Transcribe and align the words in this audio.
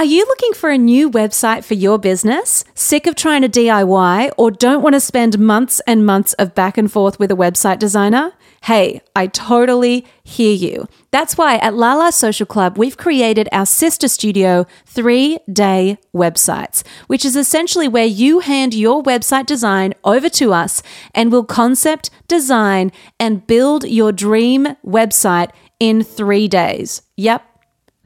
Are 0.00 0.04
you 0.04 0.24
looking 0.24 0.54
for 0.54 0.70
a 0.70 0.78
new 0.78 1.10
website 1.10 1.62
for 1.62 1.74
your 1.74 1.98
business? 1.98 2.64
Sick 2.74 3.06
of 3.06 3.16
trying 3.16 3.42
to 3.42 3.50
DIY 3.50 4.32
or 4.38 4.50
don't 4.50 4.80
want 4.80 4.94
to 4.94 4.98
spend 5.00 5.38
months 5.38 5.78
and 5.86 6.06
months 6.06 6.32
of 6.38 6.54
back 6.54 6.78
and 6.78 6.90
forth 6.90 7.18
with 7.18 7.30
a 7.30 7.36
website 7.36 7.78
designer? 7.78 8.32
Hey, 8.62 9.02
I 9.14 9.26
totally 9.26 10.06
hear 10.24 10.54
you. 10.54 10.88
That's 11.10 11.36
why 11.36 11.56
at 11.56 11.74
Lala 11.74 12.12
Social 12.12 12.46
Club, 12.46 12.78
we've 12.78 12.96
created 12.96 13.46
our 13.52 13.66
sister 13.66 14.08
studio 14.08 14.64
three 14.86 15.38
day 15.52 15.98
websites, 16.14 16.82
which 17.06 17.26
is 17.26 17.36
essentially 17.36 17.86
where 17.86 18.06
you 18.06 18.38
hand 18.38 18.72
your 18.72 19.02
website 19.02 19.44
design 19.44 19.92
over 20.02 20.30
to 20.30 20.54
us 20.54 20.82
and 21.14 21.30
we'll 21.30 21.44
concept, 21.44 22.08
design, 22.26 22.90
and 23.18 23.46
build 23.46 23.84
your 23.84 24.12
dream 24.12 24.78
website 24.82 25.50
in 25.78 26.02
three 26.02 26.48
days. 26.48 27.02
Yep, 27.18 27.44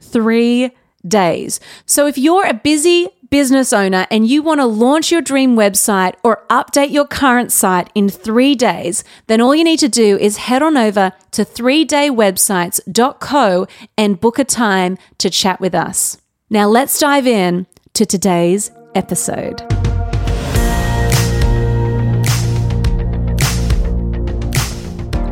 three 0.01 0.73
days. 1.07 1.61
So 1.85 2.07
if 2.07 2.17
you're 2.17 2.45
a 2.45 2.53
busy 2.53 3.07
business 3.29 3.71
owner 3.73 4.07
and 4.09 4.25
you 4.27 4.41
want 4.41 4.61
to 4.61 4.65
launch 4.65 5.11
your 5.11 5.21
dream 5.21 5.55
website 5.55 6.15
or 6.23 6.43
update 6.49 6.89
your 6.91 7.05
current 7.05 7.51
site 7.51 7.91
in 7.93 8.09
three 8.09 8.55
days, 8.55 9.03
then 9.27 9.41
all 9.41 9.53
you 9.55 9.63
need 9.63 9.77
to 9.79 9.89
do 9.89 10.17
is 10.17 10.37
head 10.37 10.63
on 10.63 10.77
over 10.77 11.11
to 11.31 11.43
3daywebsites.co 11.43 13.67
and 13.97 14.21
book 14.21 14.39
a 14.39 14.43
time 14.43 14.97
to 15.17 15.29
chat 15.29 15.59
with 15.59 15.75
us. 15.75 16.17
Now 16.49 16.67
let's 16.67 16.99
dive 16.99 17.27
in 17.27 17.67
to 17.93 18.05
today's 18.05 18.71
episode. 18.93 19.74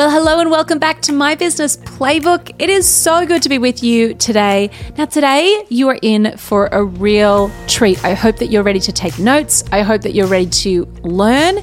Well, 0.00 0.10
hello 0.10 0.40
and 0.40 0.50
welcome 0.50 0.78
back 0.78 1.02
to 1.02 1.12
my 1.12 1.34
business 1.34 1.76
playbook. 1.76 2.54
It 2.58 2.70
is 2.70 2.88
so 2.88 3.26
good 3.26 3.42
to 3.42 3.50
be 3.50 3.58
with 3.58 3.82
you 3.82 4.14
today. 4.14 4.70
Now, 4.96 5.04
today 5.04 5.66
you 5.68 5.90
are 5.90 5.98
in 6.00 6.38
for 6.38 6.68
a 6.72 6.82
real 6.82 7.52
treat. 7.66 8.02
I 8.02 8.14
hope 8.14 8.36
that 8.36 8.46
you're 8.46 8.62
ready 8.62 8.80
to 8.80 8.92
take 8.92 9.18
notes. 9.18 9.62
I 9.70 9.82
hope 9.82 10.00
that 10.00 10.14
you're 10.14 10.26
ready 10.26 10.46
to 10.46 10.86
learn 11.02 11.58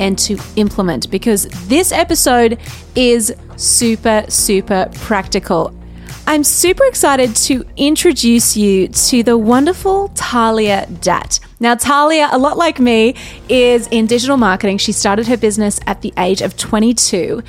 and 0.00 0.18
to 0.18 0.36
implement 0.56 1.12
because 1.12 1.44
this 1.68 1.92
episode 1.92 2.58
is 2.96 3.32
super, 3.54 4.24
super 4.28 4.90
practical. 4.94 5.72
I'm 6.28 6.42
super 6.42 6.84
excited 6.86 7.36
to 7.36 7.64
introduce 7.76 8.56
you 8.56 8.88
to 8.88 9.22
the 9.22 9.38
wonderful 9.38 10.08
Talia 10.16 10.88
Datt. 11.00 11.38
Now, 11.60 11.76
Talia, 11.76 12.28
a 12.32 12.38
lot 12.38 12.58
like 12.58 12.80
me, 12.80 13.14
is 13.48 13.86
in 13.92 14.06
digital 14.06 14.36
marketing. 14.36 14.78
She 14.78 14.90
started 14.90 15.28
her 15.28 15.36
business 15.36 15.78
at 15.86 16.02
the 16.02 16.12
age 16.18 16.42
of 16.42 16.56
22. 16.56 17.44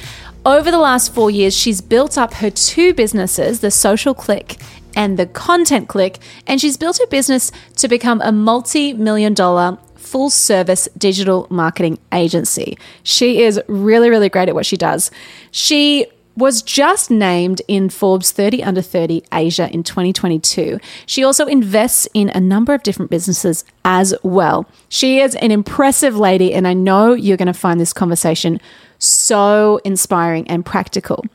Over 0.48 0.72
the 0.72 0.80
last 0.80 1.14
four 1.14 1.30
years, 1.30 1.54
she's 1.54 1.82
built 1.82 2.18
up 2.18 2.36
her 2.36 2.50
two 2.50 2.94
businesses, 2.94 3.60
the 3.60 3.70
Social 3.70 4.16
CliQ 4.16 4.58
and 4.96 5.20
the 5.20 5.26
Content 5.26 5.90
CliQ, 5.90 6.22
and 6.48 6.62
she's 6.62 6.78
built 6.78 7.00
her 7.00 7.08
business 7.08 7.52
to 7.76 7.90
become 7.90 8.22
a 8.24 8.32
multi 8.32 8.94
million 8.94 9.34
dollar 9.34 9.78
full 9.98 10.30
service 10.30 10.88
digital 10.98 11.48
marketing 11.50 12.00
agency. 12.14 12.78
She 13.04 13.42
is 13.42 13.60
really, 13.68 14.10
really 14.10 14.30
great 14.30 14.48
at 14.48 14.56
what 14.56 14.66
she 14.66 14.78
does. 14.78 15.12
She 15.52 16.08
was 16.38 16.62
just 16.62 17.12
named 17.12 17.62
in 17.68 17.90
Forbes 17.90 18.32
30 18.32 18.64
Under 18.64 18.82
30 18.82 19.24
Asia 19.34 19.70
in 19.74 19.84
2022. 19.84 20.80
She 21.06 21.26
also 21.26 21.46
invests 21.48 22.08
in 22.14 22.30
a 22.30 22.40
number 22.40 22.74
of 22.74 22.84
different 22.84 23.12
businesses 23.12 23.66
as 23.84 24.16
well. 24.24 24.66
She 24.88 25.20
is 25.20 25.36
an 25.36 25.52
impressive 25.52 26.16
lady, 26.16 26.54
and 26.54 26.66
I 26.66 26.74
know 26.74 27.12
you're 27.12 27.36
going 27.36 27.48
to 27.48 27.54
find 27.54 27.82
this 27.82 27.92
conversation 27.92 28.62
so 29.00 29.80
inspiring 29.84 30.48
and 30.50 30.66
practical. 30.66 31.26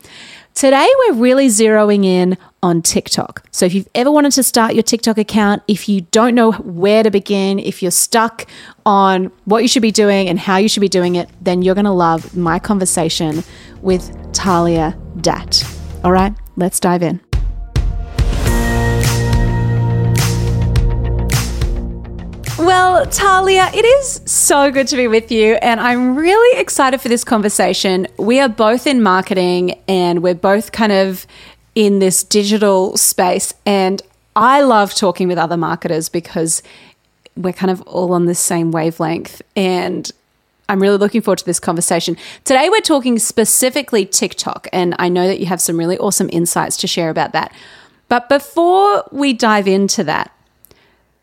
Today, 0.55 0.87
we're 0.99 1.15
really 1.15 1.49
zeroing 1.49 2.05
in 2.05 2.37
on 2.63 2.83
TikTok. 2.83 3.43
So, 3.51 3.65
if 3.65 3.73
you've 3.73 3.89
ever 3.95 4.11
wanted 4.11 4.33
to 4.33 4.43
start 4.43 4.75
your 4.75 4.83
TikTok 4.83 5.17
account, 5.17 5.63
if 5.67 5.89
you 5.89 6.03
don't 6.11 6.35
know 6.35 6.53
where 6.53 7.03
to 7.03 7.11
begin, 7.11 7.59
if 7.59 7.81
you're 7.81 7.91
stuck 7.91 8.47
on 8.85 9.33
what 9.47 9.63
you 9.63 9.69
should 9.69 9.83
be 9.83 9.91
doing 9.91 10.29
and 10.29 10.39
how 10.39 10.59
you 10.59 10.69
should 10.69 10.81
be 10.81 10.91
doing 10.91 11.17
it, 11.17 11.31
then 11.41 11.63
you're 11.63 11.75
going 11.75 11.87
to 11.87 11.91
love 11.91 12.37
my 12.37 12.59
conversation 12.59 13.43
with 13.81 14.15
Talia 14.33 14.97
Datt. 15.21 15.65
All 16.05 16.13
right, 16.13 16.35
let's 16.57 16.79
dive 16.79 17.03
in. 17.03 17.32
Well, 22.63 23.07
Talia, 23.07 23.69
it 23.75 23.85
is 23.85 24.21
so 24.25 24.71
good 24.71 24.87
to 24.87 24.97
be 24.97 25.09
with 25.09 25.33
you, 25.33 25.55
and 25.55 25.81
I'm 25.81 26.15
really 26.15 26.61
excited 26.61 27.01
for 27.01 27.09
this 27.09 27.25
conversation. 27.25 28.07
We 28.19 28.39
are 28.39 28.49
both 28.49 28.87
in 28.87 29.03
marketing 29.03 29.81
and 29.89 30.23
we're 30.23 30.37
both 30.37 30.71
kind 30.71 30.93
of 30.93 31.27
in 31.75 31.99
this 31.99 32.23
digital 32.23 32.97
space, 32.97 33.53
and 33.67 34.01
I 34.37 34.61
love 34.61 34.95
talking 34.95 35.27
with 35.27 35.39
other 35.39 35.57
marketers 35.57 36.09
because 36.09 36.63
we're 37.37 37.53
kind 37.53 37.73
of 37.73 37.81
all 37.83 38.13
on 38.13 38.27
the 38.27 38.35
same 38.35 38.71
wavelength. 38.71 39.43
And 39.57 40.09
I'm 40.69 40.81
really 40.81 40.99
looking 40.99 41.21
forward 41.21 41.39
to 41.39 41.45
this 41.45 41.59
conversation. 41.59 42.17
Today, 42.45 42.69
we're 42.69 42.81
talking 42.81 43.19
specifically 43.19 44.07
TikTok, 44.07 44.69
and 44.73 44.95
I 45.01 45.09
know 45.09 45.27
that 45.27 45.41
you 45.41 45.47
have 45.47 45.61
some 45.61 45.77
really 45.77 45.99
awesome 45.99 46.31
insights 46.33 46.77
to 46.77 46.87
share 46.87 47.11
about 47.11 47.33
that. 47.33 47.53
But 48.09 48.29
before 48.29 49.03
we 49.11 49.33
dive 49.33 49.67
into 49.67 50.05
that, 50.05 50.31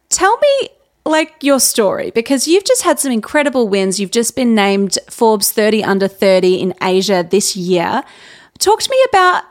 tell 0.09 0.37
me 0.37 0.69
like 1.05 1.33
your 1.41 1.59
story 1.59 2.11
because 2.11 2.47
you've 2.47 2.65
just 2.65 2.83
had 2.83 2.99
some 2.99 3.11
incredible 3.11 3.67
wins. 3.67 3.99
You've 3.99 4.11
just 4.11 4.35
been 4.35 4.53
named 4.53 4.97
Forbes 5.09 5.51
30 5.51 5.83
under 5.83 6.07
30 6.07 6.55
in 6.55 6.73
Asia 6.81 7.27
this 7.29 7.55
year. 7.55 8.03
Talk 8.59 8.81
to 8.81 8.89
me 8.91 9.05
about 9.09 9.43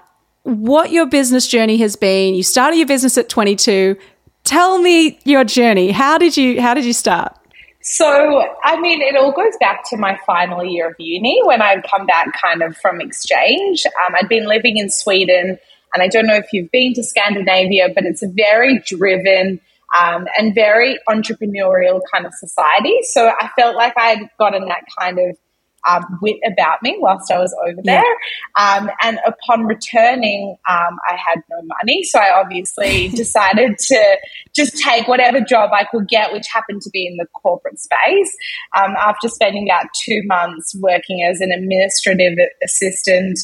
what 0.43 0.91
your 0.93 1.07
business 1.07 1.47
journey 1.47 1.79
has 1.79 1.97
been. 1.97 2.35
You 2.35 2.43
started 2.43 2.77
your 2.77 2.87
business 2.87 3.19
at 3.19 3.29
22. 3.29 3.97
Tell 4.45 4.79
me 4.79 5.19
your 5.25 5.45
journey. 5.45 5.91
How 5.91 6.19
did 6.19 6.37
you 6.37 6.61
how 6.61 6.75
did 6.75 6.85
you 6.85 6.93
start? 6.93 7.35
So, 7.91 8.43
I 8.65 8.79
mean, 8.81 9.01
it 9.01 9.17
all 9.17 9.33
goes 9.33 9.57
back 9.61 9.83
to 9.91 9.97
my 9.97 10.19
final 10.27 10.65
year 10.65 10.91
of 10.91 10.97
uni 10.99 11.41
when 11.45 11.63
I'd 11.63 11.85
come 11.89 12.07
back 12.07 12.39
kind 12.41 12.63
of 12.63 12.77
from 12.77 13.01
exchange. 13.01 13.87
Um, 13.87 14.15
I'd 14.15 14.29
been 14.29 14.47
living 14.47 14.77
in 14.77 14.91
Sweden, 14.91 15.59
and 15.95 16.03
I 16.03 16.09
don't 16.09 16.27
know 16.27 16.35
if 16.35 16.53
you've 16.53 16.71
been 16.71 16.93
to 16.95 17.03
Scandinavia, 17.03 17.89
but 17.95 18.05
it's 18.05 18.23
a 18.23 18.29
very 18.29 18.81
driven, 18.81 19.61
um, 19.97 20.27
and 20.37 20.55
very 20.55 20.99
entrepreneurial 21.09 22.01
kind 22.13 22.27
of 22.27 22.35
society. 22.35 22.99
So 23.03 23.29
I 23.29 23.51
felt 23.59 23.77
like 23.77 23.95
I'd 23.97 24.29
gotten 24.39 24.67
that 24.67 24.83
kind 24.99 25.19
of 25.19 25.37
um, 25.89 26.19
wit 26.21 26.39
about 26.47 26.83
me 26.83 26.97
whilst 26.99 27.31
I 27.31 27.39
was 27.39 27.55
over 27.67 27.81
there. 27.83 28.03
Um, 28.59 28.91
and 29.03 29.19
upon 29.27 29.65
returning, 29.65 30.57
um, 30.69 30.99
I 31.09 31.17
had 31.17 31.41
no 31.51 31.57
money. 31.83 32.03
So 32.05 32.19
I 32.19 32.39
obviously 32.39 33.09
decided 33.15 33.79
to 33.79 34.19
just 34.55 34.77
take 34.79 35.09
whatever 35.09 35.41
job 35.41 35.71
I 35.73 35.85
could 35.85 36.09
get, 36.09 36.33
which 36.33 36.47
happened 36.53 36.83
to 36.83 36.91
be 36.91 37.07
in 37.07 37.17
the 37.17 37.27
corporate 37.41 37.79
space. 37.79 38.37
Um, 38.77 38.95
after 38.99 39.29
spending 39.29 39.69
about 39.69 39.87
two 40.05 40.23
months 40.25 40.75
working 40.81 41.23
as 41.23 41.41
an 41.41 41.53
administrative 41.53 42.39
assistant, 42.65 43.39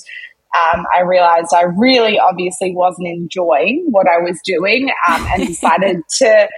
um, 0.55 0.87
I 0.95 1.01
realized 1.01 1.53
I 1.55 1.63
really 1.63 2.19
obviously 2.19 2.75
wasn't 2.75 3.09
enjoying 3.09 3.87
what 3.91 4.07
I 4.09 4.19
was 4.19 4.39
doing 4.45 4.91
um, 5.09 5.27
and 5.33 5.47
decided 5.47 6.03
to 6.19 6.49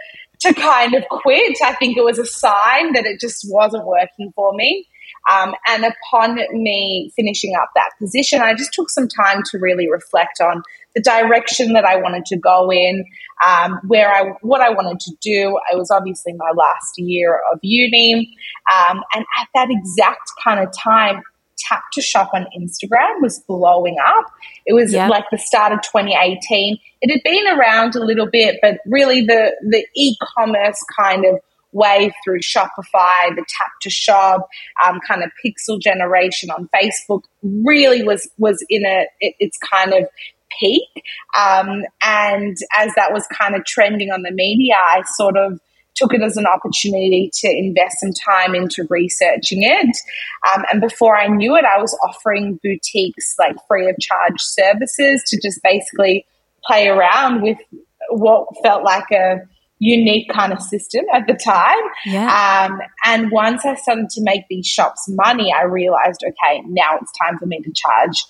to 0.40 0.52
kind 0.52 0.94
of 0.94 1.02
quit. 1.08 1.56
I 1.64 1.72
think 1.74 1.96
it 1.96 2.04
was 2.04 2.18
a 2.18 2.26
sign 2.26 2.92
that 2.92 3.06
it 3.06 3.20
just 3.20 3.46
wasn't 3.48 3.86
working 3.86 4.32
for 4.34 4.52
me. 4.52 4.86
Um, 5.30 5.54
and 5.66 5.84
upon 5.84 6.36
me 6.52 7.10
finishing 7.16 7.54
up 7.60 7.70
that 7.74 7.90
position, 7.98 8.42
I 8.42 8.54
just 8.54 8.72
took 8.72 8.90
some 8.90 9.08
time 9.08 9.42
to 9.50 9.58
really 9.58 9.90
reflect 9.90 10.40
on 10.40 10.62
the 10.94 11.00
direction 11.02 11.72
that 11.72 11.84
I 11.84 11.96
wanted 11.96 12.26
to 12.26 12.36
go 12.36 12.70
in, 12.70 13.04
um, 13.44 13.80
where 13.88 14.12
I 14.12 14.32
what 14.42 14.60
I 14.60 14.70
wanted 14.70 15.00
to 15.00 15.12
do. 15.20 15.58
It 15.72 15.76
was 15.76 15.90
obviously 15.90 16.32
my 16.34 16.52
last 16.54 16.98
year 16.98 17.40
of 17.52 17.58
uni, 17.62 18.36
um, 18.72 19.02
and 19.14 19.24
at 19.40 19.48
that 19.54 19.68
exact 19.70 20.30
kind 20.44 20.60
of 20.60 20.72
time, 20.72 21.22
tap 21.58 21.82
to 21.92 22.02
shop 22.02 22.30
on 22.34 22.46
Instagram 22.58 23.20
was 23.20 23.40
blowing 23.40 23.96
up. 24.04 24.26
It 24.66 24.74
was 24.74 24.92
yep. 24.92 25.10
like 25.10 25.24
the 25.30 25.38
start 25.38 25.72
of 25.72 25.80
2018. 25.82 26.78
It 27.02 27.10
had 27.10 27.22
been 27.24 27.58
around 27.58 27.94
a 27.94 28.04
little 28.04 28.28
bit, 28.30 28.56
but 28.62 28.78
really 28.86 29.22
the 29.22 29.54
the 29.68 29.86
e-commerce 29.94 30.82
kind 30.98 31.24
of 31.24 31.40
wave 31.72 32.12
through 32.24 32.40
Shopify, 32.40 33.34
the 33.34 33.44
tap 33.48 33.70
to 33.82 33.90
shop, 33.90 34.48
um, 34.84 34.98
kind 35.06 35.22
of 35.22 35.30
pixel 35.44 35.80
generation 35.80 36.50
on 36.50 36.68
Facebook 36.74 37.22
really 37.42 38.02
was 38.02 38.28
was 38.38 38.64
in 38.68 38.84
a 38.84 39.06
it, 39.20 39.34
it's 39.38 39.58
kind 39.58 39.92
of 39.92 40.08
peak. 40.58 41.04
Um, 41.38 41.82
and 42.02 42.56
as 42.76 42.92
that 42.96 43.12
was 43.12 43.26
kind 43.26 43.54
of 43.54 43.64
trending 43.64 44.10
on 44.10 44.22
the 44.22 44.30
media, 44.30 44.74
I 44.74 45.02
sort 45.16 45.36
of 45.36 45.60
took 45.96 46.14
it 46.14 46.22
as 46.22 46.36
an 46.36 46.46
opportunity 46.46 47.30
to 47.32 47.48
invest 47.48 48.00
some 48.00 48.12
time 48.12 48.54
into 48.54 48.86
researching 48.88 49.62
it. 49.62 49.96
Um, 50.54 50.64
and 50.70 50.80
before 50.80 51.16
I 51.16 51.26
knew 51.26 51.56
it, 51.56 51.64
I 51.64 51.80
was 51.80 51.98
offering 52.06 52.60
boutiques 52.62 53.34
like 53.38 53.56
free 53.66 53.88
of 53.88 53.96
charge 53.98 54.40
services 54.40 55.22
to 55.28 55.40
just 55.40 55.60
basically 55.62 56.26
play 56.64 56.88
around 56.88 57.42
with 57.42 57.58
what 58.10 58.46
felt 58.62 58.84
like 58.84 59.10
a 59.10 59.40
unique 59.78 60.30
kind 60.30 60.52
of 60.52 60.60
system 60.60 61.04
at 61.12 61.26
the 61.26 61.34
time. 61.34 61.76
Yeah. 62.04 62.68
Um, 62.68 62.80
and 63.04 63.30
once 63.30 63.64
I 63.64 63.74
started 63.74 64.08
to 64.10 64.22
make 64.22 64.42
these 64.48 64.66
shops 64.66 65.06
money, 65.08 65.52
I 65.52 65.64
realized, 65.64 66.22
okay, 66.26 66.62
now 66.66 66.96
it's 67.00 67.12
time 67.18 67.38
for 67.38 67.46
me 67.46 67.60
to 67.60 67.72
charge 67.72 68.24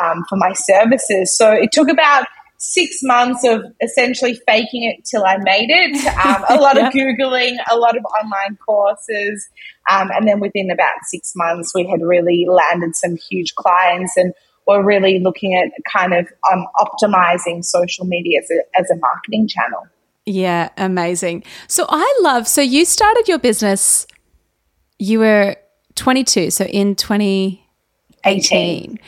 um, 0.00 0.24
for 0.28 0.36
my 0.36 0.52
services. 0.54 1.36
So 1.36 1.52
it 1.52 1.72
took 1.72 1.88
about 1.88 2.26
six 2.58 2.98
months 3.02 3.44
of 3.44 3.62
essentially 3.80 4.34
faking 4.46 4.82
it 4.84 5.04
till 5.04 5.24
I 5.24 5.36
made 5.38 5.70
it. 5.70 6.06
Um, 6.26 6.44
a 6.48 6.60
lot 6.60 6.76
yeah. 6.76 6.88
of 6.88 6.92
Googling, 6.92 7.56
a 7.70 7.76
lot 7.76 7.96
of 7.96 8.04
online 8.04 8.58
courses. 8.64 9.48
Um, 9.90 10.10
and 10.12 10.28
then 10.28 10.40
within 10.40 10.70
about 10.70 10.96
six 11.04 11.32
months, 11.34 11.72
we 11.74 11.86
had 11.86 12.02
really 12.02 12.46
landed 12.48 12.96
some 12.96 13.16
huge 13.16 13.54
clients 13.54 14.16
and 14.16 14.34
we're 14.66 14.84
really 14.84 15.20
looking 15.20 15.54
at 15.54 15.70
kind 15.90 16.12
of 16.12 16.28
um, 16.52 16.66
optimizing 16.76 17.64
social 17.64 18.04
media 18.04 18.40
as 18.40 18.50
a, 18.50 18.80
as 18.80 18.90
a 18.90 18.96
marketing 18.96 19.48
channel. 19.48 19.86
Yeah, 20.26 20.68
amazing. 20.76 21.44
So 21.68 21.86
I 21.88 22.18
love, 22.22 22.46
so 22.46 22.60
you 22.60 22.84
started 22.84 23.28
your 23.28 23.38
business, 23.38 24.06
you 24.98 25.20
were 25.20 25.56
22, 25.94 26.50
so 26.50 26.64
in 26.64 26.96
2018. 26.96 27.60
18. 28.24 28.98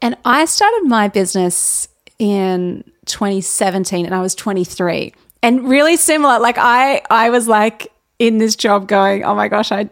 And 0.00 0.16
I 0.24 0.44
started 0.44 0.82
my 0.84 1.08
business 1.08 1.88
in 2.18 2.84
2017 3.08 4.06
and 4.06 4.14
I 4.14 4.20
was 4.20 4.34
23. 4.34 5.12
And 5.42 5.68
really 5.68 5.96
similar, 5.96 6.38
like 6.38 6.58
I 6.58 7.02
I 7.10 7.30
was 7.30 7.48
like 7.48 7.92
in 8.18 8.38
this 8.38 8.56
job 8.56 8.88
going, 8.88 9.24
"Oh 9.24 9.34
my 9.34 9.48
gosh, 9.48 9.70
I 9.70 9.88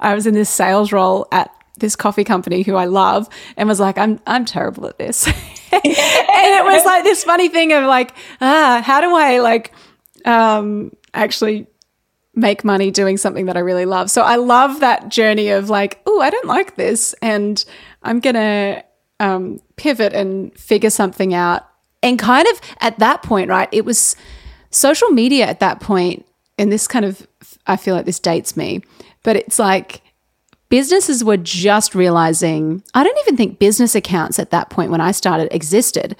I 0.00 0.14
was 0.14 0.26
in 0.26 0.34
this 0.34 0.50
sales 0.50 0.92
role 0.92 1.26
at 1.32 1.50
this 1.78 1.96
coffee 1.96 2.24
company 2.24 2.62
who 2.62 2.76
I 2.76 2.84
love 2.84 3.28
and 3.56 3.68
was 3.68 3.80
like, 3.80 3.98
I'm 3.98 4.20
I'm 4.26 4.44
terrible 4.44 4.86
at 4.86 4.98
this. 4.98 5.26
and 5.72 5.82
it 5.84 6.64
was 6.64 6.84
like 6.84 7.04
this 7.04 7.24
funny 7.24 7.48
thing 7.48 7.72
of 7.72 7.84
like, 7.84 8.14
ah, 8.40 8.82
how 8.84 9.00
do 9.00 9.14
I 9.14 9.40
like 9.40 9.72
um, 10.24 10.92
actually 11.12 11.66
make 12.34 12.64
money 12.64 12.90
doing 12.90 13.16
something 13.16 13.46
that 13.46 13.56
I 13.56 13.60
really 13.60 13.86
love. 13.86 14.10
So 14.10 14.22
I 14.22 14.36
love 14.36 14.80
that 14.80 15.08
journey 15.08 15.50
of 15.50 15.70
like, 15.70 16.00
oh, 16.06 16.20
I 16.20 16.30
don't 16.30 16.46
like 16.46 16.76
this, 16.76 17.14
and 17.22 17.64
I'm 18.02 18.20
gonna 18.20 18.84
um, 19.20 19.60
pivot 19.76 20.12
and 20.12 20.56
figure 20.58 20.90
something 20.90 21.34
out. 21.34 21.68
And 22.04 22.18
kind 22.18 22.46
of 22.46 22.60
at 22.80 23.00
that 23.00 23.22
point, 23.22 23.48
right? 23.48 23.68
It 23.72 23.84
was 23.84 24.14
social 24.70 25.08
media 25.08 25.46
at 25.46 25.58
that 25.60 25.80
point, 25.80 26.24
and 26.58 26.70
this 26.70 26.86
kind 26.86 27.04
of 27.04 27.26
I 27.66 27.76
feel 27.76 27.96
like 27.96 28.06
this 28.06 28.20
dates 28.20 28.56
me, 28.56 28.82
but 29.22 29.36
it's 29.36 29.58
like 29.58 30.02
businesses 30.68 31.24
were 31.24 31.38
just 31.38 31.94
realizing. 31.94 32.82
I 32.94 33.02
don't 33.02 33.18
even 33.20 33.36
think 33.36 33.58
business 33.58 33.94
accounts 33.94 34.38
at 34.38 34.50
that 34.50 34.70
point 34.70 34.90
when 34.90 35.00
I 35.00 35.12
started 35.12 35.48
existed. 35.50 36.14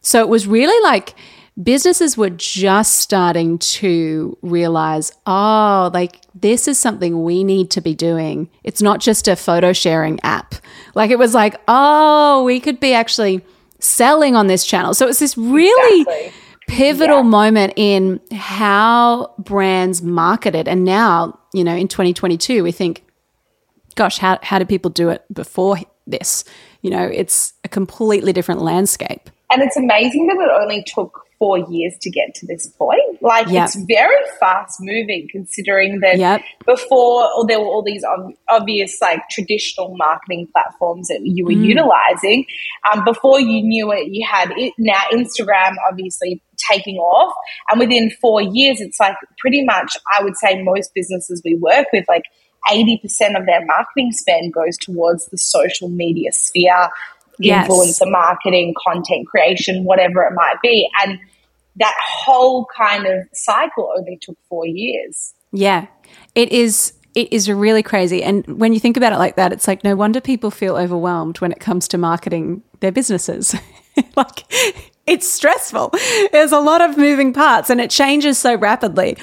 So 0.00 0.20
it 0.20 0.28
was 0.28 0.46
really 0.46 0.82
like 0.82 1.14
businesses 1.62 2.16
were 2.16 2.30
just 2.30 2.96
starting 2.96 3.58
to 3.58 4.36
realize, 4.42 5.12
oh, 5.26 5.90
like 5.92 6.20
this 6.34 6.68
is 6.68 6.78
something 6.78 7.22
we 7.22 7.44
need 7.44 7.70
to 7.72 7.80
be 7.80 7.94
doing. 7.94 8.48
It's 8.64 8.82
not 8.82 9.00
just 9.00 9.28
a 9.28 9.36
photo 9.36 9.72
sharing 9.72 10.20
app. 10.22 10.54
Like 10.94 11.10
it 11.10 11.18
was 11.18 11.34
like, 11.34 11.60
oh, 11.68 12.44
we 12.44 12.60
could 12.60 12.80
be 12.80 12.92
actually 12.92 13.44
selling 13.80 14.36
on 14.36 14.46
this 14.46 14.64
channel. 14.64 14.94
So 14.94 15.06
it's 15.06 15.18
this 15.18 15.36
really 15.36 16.00
exactly. 16.02 16.32
pivotal 16.68 17.18
yeah. 17.18 17.22
moment 17.22 17.72
in 17.76 18.20
how 18.32 19.34
brands 19.38 20.02
marketed. 20.02 20.68
And 20.68 20.84
now, 20.84 21.38
you 21.52 21.64
know, 21.64 21.74
in 21.74 21.88
2022, 21.88 22.62
we 22.62 22.72
think, 22.72 23.04
gosh, 23.94 24.18
how, 24.18 24.38
how 24.42 24.58
did 24.58 24.68
people 24.68 24.90
do 24.90 25.08
it 25.10 25.24
before 25.32 25.78
this? 26.06 26.44
You 26.82 26.90
know, 26.90 27.04
it's 27.04 27.54
a 27.64 27.68
completely 27.68 28.32
different 28.32 28.62
landscape. 28.62 29.30
And 29.50 29.62
it's 29.62 29.76
amazing 29.76 30.26
that 30.26 30.36
it 30.36 30.62
only 30.62 30.84
took 30.84 31.24
four 31.38 31.58
years 31.58 31.94
to 32.00 32.10
get 32.10 32.34
to 32.34 32.46
this 32.46 32.66
point. 32.66 33.22
Like 33.22 33.48
yep. 33.48 33.66
it's 33.66 33.76
very 33.86 34.16
fast 34.40 34.78
moving 34.80 35.28
considering 35.30 36.00
that 36.00 36.18
yep. 36.18 36.42
before 36.66 37.28
or 37.34 37.46
there 37.46 37.60
were 37.60 37.66
all 37.66 37.82
these 37.82 38.04
ob- 38.04 38.32
obvious 38.48 39.00
like 39.00 39.22
traditional 39.30 39.96
marketing 39.96 40.48
platforms 40.52 41.08
that 41.08 41.20
you 41.22 41.44
were 41.44 41.52
mm. 41.52 41.64
utilizing. 41.64 42.44
Um, 42.92 43.04
before 43.04 43.40
you 43.40 43.62
knew 43.62 43.92
it, 43.92 44.08
you 44.08 44.26
had 44.28 44.50
it, 44.56 44.74
now 44.78 45.00
Instagram 45.12 45.76
obviously 45.88 46.42
taking 46.70 46.96
off. 46.96 47.32
And 47.70 47.78
within 47.78 48.10
four 48.20 48.42
years, 48.42 48.80
it's 48.80 48.98
like 48.98 49.16
pretty 49.38 49.64
much, 49.64 49.96
I 50.18 50.22
would 50.22 50.36
say 50.36 50.62
most 50.62 50.92
businesses 50.94 51.40
we 51.44 51.54
work 51.54 51.86
with, 51.92 52.04
like 52.08 52.24
80% 52.68 53.38
of 53.38 53.46
their 53.46 53.64
marketing 53.64 54.12
spend 54.12 54.52
goes 54.52 54.76
towards 54.76 55.26
the 55.26 55.38
social 55.38 55.88
media 55.88 56.32
sphere 56.32 56.90
yes. 57.38 57.68
influencer 57.68 58.10
marketing, 58.10 58.74
content 58.86 59.26
creation, 59.26 59.84
whatever 59.84 60.22
it 60.22 60.34
might 60.34 60.56
be. 60.62 60.88
And 61.02 61.18
that 61.76 61.94
whole 62.04 62.66
kind 62.76 63.06
of 63.06 63.26
cycle 63.32 63.92
only 63.96 64.18
took 64.20 64.36
four 64.48 64.66
years. 64.66 65.34
Yeah, 65.52 65.86
it 66.34 66.52
is. 66.52 66.94
It 67.14 67.32
is 67.32 67.50
really 67.50 67.82
crazy. 67.82 68.22
And 68.22 68.46
when 68.60 68.72
you 68.72 68.78
think 68.78 68.96
about 68.96 69.12
it 69.12 69.18
like 69.18 69.36
that, 69.36 69.52
it's 69.52 69.66
like 69.66 69.82
no 69.82 69.96
wonder 69.96 70.20
people 70.20 70.50
feel 70.50 70.76
overwhelmed 70.76 71.40
when 71.40 71.50
it 71.50 71.58
comes 71.58 71.88
to 71.88 71.98
marketing 71.98 72.62
their 72.80 72.92
businesses. 72.92 73.54
like 74.16 74.44
it's 75.06 75.28
stressful. 75.28 75.92
There's 76.32 76.52
a 76.52 76.60
lot 76.60 76.80
of 76.80 76.96
moving 76.96 77.32
parts 77.32 77.70
and 77.70 77.80
it 77.80 77.90
changes 77.90 78.38
so 78.38 78.54
rapidly. 78.56 79.16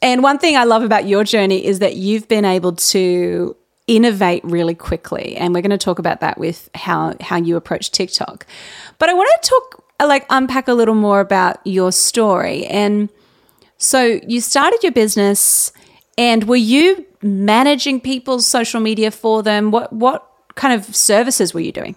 And 0.00 0.22
one 0.22 0.38
thing 0.38 0.56
I 0.56 0.64
love 0.64 0.82
about 0.82 1.06
your 1.06 1.24
journey 1.24 1.64
is 1.64 1.80
that 1.80 1.96
you've 1.96 2.28
been 2.28 2.44
able 2.44 2.74
to 2.74 3.56
innovate 3.86 4.44
really 4.44 4.74
quickly 4.74 5.36
and 5.36 5.54
we're 5.54 5.60
going 5.60 5.70
to 5.70 5.78
talk 5.78 5.98
about 5.98 6.20
that 6.20 6.38
with 6.38 6.70
how 6.74 7.14
how 7.20 7.36
you 7.36 7.56
approach 7.56 7.90
TikTok. 7.90 8.46
But 8.98 9.08
I 9.08 9.14
want 9.14 9.28
to 9.42 9.48
talk 9.48 9.84
uh, 10.00 10.06
like 10.06 10.24
unpack 10.30 10.68
a 10.68 10.74
little 10.74 10.94
more 10.94 11.20
about 11.20 11.58
your 11.64 11.92
story 11.92 12.64
and 12.66 13.08
so 13.78 14.20
you 14.26 14.40
started 14.40 14.80
your 14.82 14.92
business 14.92 15.72
and 16.16 16.44
were 16.44 16.56
you 16.56 17.04
managing 17.22 18.00
people's 18.00 18.46
social 18.46 18.80
media 18.80 19.10
for 19.10 19.42
them? 19.42 19.70
What 19.70 19.92
what 19.92 20.28
kind 20.54 20.74
of 20.74 20.94
services 20.94 21.52
were 21.52 21.60
you 21.60 21.72
doing? 21.72 21.96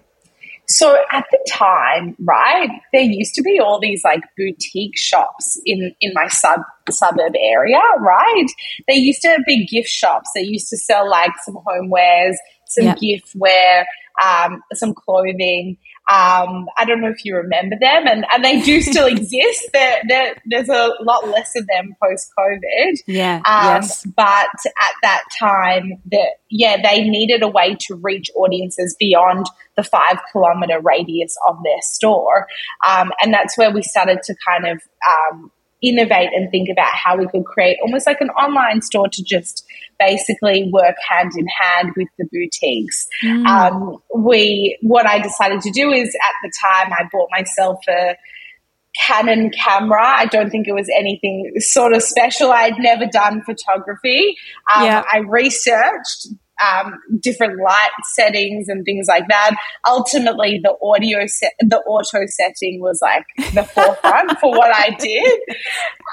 So 0.68 0.98
at 1.12 1.24
the 1.30 1.38
time, 1.48 2.16
right, 2.20 2.68
there 2.92 3.02
used 3.02 3.34
to 3.34 3.42
be 3.42 3.60
all 3.60 3.78
these 3.78 4.02
like 4.04 4.22
boutique 4.36 4.96
shops 4.96 5.60
in 5.64 5.94
in 6.00 6.12
my 6.14 6.26
sub 6.28 6.60
suburb 6.90 7.34
area, 7.40 7.80
right? 8.00 8.46
They 8.88 8.94
used 8.94 9.22
to 9.22 9.38
be 9.46 9.66
gift 9.66 9.88
shops. 9.88 10.30
They 10.34 10.42
used 10.42 10.68
to 10.70 10.76
sell 10.76 11.08
like 11.08 11.32
some 11.44 11.56
homewares, 11.66 12.34
some 12.66 12.86
yep. 12.86 12.98
gift 12.98 13.30
wear, 13.36 13.86
um, 14.24 14.62
some 14.72 14.92
clothing. 14.94 15.76
Um, 16.08 16.66
I 16.78 16.84
don't 16.86 17.00
know 17.00 17.08
if 17.08 17.24
you 17.24 17.34
remember 17.34 17.76
them, 17.80 18.06
and, 18.06 18.24
and 18.32 18.44
they 18.44 18.60
do 18.60 18.80
still 18.80 19.06
exist. 19.16 19.68
There, 19.72 20.02
there, 20.08 20.36
there's 20.46 20.68
a 20.68 20.92
lot 21.02 21.28
less 21.28 21.52
of 21.56 21.66
them 21.66 21.96
post 22.02 22.30
COVID. 22.38 22.98
Yeah. 23.06 23.36
Um, 23.46 23.82
yes. 23.82 24.06
But 24.06 24.48
at 24.80 24.92
that 25.02 25.24
time, 25.38 26.00
that 26.12 26.28
yeah, 26.48 26.80
they 26.80 27.08
needed 27.08 27.42
a 27.42 27.48
way 27.48 27.76
to 27.80 27.96
reach 27.96 28.30
audiences 28.36 28.94
beyond 28.98 29.46
the 29.76 29.82
five 29.82 30.18
kilometer 30.30 30.80
radius 30.80 31.36
of 31.48 31.56
their 31.64 31.80
store, 31.82 32.46
um, 32.86 33.12
and 33.20 33.34
that's 33.34 33.58
where 33.58 33.72
we 33.72 33.82
started 33.82 34.22
to 34.24 34.34
kind 34.46 34.66
of 34.66 34.80
um, 35.08 35.50
innovate 35.82 36.30
and 36.34 36.50
think 36.50 36.68
about 36.70 36.92
how 36.94 37.16
we 37.16 37.26
could 37.28 37.44
create 37.44 37.78
almost 37.82 38.06
like 38.06 38.20
an 38.20 38.30
online 38.30 38.80
store 38.80 39.08
to 39.08 39.22
just 39.22 39.66
basically 39.98 40.70
work 40.72 40.96
hand 41.08 41.32
in 41.36 41.46
hand 41.60 41.92
with 41.96 42.08
the 42.18 42.26
boutiques. 42.30 43.06
Mm. 43.24 43.46
Um, 43.46 43.96
we, 44.14 44.78
what 44.82 45.06
I 45.06 45.18
decided 45.20 45.60
to 45.62 45.70
do 45.70 45.90
is 45.90 46.08
at 46.08 46.34
the 46.42 46.52
time 46.62 46.92
I 46.92 47.08
bought 47.12 47.28
myself 47.30 47.78
a 47.88 48.16
Canon 48.98 49.50
camera. 49.50 50.02
I 50.02 50.26
don't 50.26 50.50
think 50.50 50.66
it 50.68 50.72
was 50.72 50.88
anything 50.96 51.52
sort 51.58 51.94
of 51.94 52.02
special. 52.02 52.50
I'd 52.50 52.78
never 52.78 53.06
done 53.06 53.42
photography. 53.42 54.36
Um, 54.74 54.84
yeah. 54.84 55.02
I 55.12 55.18
researched 55.18 56.28
um, 56.64 56.94
different 57.20 57.60
light 57.62 57.90
settings 58.14 58.68
and 58.68 58.84
things 58.84 59.06
like 59.08 59.28
that. 59.28 59.56
Ultimately, 59.86 60.60
the 60.62 60.74
audio 60.82 61.26
set, 61.26 61.52
the 61.60 61.78
auto 61.80 62.20
setting 62.26 62.80
was 62.80 63.00
like 63.02 63.24
the 63.52 63.62
forefront 63.74 64.38
for 64.40 64.50
what 64.50 64.74
I 64.74 64.90
did. 64.98 65.40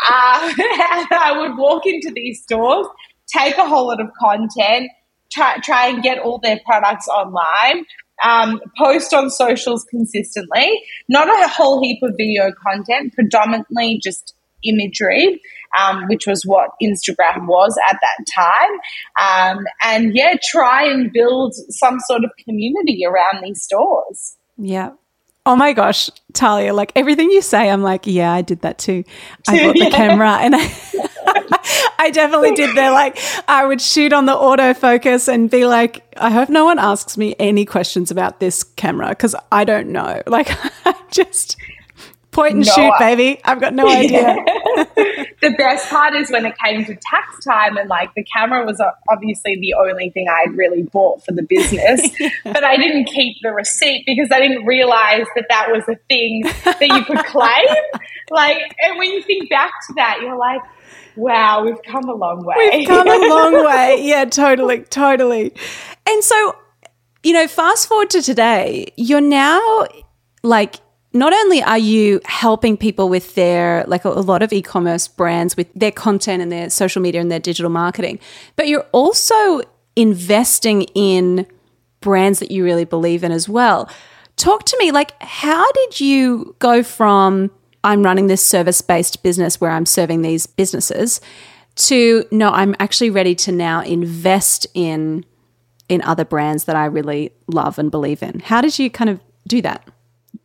Uh, 0.10 0.52
I 0.58 1.36
would 1.38 1.56
walk 1.56 1.86
into 1.86 2.12
these 2.14 2.42
stores, 2.42 2.88
take 3.28 3.58
a 3.58 3.68
whole 3.68 3.88
lot 3.88 4.02
of 4.02 4.08
content, 4.20 4.90
try, 5.32 5.58
try 5.64 5.88
and 5.88 6.04
get 6.04 6.20
all 6.20 6.40
their 6.40 6.60
products 6.66 7.08
online. 7.08 7.86
Um, 8.24 8.62
post 8.78 9.14
on 9.14 9.30
socials 9.32 9.86
consistently, 9.90 10.80
not 11.10 11.28
a 11.28 11.48
whole 11.50 11.82
heap 11.82 11.98
of 12.04 12.14
video 12.16 12.52
content, 12.66 13.14
predominantly 13.14 14.00
just 14.02 14.36
imagery 14.64 15.42
um, 15.78 16.08
which 16.08 16.26
was 16.28 16.44
what 16.46 16.72
Instagram 16.82 17.48
was 17.48 17.78
at 17.90 18.00
that 18.02 18.26
time. 18.36 19.58
Um, 19.58 19.66
and 19.84 20.16
yeah, 20.16 20.36
try 20.52 20.84
and 20.84 21.12
build 21.12 21.54
some 21.70 22.00
sort 22.08 22.24
of 22.24 22.32
community 22.44 23.04
around 23.06 23.44
these 23.44 23.62
stores. 23.62 24.38
Yeah. 24.58 24.92
Oh 25.46 25.56
my 25.58 25.74
gosh, 25.74 26.10
Talia, 26.32 26.74
like 26.74 26.94
everything 26.96 27.30
you 27.30 27.42
say, 27.42 27.70
I'm 27.70 27.82
like, 27.82 28.08
yeah, 28.08 28.32
I 28.32 28.42
did 28.42 28.62
that 28.62 28.78
too. 28.78 29.04
I 29.48 29.66
bought 29.66 29.74
the 29.74 29.80
yeah. 29.84 29.90
camera 29.90 30.38
and 30.42 30.56
I 30.56 30.74
I 32.00 32.10
definitely 32.12 32.54
did 32.54 32.76
there. 32.76 32.92
Like 32.92 33.18
I 33.48 33.66
would 33.66 33.82
shoot 33.82 34.14
on 34.14 34.26
the 34.26 34.34
autofocus 34.34 35.28
and 35.28 35.50
be 35.50 35.66
like, 35.66 36.04
I 36.18 36.30
hope 36.32 36.50
no 36.50 36.66
one 36.66 36.80
asks 36.80 37.18
me 37.18 37.36
any 37.40 37.66
questions 37.66 38.12
about 38.12 38.40
this 38.40 38.64
camera 38.64 39.10
because 39.10 39.36
I 39.52 39.64
don't 39.64 39.90
know. 39.90 40.22
Like 40.34 40.50
I 40.86 40.96
just 41.12 41.58
Point 42.34 42.56
and 42.56 42.66
no, 42.66 42.74
shoot, 42.74 42.94
baby. 42.98 43.40
I've 43.44 43.62
got 43.62 43.76
no 43.76 43.88
idea. 43.88 44.36
the 45.44 45.54
best 45.56 45.88
part 45.90 46.16
is 46.16 46.32
when 46.32 46.48
it 46.48 46.56
came 46.58 46.84
to 46.86 46.96
tax 46.96 47.46
time, 47.46 47.78
and 47.78 47.88
like 47.88 48.14
the 48.16 48.24
camera 48.24 48.66
was 48.66 48.82
obviously 49.10 49.60
the 49.60 49.76
only 49.76 50.10
thing 50.10 50.26
I'd 50.28 50.58
really 50.58 50.82
bought 50.82 51.24
for 51.24 51.32
the 51.32 51.44
business, 51.44 52.10
but 52.44 52.64
I 52.64 52.76
didn't 52.78 53.06
keep 53.06 53.38
the 53.44 53.52
receipt 53.52 54.04
because 54.08 54.30
I 54.32 54.40
didn't 54.40 54.66
realize 54.66 55.28
that 55.36 55.46
that 55.50 55.72
was 55.72 55.84
a 55.88 55.96
thing 56.10 56.42
that 56.66 56.82
you 56.82 57.06
could 57.06 57.24
claim. 57.26 57.68
like, 58.32 58.58
and 58.82 58.98
when 58.98 59.12
you 59.12 59.22
think 59.22 59.50
back 59.50 59.72
to 59.88 59.94
that, 59.96 60.20
you're 60.22 60.38
like, 60.38 60.62
wow, 61.16 61.64
we've 61.64 61.84
come 61.84 62.10
a 62.10 62.16
long 62.16 62.44
way. 62.44 62.56
We've 62.58 62.88
come 62.88 63.08
a 63.08 63.30
long 63.30 63.64
way. 63.64 64.00
Yeah, 64.02 64.26
totally, 64.26 64.82
totally. 64.86 65.54
And 66.08 66.24
so, 66.24 66.58
you 67.22 67.34
know, 67.34 67.48
fast 67.48 67.88
forward 67.88 68.10
to 68.10 68.24
today, 68.24 68.92
you're 68.98 69.22
now 69.22 69.88
like 70.42 70.78
not 71.14 71.32
only 71.32 71.62
are 71.62 71.78
you 71.78 72.20
helping 72.26 72.76
people 72.76 73.08
with 73.08 73.36
their 73.36 73.84
like 73.88 74.04
a, 74.04 74.10
a, 74.10 74.22
lot 74.22 74.42
of 74.42 74.52
e-commerce 74.52 75.08
brands 75.08 75.56
with 75.56 75.68
their 75.76 75.92
content 75.92 76.42
and 76.42 76.52
their 76.52 76.70
social 76.70 77.02
media 77.02 77.22
and 77.22 77.32
their 77.32 77.40
digital 77.40 77.70
marketing 77.70 78.20
but 78.56 78.68
you're 78.68 78.86
also 78.92 79.62
investing 79.96 80.84
in 80.96 81.46
brands 82.02 82.40
that 82.40 82.52
you 82.52 82.64
really 82.64 82.86
believe 82.86 83.24
in 83.24 83.32
as 83.32 83.48
well. 83.48 83.90
Talk 84.36 84.66
to 84.66 84.78
me 84.80 84.92
like 84.92 85.20
how 85.22 85.72
did 85.72 86.00
you 86.00 86.56
go 86.60 86.84
from 86.84 87.52
i'm 87.84 88.02
running 88.02 88.28
this 88.28 88.46
service 88.46 88.82
based 88.82 89.22
business 89.22 89.62
where 89.62 89.70
i'm 89.70 89.86
serving 89.86 90.22
these 90.22 90.48
businesses 90.48 91.22
to 91.76 92.26
no 92.32 92.50
i'm 92.50 92.76
actually 92.80 93.12
ready 93.12 93.36
to 93.36 93.52
now 93.52 93.82
invest 93.82 94.66
in 94.74 95.24
in 95.88 96.02
other 96.02 96.26
brands 96.26 96.64
that 96.64 96.76
i 96.76 96.86
really 96.86 97.32
love 97.48 97.78
and 97.78 97.92
believe 97.92 98.24
in? 98.24 98.40
How 98.40 98.62
did 98.62 98.80
you 98.80 98.90
kind 98.90 99.10
of 99.10 99.20
do 99.48 99.62
that 99.62 99.88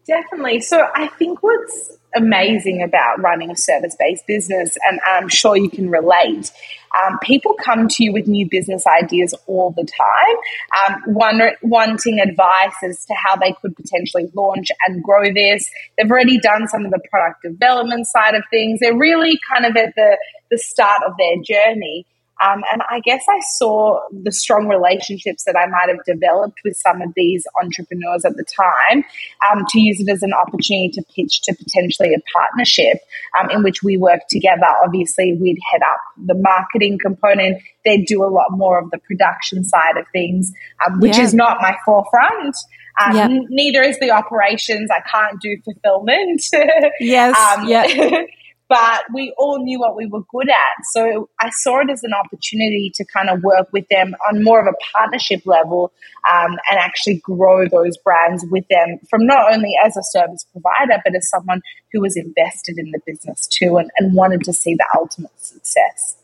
Definitely. 0.08 0.60
So 0.60 0.88
I 0.94 1.08
think 1.18 1.42
what's 1.42 1.98
amazing 2.16 2.82
about 2.82 3.20
running 3.20 3.50
a 3.50 3.56
service 3.56 3.94
based 3.98 4.26
business, 4.26 4.74
and 4.88 4.98
I'm 5.06 5.28
sure 5.28 5.54
you 5.54 5.68
can 5.68 5.90
relate, 5.90 6.50
um, 6.98 7.18
people 7.22 7.54
come 7.62 7.88
to 7.88 8.02
you 8.02 8.14
with 8.14 8.26
new 8.26 8.48
business 8.48 8.86
ideas 8.86 9.34
all 9.46 9.74
the 9.76 9.84
time, 9.84 10.96
um, 10.96 11.14
wanting 11.62 12.20
advice 12.20 12.74
as 12.82 13.04
to 13.04 13.14
how 13.14 13.36
they 13.36 13.54
could 13.60 13.76
potentially 13.76 14.30
launch 14.34 14.68
and 14.86 15.04
grow 15.04 15.30
this. 15.30 15.70
They've 15.98 16.10
already 16.10 16.40
done 16.40 16.68
some 16.68 16.86
of 16.86 16.90
the 16.90 17.00
product 17.10 17.42
development 17.42 18.06
side 18.06 18.34
of 18.34 18.44
things. 18.50 18.80
They're 18.80 18.96
really 18.96 19.38
kind 19.52 19.66
of 19.66 19.76
at 19.76 19.94
the, 19.94 20.16
the 20.50 20.56
start 20.56 21.02
of 21.06 21.12
their 21.18 21.36
journey. 21.44 22.06
Um, 22.40 22.62
and 22.73 22.83
I 22.88 23.00
guess 23.00 23.25
I 23.28 23.40
saw 23.40 24.00
the 24.12 24.30
strong 24.30 24.68
relationships 24.68 25.45
that 25.45 25.57
I 25.57 25.66
might 25.66 25.88
have 25.88 26.04
developed 26.04 26.61
with 26.64 26.76
some 26.76 27.02
of 27.02 27.12
these 27.16 27.47
entrepreneurs 27.61 28.25
at 28.25 28.37
the 28.37 28.45
time 28.45 29.04
um, 29.50 29.64
to 29.71 29.80
use 29.80 30.00
it 30.00 30.09
as 30.09 30.23
an 30.23 30.33
opportunity 30.33 30.90
to 30.90 31.02
pitch 31.14 31.42
to 31.42 31.54
potentially 31.54 32.14
a 32.14 32.21
partnership 32.33 32.99
um, 33.38 33.50
in 33.50 33.62
which 33.62 33.83
we 33.83 33.97
work 33.97 34.21
together. 34.28 34.66
Obviously, 34.85 35.37
we'd 35.40 35.59
head 35.73 35.83
up 35.83 36.00
the 36.16 36.35
marketing 36.35 36.99
component, 37.02 37.61
they'd 37.85 38.07
do 38.07 38.23
a 38.23 38.30
lot 38.30 38.47
more 38.50 38.78
of 38.78 38.90
the 38.90 38.99
production 38.99 39.64
side 39.64 39.97
of 39.97 40.07
things, 40.12 40.52
um, 40.87 41.00
which 41.00 41.16
yeah. 41.16 41.25
is 41.25 41.35
not 41.35 41.59
my 41.61 41.76
forefront. 41.85 42.57
Um, 43.00 43.16
yep. 43.16 43.30
neither 43.49 43.83
is 43.83 43.99
the 44.00 44.11
operations. 44.11 44.90
I 44.90 45.00
can't 45.09 45.40
do 45.40 45.57
fulfillment. 45.64 46.42
yes. 47.00 47.37
Um, 47.37 47.68
yeah. 47.68 48.23
but 48.68 49.04
we 49.14 49.34
all 49.38 49.58
knew 49.62 49.80
what 49.80 49.96
we 49.96 50.06
were 50.06 50.22
good 50.30 50.48
at. 50.48 50.84
So 50.92 51.28
I 51.40 51.50
saw 51.50 51.80
it 51.80 51.90
as 51.90 52.02
an 52.02 52.12
opportunity 52.12 52.92
to 52.94 53.04
kind 53.04 53.30
of 53.30 53.42
work 53.42 53.68
with 53.72 53.88
them 53.88 54.14
on 54.28 54.44
more 54.44 54.60
of 54.60 54.66
a 54.66 54.76
partnership 54.92 55.46
level 55.46 55.90
um, 56.30 56.52
and 56.70 56.78
actually 56.78 57.20
grow 57.25 57.66
those 57.66 57.96
brands 57.98 58.44
with 58.50 58.64
them 58.68 58.98
from 59.08 59.26
not 59.26 59.52
only 59.52 59.72
as 59.84 59.96
a 59.96 60.02
service 60.02 60.44
provider, 60.52 61.00
but 61.04 61.14
as 61.14 61.28
someone 61.30 61.62
who 61.92 62.00
was 62.00 62.16
invested 62.16 62.76
in 62.78 62.90
the 62.90 63.00
business 63.06 63.46
too 63.46 63.78
and, 63.78 63.90
and 63.98 64.14
wanted 64.14 64.44
to 64.44 64.52
see 64.52 64.75
the 64.75 64.87
ultimate 64.94 65.38
success. 65.40 66.16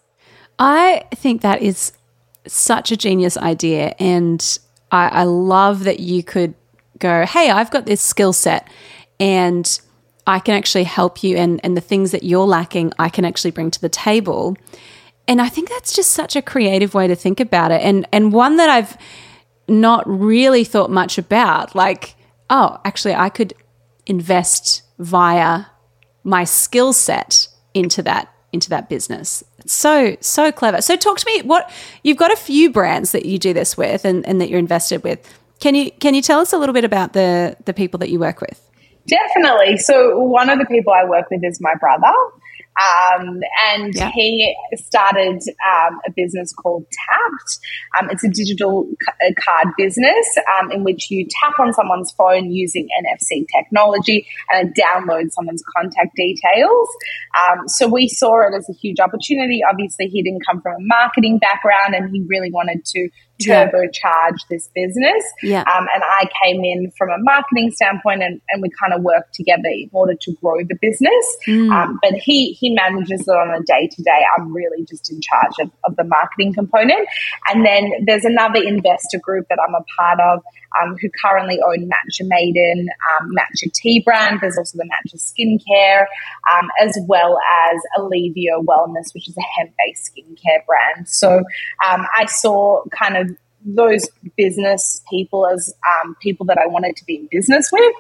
I 0.59 1.05
think 1.15 1.41
that 1.41 1.63
is 1.63 1.93
such 2.47 2.93
a 2.93 2.97
genius 2.97 3.39
idea. 3.39 3.95
And 3.99 4.59
I, 4.93 5.09
I 5.09 5.23
love 5.25 5.85
that 5.85 6.01
you 6.01 6.23
could 6.23 6.55
go, 6.99 7.25
hey, 7.25 7.51
I've 7.51 7.71
got 7.71 7.87
this 7.87 8.03
skill 8.03 8.33
set 8.33 8.69
and 9.19 9.81
I 10.27 10.39
can 10.39 10.55
actually 10.55 10.85
help 10.85 11.23
you 11.23 11.37
and, 11.37 11.61
and 11.63 11.77
the 11.77 11.81
things 11.81 12.11
that 12.13 12.23
you're 12.23 12.47
lacking, 12.47 12.93
I 12.99 13.09
can 13.09 13.25
actually 13.25 13.51
bring 13.51 13.71
to 13.73 13.81
the 13.81 13.89
table. 13.89 14.57
And 15.29 15.41
I 15.41 15.49
think 15.49 15.69
that's 15.69 15.95
just 15.95 16.11
such 16.11 16.37
a 16.37 16.43
creative 16.43 16.95
way 16.95 17.07
to 17.07 17.15
think 17.15 17.41
about 17.41 17.71
it. 17.71 17.83
And 17.83 18.07
and 18.13 18.33
one 18.33 18.57
that 18.57 18.69
I've 18.69 18.97
not 19.69 20.07
really 20.07 20.65
thought 20.65 20.91
much 20.91 21.19
about. 21.19 21.75
Like, 21.75 22.15
oh, 22.51 22.79
actually 22.85 23.15
I 23.15 23.29
could 23.29 23.55
invest 24.07 24.83
via 24.99 25.67
my 26.23 26.45
skill 26.45 26.93
set 26.93 27.49
into 27.73 28.03
that 28.03 28.31
into 28.53 28.71
that 28.71 28.89
business. 28.89 29.43
So 29.67 30.17
so 30.21 30.53
clever. 30.53 30.81
So 30.81 30.97
talk 30.97 31.19
to 31.19 31.27
me 31.27 31.43
what 31.43 31.71
you've 32.03 32.17
got 32.17 32.33
a 32.33 32.37
few 32.37 32.71
brands 32.71 33.13
that 33.13 33.27
you 33.27 33.39
do 33.39 33.53
this 33.53 33.77
with 33.77 34.05
and, 34.05 34.27
and 34.27 34.41
that 34.41 34.49
you're 34.49 34.59
invested 34.59 35.03
with. 35.03 35.21
Can 35.61 35.75
you 35.75 35.91
can 35.91 36.15
you 36.15 36.23
tell 36.23 36.41
us 36.41 36.53
a 36.53 36.59
little 36.59 36.73
bit 36.73 36.85
about 36.85 37.13
the 37.13 37.57
the 37.65 37.75
people 37.75 37.99
that 37.99 38.11
you 38.11 38.19
work 38.19 38.41
with? 38.41 38.61
Definitely. 39.07 39.77
So 39.79 40.19
one 40.19 40.49
of 40.49 40.59
the 40.59 40.65
people 40.67 40.93
I 40.93 41.05
work 41.05 41.27
with 41.31 41.43
is 41.45 41.59
my 41.61 41.75
brother. 41.79 42.13
Um, 42.75 43.41
and 43.73 43.95
yeah. 43.95 44.11
he 44.13 44.57
started 44.75 45.41
um, 45.65 46.01
a 46.07 46.11
business 46.17 46.53
called 46.53 46.85
Tapt. 46.87 47.59
Um, 47.99 48.11
it's 48.11 48.25
a 48.25 48.29
digital 48.29 48.89
c- 49.01 49.35
card 49.35 49.69
business 49.77 50.27
um, 50.59 50.73
in 50.73 50.83
which 50.83 51.09
you 51.11 51.27
tap 51.41 51.61
on 51.61 51.73
someone's 51.73 52.11
phone 52.13 52.51
using 52.51 52.89
NFC 53.01 53.47
technology 53.55 54.27
and 54.51 54.75
download 54.75 55.31
someone's 55.31 55.63
contact 55.77 56.17
details. 56.17 56.89
Um, 57.39 57.69
so 57.69 57.87
we 57.87 58.09
saw 58.09 58.41
it 58.41 58.57
as 58.57 58.69
a 58.69 58.73
huge 58.73 58.99
opportunity. 58.99 59.61
Obviously, 59.69 60.07
he 60.07 60.23
didn't 60.23 60.45
come 60.45 60.61
from 60.61 60.73
a 60.73 60.81
marketing 60.81 61.39
background 61.39 61.95
and 61.95 62.11
he 62.11 62.25
really 62.29 62.51
wanted 62.51 62.85
to 62.87 63.09
turbocharge 63.43 64.39
this 64.51 64.71
business. 64.75 65.25
Yeah. 65.43 65.61
Um, 65.61 65.87
and 65.93 66.03
I 66.03 66.29
came 66.43 66.65
in 66.65 66.93
from 66.97 67.11
a 67.11 67.19
marketing 67.19 67.71
standpoint 67.73 68.23
and, 68.23 68.41
and 68.51 68.63
we 68.63 68.71
kind 68.81 68.93
of 68.93 69.03
worked 69.03 69.35
together 69.35 69.69
in 69.69 69.91
order 69.93 70.15
to 70.21 70.33
grow 70.41 70.59
the 70.59 70.77
business. 70.81 71.37
Mm. 71.47 71.71
Um, 71.71 71.99
but 72.03 72.15
he, 72.15 72.53
he 72.53 72.71
manages 72.71 73.23
it 73.23 73.31
on 73.31 73.51
a 73.51 73.63
day 73.63 73.89
to 73.91 74.03
day. 74.03 74.23
I'm 74.37 74.53
really 74.53 74.85
just 74.85 75.11
in 75.11 75.21
charge 75.21 75.55
of, 75.61 75.71
of 75.85 75.97
the 75.97 76.05
marketing 76.05 76.55
component. 76.55 77.09
And 77.49 77.65
then 77.65 77.91
there's 78.07 78.25
another 78.25 78.63
investor 78.63 79.19
group 79.19 79.47
that 79.49 79.59
I'm 79.67 79.75
a 79.75 79.85
part 79.99 80.21
of 80.21 80.43
um, 80.81 80.97
who 81.01 81.09
currently 81.25 81.61
own 81.61 81.89
Matcha 81.89 82.27
Maiden, 82.27 82.89
um, 83.21 83.31
Matcha 83.31 83.73
Tea 83.73 84.03
brand. 84.05 84.41
There's 84.41 84.59
also 84.59 84.79
the 84.79 84.85
Matcha 84.85 85.17
Skincare, 85.17 86.07
um, 86.51 86.69
as 86.81 86.99
well 87.07 87.39
as 87.71 87.81
Alivio 87.99 88.65
Wellness, 88.65 89.15
which 89.15 89.29
is 89.29 89.37
a 89.37 89.43
hemp-based 89.59 90.11
skincare 90.11 90.65
brand. 90.67 91.09
So 91.09 91.39
um, 91.39 92.07
I 92.17 92.27
saw 92.27 92.83
kind 92.91 93.17
of 93.17 93.34
those 93.65 94.09
business 94.37 95.03
people 95.11 95.47
as 95.47 95.73
um, 96.05 96.15
people 96.21 96.47
that 96.47 96.59
I 96.59 96.67
wanted 96.67 96.97
to 96.97 97.05
be 97.05 97.17
in 97.17 97.29
business 97.31 97.71
with, 97.73 97.95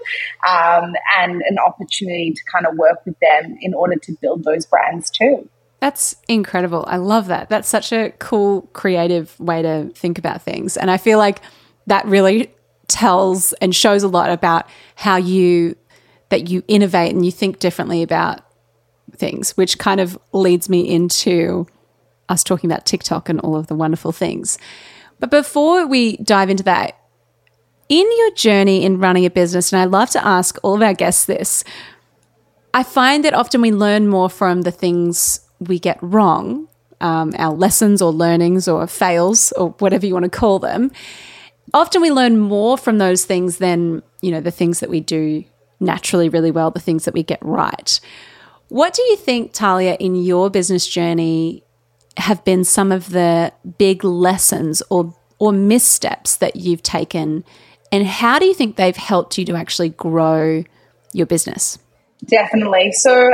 um, 0.49 0.94
and 1.18 1.42
an 1.42 1.59
opportunity 1.64 2.33
to 2.33 2.40
kind 2.52 2.66
of 2.66 2.76
work 2.76 3.04
with 3.06 3.18
them 3.21 3.56
in 3.61 3.75
order 3.75 3.97
to 3.97 4.12
build 4.21 4.44
those 4.44 4.66
brands 4.66 5.11
too. 5.11 5.49
That's 5.80 6.16
incredible. 6.28 6.85
I 6.88 6.97
love 6.97 7.26
that. 7.26 7.49
That's 7.49 7.68
such 7.68 7.92
a 7.92 8.11
cool, 8.18 8.62
creative 8.73 9.38
way 9.38 9.62
to 9.62 9.90
think 9.94 10.18
about 10.18 10.42
things. 10.42 10.76
And 10.76 10.90
I 10.90 10.97
feel 10.97 11.18
like 11.18 11.40
that 11.87 12.06
really 12.06 12.50
tells 12.88 13.52
and 13.54 13.75
shows 13.75 14.02
a 14.02 14.09
lot 14.09 14.30
about 14.30 14.66
how 14.94 15.16
you 15.16 15.76
that 16.30 16.49
you 16.49 16.62
innovate 16.68 17.12
and 17.12 17.25
you 17.25 17.30
think 17.30 17.59
differently 17.59 18.02
about 18.02 18.40
things, 19.16 19.56
which 19.56 19.78
kind 19.78 20.00
of 20.00 20.18
leads 20.33 20.68
me 20.68 20.88
into 20.88 21.66
us 22.28 22.42
talking 22.42 22.71
about 22.71 22.87
TikTok 22.87 23.28
and 23.28 23.38
all 23.40 23.56
of 23.56 23.66
the 23.66 23.75
wonderful 23.75 24.11
things. 24.11 24.59
But 25.21 25.30
before 25.30 25.87
we 25.87 26.16
dive 26.18 26.50
into 26.50 26.64
that, 26.64 26.99
in 27.88 28.06
your 28.18 28.30
journey 28.33 28.85
in 28.85 28.99
running 28.99 29.26
a 29.26 29.30
business, 29.30 29.73
and 29.73 29.80
I 29.80 29.85
love 29.85 30.11
to 30.11 30.26
ask 30.26 30.59
all 30.62 30.76
of 30.76 30.83
our 30.83 30.94
guests 30.94 31.26
this, 31.26 31.64
I 32.73 32.83
find 32.83 33.25
that 33.25 33.35
often 33.35 33.61
we 33.61 33.73
learn 33.73 34.09
more 34.09 34.28
from 34.28 34.62
the 34.62 34.73
things 34.73 35.40
we 35.61 35.78
get 35.78 35.99
wrong, 36.02 36.68
um, 37.00 37.33
our 37.38 37.54
lessons 37.54 38.02
or 38.02 38.12
learnings 38.12 38.66
or 38.66 38.87
fails 38.87 39.52
or 39.52 39.71
whatever 39.78 40.06
you 40.06 40.14
want 40.14 40.25
to 40.25 40.30
call 40.30 40.59
them 40.59 40.90
often 41.75 42.00
we 42.00 42.11
learn 42.11 42.38
more 42.38 42.78
from 42.78 42.99
those 42.99 43.25
things 43.25 43.59
than, 43.59 44.02
you 44.23 44.30
know, 44.30 44.40
the 44.40 44.50
things 44.50 44.80
that 44.80 44.88
we 44.88 45.00
do 45.00 45.44
naturally 45.80 46.28
really 46.28 46.50
well, 46.50 46.71
the 46.71 46.80
things 46.80 47.04
that 47.04 47.12
we 47.12 47.23
get 47.23 47.38
right. 47.42 48.00
What 48.68 48.94
do 48.94 49.02
you 49.02 49.16
think, 49.16 49.52
Talia, 49.52 49.97
in 50.00 50.14
your 50.14 50.49
business 50.49 50.87
journey 50.87 51.63
have 52.16 52.44
been 52.44 52.64
some 52.64 52.92
of 52.92 53.11
the 53.11 53.52
big 53.78 54.04
lessons 54.04 54.83
or 54.90 55.14
or 55.38 55.52
missteps 55.52 56.37
that 56.37 56.56
you've 56.56 56.83
taken 56.83 57.44
And 57.94 58.06
how 58.09 58.40
do 58.40 58.47
you 58.47 58.54
think 58.54 58.75
they've 58.75 58.97
helped 58.97 59.38
you 59.38 59.44
to 59.44 59.54
actually 59.54 59.90
grow 59.90 60.64
your 61.12 61.26
business? 61.26 61.78
Definitely. 62.25 62.90
So 62.90 63.30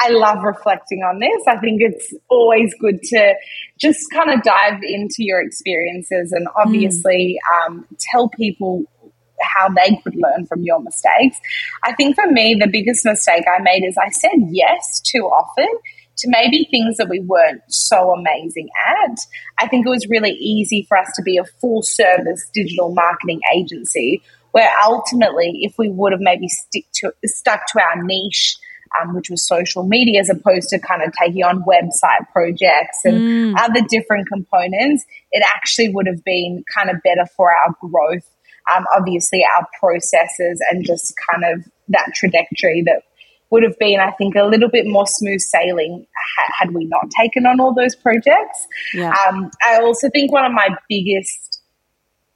I 0.00 0.08
love 0.08 0.42
reflecting 0.42 1.02
on 1.02 1.18
this. 1.18 1.42
I 1.46 1.58
think 1.58 1.82
it's 1.82 2.14
always 2.30 2.74
good 2.80 3.02
to 3.02 3.34
just 3.78 4.10
kind 4.10 4.30
of 4.30 4.42
dive 4.42 4.82
into 4.82 5.16
your 5.18 5.42
experiences 5.42 6.32
and 6.32 6.48
obviously 6.56 7.38
mm. 7.38 7.66
um, 7.66 7.86
tell 7.98 8.30
people 8.30 8.84
how 9.42 9.68
they 9.68 10.00
could 10.02 10.14
learn 10.14 10.46
from 10.46 10.62
your 10.62 10.80
mistakes. 10.80 11.38
I 11.84 11.92
think 11.92 12.14
for 12.14 12.26
me, 12.26 12.56
the 12.58 12.68
biggest 12.68 13.04
mistake 13.04 13.44
I 13.46 13.60
made 13.60 13.84
is 13.84 13.98
I 13.98 14.08
said 14.08 14.48
yes 14.50 15.00
too 15.00 15.24
often 15.24 15.68
to 16.22 16.30
maybe 16.30 16.66
things 16.70 16.96
that 16.96 17.08
we 17.08 17.20
weren't 17.20 17.62
so 17.68 18.12
amazing 18.12 18.68
at. 18.88 19.18
I 19.58 19.68
think 19.68 19.86
it 19.86 19.90
was 19.90 20.08
really 20.08 20.32
easy 20.32 20.86
for 20.88 20.96
us 20.96 21.10
to 21.16 21.22
be 21.22 21.36
a 21.36 21.44
full 21.60 21.82
service 21.82 22.48
digital 22.54 22.94
marketing 22.94 23.40
agency 23.54 24.22
where 24.52 24.70
ultimately 24.84 25.60
if 25.62 25.74
we 25.78 25.88
would 25.88 26.12
have 26.12 26.20
maybe 26.20 26.48
stick 26.48 26.84
to 26.94 27.12
stuck 27.24 27.66
to 27.68 27.80
our 27.80 28.02
niche 28.02 28.56
um, 29.00 29.14
which 29.14 29.30
was 29.30 29.46
social 29.46 29.84
media 29.84 30.20
as 30.20 30.28
opposed 30.28 30.68
to 30.68 30.78
kind 30.78 31.02
of 31.02 31.12
taking 31.18 31.42
on 31.42 31.64
website 31.64 32.28
projects 32.30 33.00
and 33.04 33.16
mm. 33.16 33.54
other 33.58 33.80
different 33.88 34.28
components 34.28 35.04
it 35.32 35.42
actually 35.54 35.88
would 35.88 36.06
have 36.06 36.22
been 36.24 36.62
kind 36.72 36.90
of 36.90 36.96
better 37.02 37.26
for 37.36 37.50
our 37.50 37.74
growth 37.80 38.28
um, 38.74 38.84
obviously 38.96 39.44
our 39.56 39.66
processes 39.80 40.62
and 40.70 40.84
just 40.84 41.14
kind 41.30 41.44
of 41.52 41.64
that 41.88 42.10
trajectory 42.14 42.82
that 42.82 43.02
would 43.52 43.62
have 43.62 43.78
been, 43.78 44.00
I 44.00 44.10
think, 44.12 44.34
a 44.34 44.44
little 44.44 44.70
bit 44.70 44.86
more 44.86 45.06
smooth 45.06 45.40
sailing 45.40 46.06
had 46.58 46.72
we 46.72 46.86
not 46.86 47.10
taken 47.10 47.44
on 47.44 47.60
all 47.60 47.74
those 47.74 47.94
projects. 47.94 48.66
Yeah. 48.94 49.14
Um, 49.28 49.50
I 49.62 49.78
also 49.82 50.08
think 50.08 50.32
one 50.32 50.46
of 50.46 50.52
my 50.52 50.70
biggest 50.88 51.60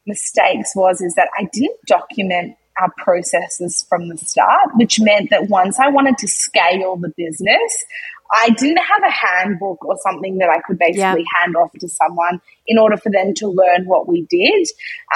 mistakes 0.06 0.76
was 0.76 1.00
is 1.00 1.14
that 1.14 1.30
I 1.38 1.48
didn't 1.54 1.78
document 1.86 2.56
our 2.78 2.92
processes 2.98 3.86
from 3.88 4.10
the 4.10 4.18
start, 4.18 4.68
which 4.74 5.00
meant 5.00 5.30
that 5.30 5.48
once 5.48 5.78
I 5.80 5.88
wanted 5.88 6.18
to 6.18 6.28
scale 6.28 6.96
the 6.96 7.10
business, 7.16 7.84
I 8.32 8.50
didn't 8.50 8.76
have 8.76 9.02
a 9.02 9.10
handbook 9.10 9.82
or 9.86 9.96
something 10.02 10.36
that 10.38 10.50
I 10.50 10.60
could 10.66 10.78
basically 10.78 11.24
yeah. 11.24 11.40
hand 11.40 11.56
off 11.56 11.72
to 11.80 11.88
someone 11.88 12.42
in 12.66 12.76
order 12.76 12.98
for 12.98 13.10
them 13.10 13.32
to 13.36 13.48
learn 13.48 13.86
what 13.86 14.06
we 14.06 14.26
did. 14.28 14.68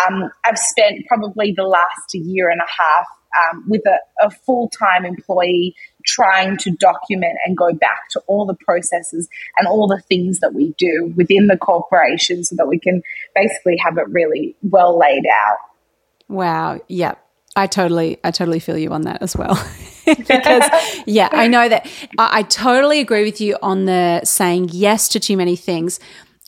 Um, 0.07 0.30
I've 0.47 0.57
spent 0.57 1.07
probably 1.09 1.52
the 1.54 1.64
last 1.64 2.14
year 2.14 2.49
and 2.49 2.61
a 2.61 2.83
half 2.83 3.07
um, 3.38 3.64
with 3.69 3.83
a, 3.87 3.99
a 4.25 4.30
full 4.30 4.69
time 4.69 5.04
employee 5.04 5.75
trying 6.04 6.57
to 6.59 6.71
document 6.71 7.37
and 7.45 7.57
go 7.57 7.73
back 7.73 8.09
to 8.11 8.21
all 8.26 8.47
the 8.47 8.54
processes 8.54 9.28
and 9.59 9.69
all 9.69 9.87
the 9.87 10.00
things 10.09 10.40
that 10.40 10.54
we 10.54 10.75
do 10.78 11.12
within 11.16 11.47
the 11.47 11.57
corporation 11.57 12.45
so 12.45 12.54
that 12.57 12.69
we 12.69 12.78
can 12.78 13.02
basically 13.35 13.76
have 13.78 13.99
it 13.99 14.09
really 14.09 14.57
well 14.62 14.99
laid 14.99 15.25
out. 15.26 15.59
Wow. 16.28 16.80
Yeah. 16.88 17.14
I 17.57 17.66
totally, 17.66 18.19
I 18.23 18.30
totally 18.30 18.61
feel 18.61 18.78
you 18.78 18.90
on 18.90 19.02
that 19.02 19.23
as 19.23 19.37
well. 19.37 19.61
because, 20.07 20.62
yeah, 21.07 21.28
I 21.33 21.49
know 21.49 21.69
that 21.69 21.87
I, 22.19 22.38
I 22.38 22.42
totally 22.45 23.00
agree 23.00 23.25
with 23.25 23.40
you 23.40 23.57
on 23.61 23.87
the 23.87 24.21
saying 24.25 24.71
yes 24.73 25.09
to 25.11 25.21
too 25.21 25.37
many 25.37 25.57
things. 25.57 25.99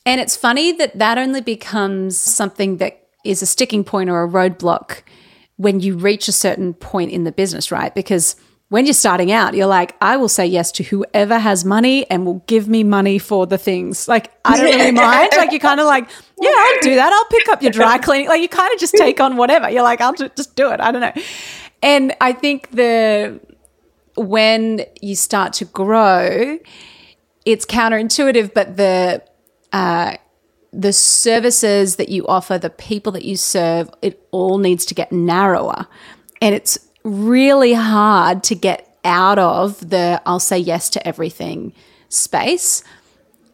And 0.05 0.19
it's 0.19 0.35
funny 0.35 0.71
that 0.73 0.97
that 0.99 1.17
only 1.17 1.41
becomes 1.41 2.17
something 2.17 2.77
that 2.77 3.07
is 3.23 3.41
a 3.41 3.45
sticking 3.45 3.83
point 3.83 4.09
or 4.09 4.23
a 4.23 4.27
roadblock 4.27 5.01
when 5.57 5.79
you 5.79 5.95
reach 5.95 6.27
a 6.27 6.33
certain 6.33 6.73
point 6.73 7.11
in 7.11 7.23
the 7.23 7.31
business, 7.31 7.71
right? 7.71 7.93
Because 7.93 8.35
when 8.73 8.87
you're 8.87 8.93
starting 8.95 9.31
out, 9.31 9.53
you're 9.53 9.67
like, 9.67 9.95
I 10.01 10.17
will 10.17 10.27
say 10.27 10.47
yes 10.47 10.71
to 10.71 10.83
whoever 10.83 11.37
has 11.37 11.63
money 11.63 12.09
and 12.09 12.25
will 12.25 12.41
give 12.47 12.67
me 12.67 12.83
money 12.83 13.19
for 13.19 13.45
the 13.45 13.59
things. 13.59 14.07
Like, 14.07 14.31
I 14.43 14.57
don't 14.57 14.65
really 14.65 14.91
mind. 15.09 15.29
Like, 15.37 15.51
you're 15.51 15.59
kind 15.59 15.79
of 15.79 15.85
like, 15.85 16.09
yeah, 16.41 16.55
I'll 16.57 16.81
do 16.81 16.95
that. 16.95 17.13
I'll 17.13 17.39
pick 17.39 17.49
up 17.49 17.61
your 17.61 17.71
dry 17.71 17.97
cleaning. 17.99 18.29
Like, 18.29 18.41
you 18.41 18.49
kind 18.49 18.73
of 18.73 18.79
just 18.79 18.95
take 18.95 19.19
on 19.19 19.37
whatever. 19.37 19.69
You're 19.69 19.83
like, 19.83 20.01
I'll 20.01 20.15
just 20.15 20.55
do 20.55 20.71
it. 20.71 20.79
I 20.79 20.91
don't 20.91 21.01
know. 21.01 21.13
And 21.83 22.15
I 22.19 22.33
think 22.33 22.71
the, 22.71 23.39
when 24.15 24.83
you 25.03 25.15
start 25.15 25.53
to 25.53 25.65
grow, 25.65 26.57
it's 27.45 27.67
counterintuitive, 27.67 28.55
but 28.55 28.75
the, 28.75 29.23
uh, 29.71 30.17
the 30.71 30.93
services 30.93 31.97
that 31.97 32.09
you 32.09 32.25
offer, 32.25 32.57
the 32.57 32.71
people 32.71 33.11
that 33.11 33.23
you 33.23 33.37
serve, 33.37 33.91
it 34.01 34.27
all 34.31 34.57
needs 34.57 34.83
to 34.87 34.95
get 34.95 35.11
narrower. 35.11 35.85
And 36.41 36.55
it's 36.55 36.79
really 37.03 37.73
hard 37.73 38.43
to 38.45 38.55
get 38.55 38.97
out 39.03 39.39
of 39.39 39.89
the 39.89 40.21
I'll 40.25 40.39
say 40.39 40.57
yes 40.57 40.89
to 40.91 41.07
everything 41.07 41.73
space 42.09 42.83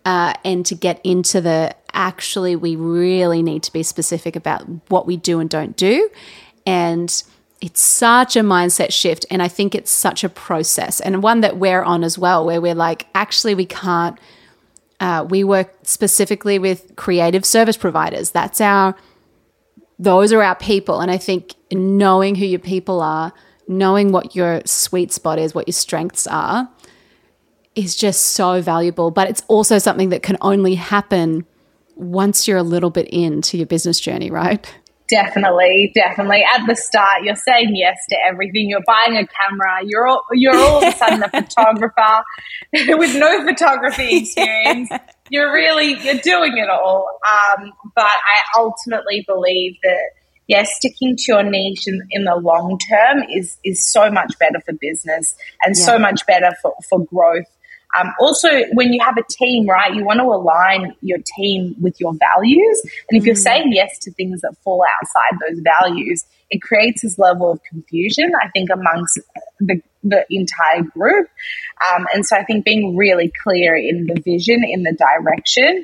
uh, 0.06 0.34
and 0.44 0.66
to 0.66 0.76
get 0.76 1.02
into 1.04 1.42
the 1.42 1.76
actually, 1.94 2.56
we 2.56 2.76
really 2.76 3.42
need 3.42 3.64
to 3.64 3.74
be 3.74 3.84
specific 3.84 4.36
about 4.36 4.64
what 4.90 5.06
we 5.06 5.18
do 5.18 5.40
and 5.40 5.50
don't 5.50 5.76
do. 5.76 6.10
And 6.66 7.24
it's 7.62 7.82
such 7.82 8.36
a 8.36 8.42
mindset 8.42 8.94
shift. 8.94 9.26
And 9.30 9.42
I 9.42 9.48
think 9.48 9.76
it's 9.76 9.92
such 9.92 10.24
a 10.24 10.30
process 10.30 11.00
and 11.00 11.22
one 11.24 11.42
that 11.42 11.58
we're 11.58 11.84
on 11.84 12.04
as 12.04 12.18
well, 12.18 12.46
where 12.46 12.62
we're 12.62 12.76
like, 12.76 13.08
actually, 13.14 13.56
we 13.56 13.66
can't 13.66 14.18
uh, 15.00 15.26
we 15.30 15.44
work 15.44 15.74
specifically 15.84 16.60
with 16.60 16.96
creative 16.96 17.46
service 17.46 17.78
providers. 17.78 18.32
That's 18.32 18.60
our, 18.60 18.96
those 20.00 20.32
are 20.32 20.42
our 20.42 20.56
people. 20.56 21.02
And 21.02 21.12
I 21.12 21.18
think 21.18 21.54
knowing 21.72 22.36
who 22.36 22.46
your 22.46 22.60
people 22.60 23.02
are, 23.02 23.34
knowing 23.68 24.12
what 24.12 24.36
your 24.36 24.62
sweet 24.66 25.12
spot 25.12 25.38
is, 25.38 25.54
what 25.54 25.68
your 25.68 25.74
strengths 25.74 26.26
are, 26.26 26.70
is 27.76 27.96
just 27.96 28.24
so 28.24 28.62
valuable. 28.62 29.12
But 29.12 29.30
it's 29.30 29.44
also 29.48 29.78
something 29.78 30.10
that 30.10 30.24
can 30.24 30.38
only 30.42 30.76
happen 30.76 31.46
once 31.96 32.48
you're 32.48 32.58
a 32.58 32.64
little 32.64 32.90
bit 32.90 33.08
into 33.10 33.58
your 33.58 33.68
business 33.68 34.00
journey, 34.00 34.32
right? 34.32 34.66
Definitely, 35.10 35.92
definitely. 35.96 36.44
At 36.44 36.68
the 36.68 36.76
start, 36.76 37.24
you're 37.24 37.36
saying 37.36 37.72
yes 37.74 37.98
to 38.10 38.18
everything. 38.28 38.70
You're 38.70 38.84
buying 38.86 39.18
a 39.18 39.26
camera. 39.26 39.80
You're 39.84 40.08
all, 40.08 40.22
you're 40.34 40.56
all 40.56 40.84
of 40.84 40.94
a 40.94 40.98
sudden 40.98 41.24
a 41.24 41.30
photographer 41.30 42.24
with 42.74 43.16
no 43.16 43.44
photography 43.44 44.18
experience. 44.22 44.90
You're 45.32 45.52
really 45.52 46.00
you're 46.04 46.22
doing 46.22 46.58
it 46.58 46.70
all. 46.70 47.08
Um, 47.28 47.72
but 47.96 48.06
I 48.06 48.60
ultimately 48.60 49.24
believe 49.28 49.78
that 49.82 50.12
yes, 50.48 50.76
sticking 50.76 51.16
to 51.16 51.24
your 51.28 51.44
niche 51.44 51.88
in, 51.88 52.02
in 52.12 52.26
the 52.26 52.36
long 52.36 52.78
term 52.90 53.24
is 53.36 53.58
is 53.66 53.92
so 53.92 54.12
much 54.12 54.38
better 54.40 54.60
for 54.64 54.74
business 54.80 55.36
and 55.64 55.76
yeah. 55.76 55.86
so 55.86 55.98
much 55.98 56.26
better 56.28 56.52
for, 56.62 56.76
for 56.88 57.04
growth 57.06 57.48
um, 57.98 58.14
also, 58.20 58.50
when 58.74 58.94
you 58.94 59.04
have 59.04 59.18
a 59.18 59.24
team, 59.30 59.68
right, 59.68 59.94
you 59.94 60.06
want 60.06 60.20
to 60.20 60.26
align 60.26 60.96
your 61.02 61.18
team 61.38 61.76
with 61.82 62.00
your 62.00 62.14
values. 62.14 62.82
And 63.10 63.20
if 63.20 63.26
you're 63.26 63.36
mm. 63.36 63.40
saying 63.40 63.72
yes 63.74 63.98
to 64.00 64.12
things 64.12 64.42
that 64.42 64.56
fall 64.64 64.86
outside 65.02 65.40
those 65.40 65.62
values, 65.62 66.26
it 66.52 66.62
creates 66.62 67.02
this 67.02 67.18
level 67.18 67.52
of 67.52 67.64
confusion, 67.64 68.32
I 68.42 68.50
think, 68.50 68.70
amongst 68.72 69.20
the, 69.60 69.82
the 70.04 70.26
entire 70.30 70.84
group. 70.84 71.30
Um, 71.92 72.06
and 72.14 72.26
so 72.26 72.36
I 72.36 72.44
think 72.44 72.64
being 72.64 72.96
really 72.96 73.32
clear 73.44 73.76
in 73.76 74.06
the 74.06 74.22
vision, 74.22 74.64
in 74.64 74.84
the 74.84 74.94
direction, 74.94 75.84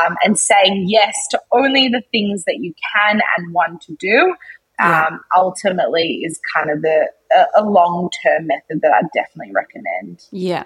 um, 0.00 0.16
and 0.24 0.38
saying 0.38 0.86
yes 0.88 1.14
to 1.30 1.40
only 1.52 1.88
the 1.88 2.02
things 2.12 2.44
that 2.44 2.58
you 2.60 2.72
can 2.94 3.20
and 3.36 3.52
want 3.52 3.82
to 3.82 3.96
do. 3.96 4.34
Yeah. 4.80 5.06
Um, 5.06 5.20
ultimately 5.36 6.22
is 6.24 6.40
kind 6.52 6.70
of 6.70 6.82
the 6.82 7.08
a, 7.32 7.62
a 7.62 7.62
long 7.62 8.10
term 8.24 8.48
method 8.48 8.80
that 8.80 8.90
I 8.90 9.02
definitely 9.14 9.52
recommend. 9.52 10.24
Yeah, 10.32 10.64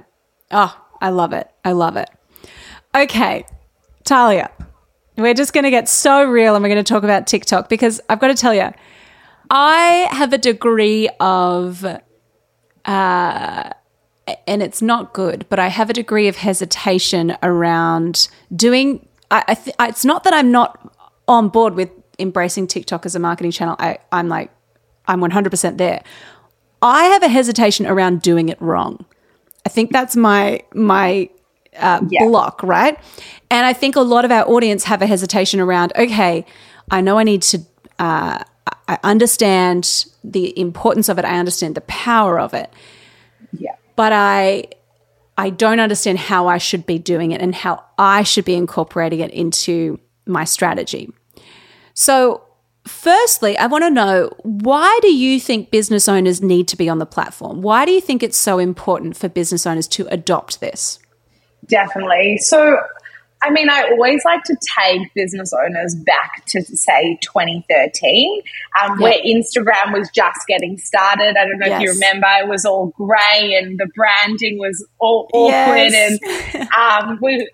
Oh, 0.51 0.77
I 1.01 1.11
love 1.11 1.33
it. 1.33 1.51
I 1.65 1.73
love 1.73 1.97
it. 1.97 2.09
Okay, 2.95 3.45
Talia, 4.05 4.51
we're 5.17 5.35
just 5.35 5.53
going 5.53 5.65
to 5.65 5.71
get 5.71 5.89
so 5.89 6.25
real 6.25 6.55
and 6.55 6.63
we're 6.63 6.69
going 6.69 6.83
to 6.83 6.89
talk 6.89 7.03
about 7.03 7.27
TikTok 7.27 7.69
because 7.69 8.01
I've 8.09 8.21
got 8.21 8.29
to 8.29 8.35
tell 8.35 8.55
you, 8.55 8.73
I 9.51 10.09
have 10.11 10.33
a 10.33 10.39
degree 10.39 11.09
of, 11.21 11.85
uh, 12.85 13.71
and 14.47 14.63
it's 14.63 14.83
not 14.83 15.13
good, 15.13 15.47
but 15.49 15.59
I 15.59 15.69
have 15.69 15.91
a 15.91 15.93
degree 15.93 16.29
of 16.29 16.37
hesitation 16.37 17.37
around 17.43 18.29
doing. 18.55 19.09
I, 19.31 19.45
I 19.49 19.55
th- 19.55 19.77
it's 19.81 20.05
not 20.05 20.25
that 20.25 20.33
I'm 20.33 20.51
not 20.51 20.95
on 21.29 21.49
board 21.49 21.75
with 21.75 21.91
embracing 22.19 22.67
TikTok 22.67 23.07
as 23.07 23.15
a 23.15 23.19
marketing 23.19 23.53
channel. 23.53 23.77
I, 23.79 23.99
I'm 24.11 24.29
like, 24.29 24.51
I'm 25.07 25.21
100% 25.21 25.77
there. 25.77 26.03
I 26.83 27.05
have 27.05 27.23
a 27.23 27.29
hesitation 27.29 27.87
around 27.87 28.23
doing 28.23 28.49
it 28.49 28.61
wrong. 28.61 29.05
I 29.67 29.69
think 29.69 29.91
that's 29.91 30.15
my 30.15 30.63
my 30.75 31.29
uh, 31.77 32.01
yeah. 32.09 32.25
block, 32.25 32.63
right? 32.63 32.97
And 33.51 33.67
I 33.67 33.73
think 33.73 33.97
a 33.97 34.01
lot 34.01 34.25
of 34.25 34.31
our 34.31 34.49
audience 34.49 34.85
have 34.85 35.03
a 35.03 35.07
hesitation 35.07 35.59
around. 35.59 35.93
Okay, 35.97 36.47
I 36.89 37.01
know 37.01 37.19
I 37.19 37.25
need 37.25 37.43
to. 37.43 37.59
Uh, 37.99 38.45
I 38.87 38.99
understand 39.03 40.07
the 40.23 40.57
importance 40.57 41.09
of 41.09 41.19
it. 41.19 41.25
I 41.25 41.37
understand 41.41 41.75
the 41.75 41.81
power 41.83 42.39
of 42.39 42.55
it. 42.55 42.73
Yeah. 43.59 43.75
But 43.97 44.13
I 44.13 44.69
I 45.37 45.51
don't 45.51 45.81
understand 45.81 46.21
how 46.21 46.47
I 46.47 46.59
should 46.59 46.87
be 46.87 47.01
doing 47.01 47.33
it 47.33 47.43
and 47.43 47.53
how 47.53 47.83
I 47.99 48.23
should 48.23 48.45
be 48.45 48.55
incorporating 48.55 49.19
it 49.19 49.33
into 49.33 49.99
my 50.27 50.45
strategy. 50.45 51.13
So 51.93 52.46
Firstly, 52.87 53.59
I 53.59 53.67
want 53.67 53.85
to 53.85 53.91
know 53.91 54.31
why 54.43 54.99
do 55.03 55.13
you 55.13 55.41
think 55.41 55.71
business 55.71 56.09
owners 56.09 56.41
need 56.41 56.69
to 56.69 56.77
be 56.77 56.89
on 56.89 56.99
the 56.99 57.07
platform? 57.07 57.61
Why 57.61 57.85
do 57.85 57.91
you 57.91 58.01
think 58.01 58.23
it's 58.23 58.39
so 58.39 58.59
important 58.59 59.17
for 59.17 59.29
business 59.29 59.67
owners 59.67 59.89
to 59.89 60.07
adopt 60.09 60.61
this? 60.61 61.01
Definitely. 61.67 62.39
So, 62.39 62.79
I 63.43 63.51
mean, 63.51 63.69
I 63.69 63.91
always 63.91 64.25
like 64.25 64.45
to 64.45 64.57
take 64.79 65.13
business 65.15 65.53
owners 65.53 65.97
back 65.97 66.47
to 66.47 66.63
say 66.63 67.19
2013, 67.23 68.43
um, 68.81 69.01
where 69.01 69.19
Instagram 69.25 69.93
was 69.93 70.09
just 70.15 70.41
getting 70.47 70.79
started. 70.79 71.37
I 71.37 71.45
don't 71.45 71.59
know 71.59 71.67
yes. 71.67 71.83
if 71.83 71.87
you 71.87 71.93
remember, 71.93 72.29
it 72.41 72.49
was 72.49 72.65
all 72.65 72.93
grey 72.97 73.59
and 73.61 73.79
the 73.79 73.89
branding 73.97 74.59
was 74.59 74.87
all 75.01 75.29
awkward, 75.33 75.91
yes. 75.91 76.19
and 76.55 76.69
um, 76.71 77.19
we 77.21 77.49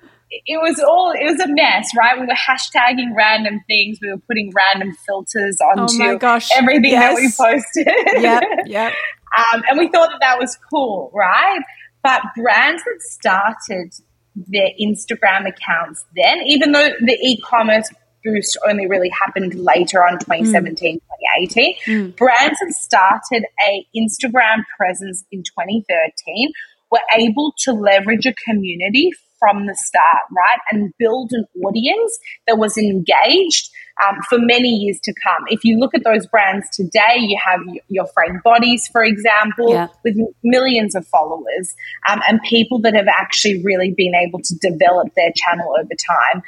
it 0.46 0.60
was 0.60 0.78
all 0.80 1.12
it 1.12 1.24
was 1.24 1.40
a 1.40 1.48
mess, 1.48 1.90
right? 1.96 2.18
We 2.18 2.26
were 2.26 2.32
hashtagging 2.32 3.14
random 3.14 3.60
things, 3.66 3.98
we 4.00 4.10
were 4.10 4.20
putting 4.26 4.52
random 4.54 4.94
filters 5.06 5.58
onto 5.60 6.02
oh 6.02 6.18
gosh. 6.18 6.48
everything 6.56 6.92
yes. 6.92 7.14
that 7.14 7.20
we 7.20 7.28
posted. 7.28 8.22
Yep, 8.22 8.42
yep. 8.66 8.92
um, 9.36 9.62
and 9.68 9.78
we 9.78 9.88
thought 9.88 10.10
that 10.10 10.20
that 10.20 10.38
was 10.38 10.58
cool, 10.70 11.10
right? 11.14 11.60
But 12.02 12.22
brands 12.36 12.82
that 12.84 13.00
started 13.00 13.92
their 14.34 14.70
Instagram 14.80 15.46
accounts 15.46 16.04
then, 16.16 16.38
even 16.46 16.72
though 16.72 16.88
the 17.00 17.18
e-commerce 17.20 17.88
boost 18.24 18.58
only 18.68 18.86
really 18.86 19.10
happened 19.10 19.54
later 19.54 20.02
on 20.06 20.18
2017 20.18 20.96
mm. 20.96 21.00
2018 21.40 21.74
mm. 21.86 22.16
brands 22.16 22.56
that 22.60 22.72
started 22.72 23.44
a 23.68 23.86
instagram 23.96 24.62
presence 24.76 25.24
in 25.32 25.42
2013 25.42 26.52
were 26.92 27.00
able 27.16 27.52
to 27.58 27.72
leverage 27.72 28.24
a 28.26 28.34
community 28.48 29.10
from 29.42 29.66
the 29.66 29.74
start, 29.74 30.22
right? 30.30 30.60
And 30.70 30.92
build 30.98 31.32
an 31.32 31.46
audience 31.64 32.16
that 32.46 32.58
was 32.58 32.78
engaged 32.78 33.70
um, 34.06 34.18
for 34.28 34.38
many 34.38 34.68
years 34.68 35.00
to 35.02 35.12
come. 35.22 35.44
If 35.48 35.64
you 35.64 35.78
look 35.78 35.94
at 35.94 36.04
those 36.04 36.26
brands 36.28 36.68
today, 36.70 37.16
you 37.18 37.36
have 37.44 37.60
your 37.88 38.06
Frank 38.14 38.42
Bodies, 38.44 38.88
for 38.92 39.02
example, 39.02 39.70
yeah. 39.70 39.88
with 40.04 40.16
millions 40.44 40.94
of 40.94 41.06
followers 41.08 41.74
um, 42.08 42.20
and 42.28 42.40
people 42.42 42.80
that 42.82 42.94
have 42.94 43.08
actually 43.08 43.62
really 43.64 43.92
been 43.96 44.14
able 44.14 44.40
to 44.40 44.54
develop 44.60 45.08
their 45.16 45.32
channel 45.34 45.74
over 45.76 45.90
time. 45.90 46.42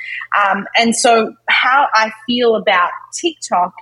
Um, 0.46 0.66
and 0.76 0.94
so, 0.94 1.35
how 1.48 1.87
I 1.94 2.12
feel 2.26 2.54
about 2.54 2.90
TikTok 3.20 3.74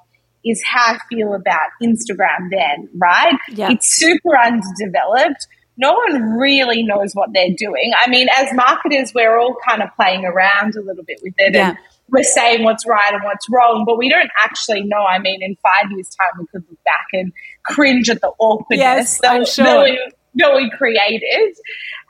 is 0.45 0.63
how 0.65 0.95
I 0.95 0.99
feel 1.09 1.35
about 1.35 1.69
Instagram 1.83 2.49
then, 2.51 2.89
right? 2.97 3.37
Yeah. 3.51 3.71
It's 3.71 3.89
super 3.89 4.37
underdeveloped 4.37 5.47
no 5.77 5.93
one 5.93 6.23
really 6.35 6.83
knows 6.83 7.13
what 7.15 7.31
they're 7.33 7.55
doing. 7.57 7.93
I 8.05 8.09
mean, 8.09 8.29
as 8.37 8.53
marketers, 8.53 9.13
we're 9.15 9.39
all 9.39 9.57
kind 9.67 9.83
of 9.83 9.89
playing 9.97 10.25
around 10.25 10.75
a 10.77 10.83
little 10.83 11.05
bit 11.05 11.21
with 11.23 11.35
it 11.39 11.55
yeah. 11.55 11.71
and 11.71 11.79
we're 12.09 12.23
saying 12.23 12.63
what's 12.63 12.87
right 12.87 13.13
and 13.13 13.23
what's 13.25 13.49
wrong, 13.49 13.85
but 13.87 13.97
we 13.97 14.09
don't 14.09 14.31
actually 14.39 14.83
know. 14.83 15.03
I 15.03 15.19
mean, 15.19 15.43
in 15.43 15.57
five 15.63 15.91
years' 15.91 16.11
time, 16.11 16.41
we 16.41 16.47
could 16.47 16.65
look 16.69 16.85
back 16.85 17.07
and 17.15 17.33
cringe 17.65 18.11
at 18.11 18.21
the 18.21 18.33
awkwardness 18.39 18.79
yes, 18.79 19.21
that, 19.21 19.33
I'm 19.33 19.47
sure. 19.47 19.65
that, 19.65 19.83
we, 19.83 20.13
that 20.35 20.55
we 20.55 20.71
created. 20.77 21.57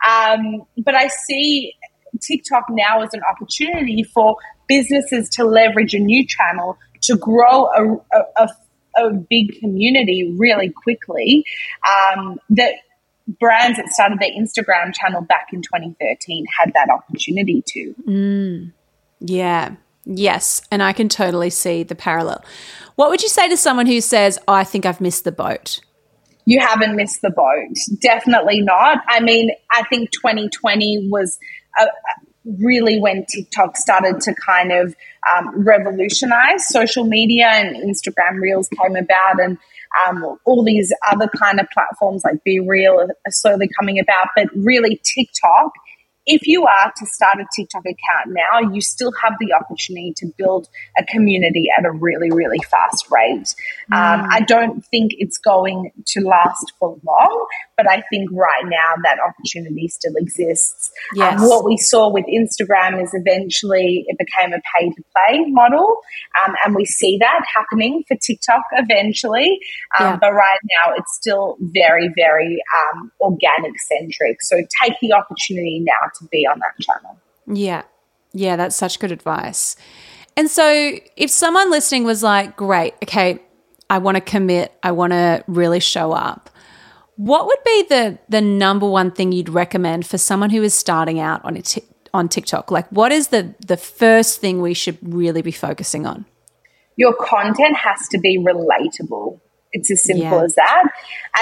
Um, 0.09 0.67
but 0.79 0.97
I 0.97 1.07
see 1.07 1.75
TikTok 2.21 2.65
now 2.71 3.03
as 3.03 3.15
an 3.15 3.21
opportunity 3.31 4.03
for 4.03 4.37
businesses 4.67 5.29
to 5.31 5.45
leverage 5.45 5.95
a 5.95 6.01
new 6.01 6.27
channel 6.27 6.79
to 7.03 7.17
grow 7.17 7.67
a, 7.67 7.95
a, 8.17 8.45
a 8.45 8.49
a 8.97 9.11
big 9.11 9.59
community 9.61 10.35
really 10.37 10.69
quickly 10.69 11.45
um, 11.89 12.39
that 12.51 12.75
brands 13.27 13.79
that 13.79 13.89
started 13.89 14.19
their 14.19 14.31
Instagram 14.31 14.93
channel 14.95 15.23
back 15.23 15.49
in 15.53 15.63
2013 15.63 16.47
had 16.59 16.73
that 16.75 16.89
opportunity 16.91 17.63
to. 17.67 17.95
Mm, 18.07 18.73
yeah. 19.21 19.77
Yes. 20.05 20.63
And 20.71 20.83
I 20.83 20.93
can 20.93 21.09
totally 21.09 21.51
see 21.51 21.83
the 21.83 21.95
parallel. 21.95 22.45
What 22.97 23.11
would 23.11 23.23
you 23.23 23.29
say 23.29 23.49
to 23.49 23.57
someone 23.57 23.87
who 23.87 24.01
says, 24.01 24.39
oh, 24.49 24.53
I 24.53 24.65
think 24.65 24.85
I've 24.85 25.01
missed 25.01 25.25
the 25.25 25.33
boat? 25.33 25.81
You 26.45 26.61
haven't 26.61 26.97
missed 26.97 27.23
the 27.23 27.31
boat. 27.31 27.77
Definitely 28.01 28.61
not. 28.61 28.99
I 29.09 29.21
mean, 29.21 29.51
I 29.71 29.85
think 29.85 30.11
2020 30.11 31.09
was 31.09 31.39
a, 31.79 31.87
really 32.45 33.01
when 33.01 33.25
TikTok 33.27 33.77
started 33.77 34.21
to 34.23 34.35
kind 34.35 34.73
of 34.73 34.95
um, 35.37 35.65
revolutionize. 35.65 36.67
Social 36.69 37.05
media 37.05 37.47
and 37.47 37.77
Instagram 37.77 38.41
Reels 38.41 38.69
came 38.69 38.97
about 38.97 39.41
and 39.41 39.59
um, 40.07 40.39
all 40.45 40.65
these 40.65 40.93
other 41.11 41.29
kind 41.29 41.61
of 41.61 41.67
platforms 41.73 42.23
like 42.25 42.37
BeReal 42.47 43.09
are 43.09 43.31
slowly 43.31 43.69
coming 43.79 43.99
about, 43.99 44.29
but 44.35 44.49
really 44.55 45.01
TikTok 45.05 45.73
if 46.27 46.47
you 46.47 46.65
are 46.65 46.93
to 46.97 47.07
start 47.07 47.39
a 47.39 47.47
TikTok 47.55 47.83
account 47.83 48.29
now, 48.29 48.73
you 48.73 48.81
still 48.81 49.13
have 49.23 49.35
the 49.41 49.53
opportunity 49.53 50.13
to 50.17 50.27
build 50.39 50.69
a 50.99 51.05
community 51.05 51.69
at 51.77 51.85
a 51.85 51.91
really, 51.91 52.31
really 52.31 52.61
fast 52.71 53.11
rate. 53.11 53.55
Um, 53.93 53.99
mm. 53.99 54.13
Um, 54.13 54.29
I 54.31 54.41
don't 54.41 54.85
think 54.87 55.13
it's 55.19 55.39
going 55.39 55.91
to 56.07 56.21
last 56.21 56.73
for 56.79 56.99
long, 57.05 57.47
but 57.77 57.91
I 57.91 58.03
think 58.11 58.31
right 58.33 58.65
now 58.65 58.95
that 59.05 59.19
opportunity 59.27 59.89
still 59.89 60.15
exists. 60.17 60.91
Um, 61.15 61.19
yes. 61.19 61.41
Um, 61.41 61.49
what 61.49 61.65
we 61.65 61.77
saw 61.77 62.11
with 62.13 62.27
Instagram 62.27 63.03
is 63.03 63.11
eventually 63.15 64.05
it 64.07 64.19
became 64.19 64.53
a 64.53 64.61
pay 64.77 64.91
to 64.91 65.03
play 65.17 65.45
model, 65.49 65.97
um, 66.45 66.55
and 66.65 66.75
we 66.75 66.85
see 66.85 67.19
that 67.19 67.41
happening 67.53 68.05
for 68.07 68.17
TikTok 68.17 68.63
eventually. 68.73 69.59
Um, 69.99 70.07
yeah. 70.07 70.17
But 70.21 70.33
right 70.33 70.59
now, 70.63 70.95
it's 70.97 71.15
still 71.15 71.57
very, 71.61 72.11
very 72.17 72.63
organic 73.21 73.81
centric. 73.81 74.43
So 74.43 74.59
take 74.83 74.95
the 75.01 75.13
opportunity 75.15 75.81
now 75.85 76.12
to 76.15 76.25
be 76.31 76.47
on 76.47 76.61
that 76.61 76.85
channel. 76.85 77.19
Yeah. 77.47 77.83
Yeah, 78.33 78.57
that's 78.57 78.77
such 78.77 78.99
good 78.99 79.13
advice. 79.13 79.77
And 80.37 80.51
so 80.51 80.99
if 81.17 81.31
someone 81.31 81.71
listening 81.71 82.05
was 82.05 82.23
like, 82.23 82.57
great, 82.57 82.95
okay, 83.03 83.41
I 83.91 83.99
want 83.99 84.17
to 84.17 84.21
commit, 84.21 84.73
I 84.83 84.93
want 84.93 85.13
to 85.13 85.45
really 85.47 85.81
show 85.81 86.13
up. 86.13 86.49
What 87.17 87.47
would 87.47 87.59
be 87.65 87.87
the 87.91 88.19
the 88.31 88.41
number 88.41 88.89
one 88.89 89.11
thing 89.11 89.33
you'd 89.33 89.51
recommend 89.51 90.07
for 90.07 90.17
someone 90.17 90.49
who 90.49 90.63
is 90.63 90.73
starting 90.73 91.21
out 91.21 91.45
on 91.45 91.55
t- 91.57 91.85
on 92.15 92.29
TikTok? 92.29 92.71
Like 92.71 92.89
what 92.89 93.13
is 93.13 93.29
the 93.29 93.55
the 93.67 93.77
first 93.77 94.41
thing 94.41 94.63
we 94.63 94.73
should 94.73 94.97
really 95.03 95.43
be 95.43 95.53
focusing 95.53 96.07
on? 96.07 96.25
Your 96.97 97.15
content 97.15 97.77
has 97.77 98.09
to 98.09 98.19
be 98.19 98.39
relatable. 98.39 99.41
It's 99.73 99.91
as 99.91 100.03
simple 100.03 100.39
yeah. 100.39 100.45
as 100.45 100.55
that. 100.55 100.85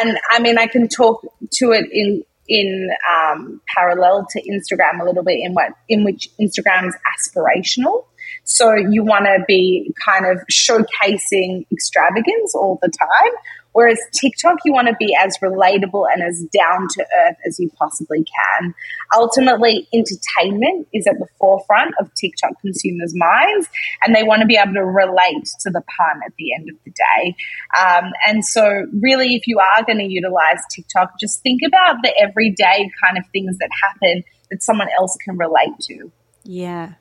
And 0.00 0.18
I 0.30 0.40
mean, 0.40 0.58
I 0.58 0.66
can 0.66 0.88
talk 0.88 1.24
to 1.52 1.70
it 1.70 1.86
in 1.92 2.24
in 2.50 2.90
um, 3.08 3.62
parallel 3.74 4.26
to 4.30 4.42
Instagram 4.42 5.00
a 5.00 5.04
little 5.04 5.22
bit 5.22 5.38
in 5.40 5.54
what 5.54 5.72
in 5.88 6.04
which 6.04 6.28
Instagram 6.40 6.88
is 6.88 6.96
aspirational. 7.16 8.04
So 8.44 8.74
you 8.74 9.04
want 9.04 9.24
to 9.26 9.44
be 9.46 9.94
kind 10.04 10.26
of 10.26 10.38
showcasing 10.50 11.66
extravagance 11.72 12.54
all 12.54 12.78
the 12.82 12.88
time, 12.88 13.32
Whereas 13.72 13.98
TikTok, 14.20 14.58
you 14.64 14.72
want 14.72 14.88
to 14.88 14.96
be 14.98 15.16
as 15.18 15.38
relatable 15.38 16.06
and 16.12 16.22
as 16.22 16.44
down 16.52 16.88
to 16.88 17.06
earth 17.24 17.36
as 17.46 17.58
you 17.58 17.70
possibly 17.78 18.24
can. 18.24 18.74
Ultimately, 19.14 19.88
entertainment 19.94 20.88
is 20.92 21.06
at 21.06 21.18
the 21.18 21.26
forefront 21.38 21.94
of 22.00 22.12
TikTok 22.14 22.60
consumers' 22.60 23.14
minds, 23.14 23.68
and 24.04 24.14
they 24.14 24.22
want 24.22 24.40
to 24.40 24.46
be 24.46 24.56
able 24.56 24.74
to 24.74 24.84
relate 24.84 25.46
to 25.60 25.70
the 25.70 25.82
pun 25.96 26.20
at 26.26 26.32
the 26.38 26.54
end 26.54 26.68
of 26.68 26.76
the 26.84 26.90
day. 26.90 27.36
Um, 27.78 28.12
and 28.26 28.44
so, 28.44 28.86
really, 29.00 29.34
if 29.36 29.46
you 29.46 29.58
are 29.58 29.84
going 29.84 29.98
to 29.98 30.04
utilize 30.04 30.60
TikTok, 30.74 31.20
just 31.20 31.42
think 31.42 31.60
about 31.66 31.96
the 32.02 32.14
everyday 32.20 32.90
kind 33.02 33.18
of 33.18 33.24
things 33.32 33.56
that 33.58 33.70
happen 33.82 34.24
that 34.50 34.62
someone 34.62 34.88
else 34.98 35.16
can 35.24 35.36
relate 35.36 35.78
to. 35.82 36.10
Yeah. 36.44 36.94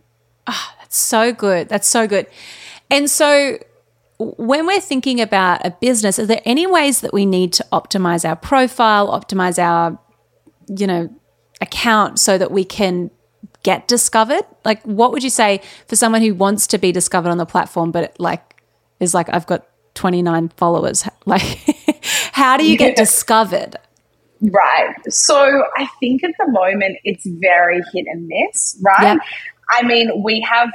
Oh, 0.47 0.73
that's 0.79 0.97
so 0.97 1.34
good. 1.34 1.69
That's 1.69 1.88
so 1.88 2.08
good. 2.08 2.27
And 2.89 3.10
so, 3.10 3.60
when 4.19 4.67
we're 4.67 4.82
thinking 4.82 5.21
about 5.21 5.65
a 5.65 5.71
business, 5.71 6.19
are 6.19 6.25
there 6.25 6.41
any 6.43 6.67
ways 6.67 7.01
that 7.01 7.13
we 7.13 7.25
need 7.25 7.53
to 7.53 7.65
optimize 7.71 8.27
our 8.27 8.36
profile, 8.36 9.08
optimize 9.08 9.58
our, 9.58 9.97
you 10.67 10.86
know, 10.86 11.10
account 11.62 12.19
so 12.19 12.38
that 12.38 12.51
we 12.51 12.65
can 12.65 13.12
get 13.63 13.88
discovered? 13.88 14.43
Like, 14.65 14.84
what 14.84 15.13
would 15.13 15.23
you 15.23 15.29
say 15.29 15.62
for 15.88 15.95
someone 15.95 16.21
who 16.21 16.34
wants 16.34 16.67
to 16.67 16.77
be 16.77 16.91
discovered 16.91 17.29
on 17.29 17.38
the 17.38 17.45
platform, 17.45 17.91
but 17.91 18.19
like 18.19 18.62
is 18.99 19.13
like, 19.13 19.29
I've 19.29 19.47
got 19.47 19.65
29 19.95 20.49
followers? 20.49 21.08
Like, 21.25 21.43
how 22.32 22.58
do 22.58 22.65
you 22.65 22.75
get 22.75 22.91
yeah. 22.91 23.03
discovered? 23.03 23.75
Right. 24.41 24.95
So 25.10 25.63
I 25.77 25.88
think 25.99 26.23
at 26.23 26.32
the 26.39 26.51
moment 26.51 26.97
it's 27.03 27.25
very 27.25 27.82
hit 27.93 28.05
and 28.08 28.27
miss, 28.27 28.82
right? 28.82 29.13
Yep. 29.13 29.17
I 29.69 29.84
mean, 29.84 30.23
we 30.23 30.41
have 30.49 30.69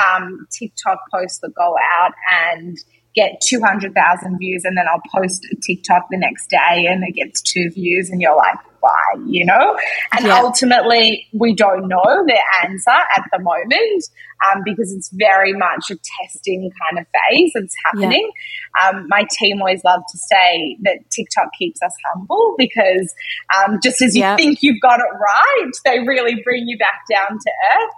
um, 0.00 0.46
TikTok 0.50 0.98
posts 1.12 1.38
that 1.40 1.54
go 1.54 1.74
out 1.98 2.12
and 2.30 2.76
get 3.14 3.40
200,000 3.42 4.38
views, 4.38 4.62
and 4.64 4.76
then 4.76 4.86
I'll 4.88 5.02
post 5.14 5.46
a 5.52 5.56
TikTok 5.56 6.06
the 6.10 6.18
next 6.18 6.48
day 6.48 6.86
and 6.86 7.04
it 7.04 7.12
gets 7.12 7.42
two 7.42 7.70
views, 7.70 8.10
and 8.10 8.20
you're 8.20 8.36
like, 8.36 8.56
why, 8.82 9.14
you 9.26 9.44
know? 9.44 9.78
And 10.12 10.26
yeah. 10.26 10.40
ultimately, 10.40 11.26
we 11.32 11.54
don't 11.54 11.88
know 11.88 12.02
the 12.02 12.38
answer 12.64 12.90
at 12.90 13.24
the 13.32 13.38
moment 13.38 14.04
um, 14.50 14.62
because 14.64 14.92
it's 14.92 15.10
very 15.12 15.52
much 15.52 15.90
a 15.90 15.96
testing 16.20 16.70
kind 16.90 16.98
of 16.98 17.06
phase 17.12 17.52
that's 17.54 17.74
happening. 17.84 18.30
Yeah. 18.76 18.88
Um, 18.88 19.06
my 19.08 19.24
team 19.38 19.60
always 19.60 19.82
love 19.84 20.00
to 20.10 20.18
say 20.18 20.76
that 20.82 20.98
TikTok 21.10 21.48
keeps 21.58 21.80
us 21.82 21.94
humble 22.12 22.56
because 22.58 23.14
um, 23.56 23.78
just 23.82 24.02
as 24.02 24.16
you 24.16 24.22
yeah. 24.22 24.36
think 24.36 24.62
you've 24.62 24.80
got 24.80 24.98
it 24.98 25.12
right, 25.12 25.70
they 25.84 26.00
really 26.00 26.42
bring 26.42 26.66
you 26.66 26.76
back 26.78 27.02
down 27.08 27.38
to 27.38 27.50
earth. 27.76 27.94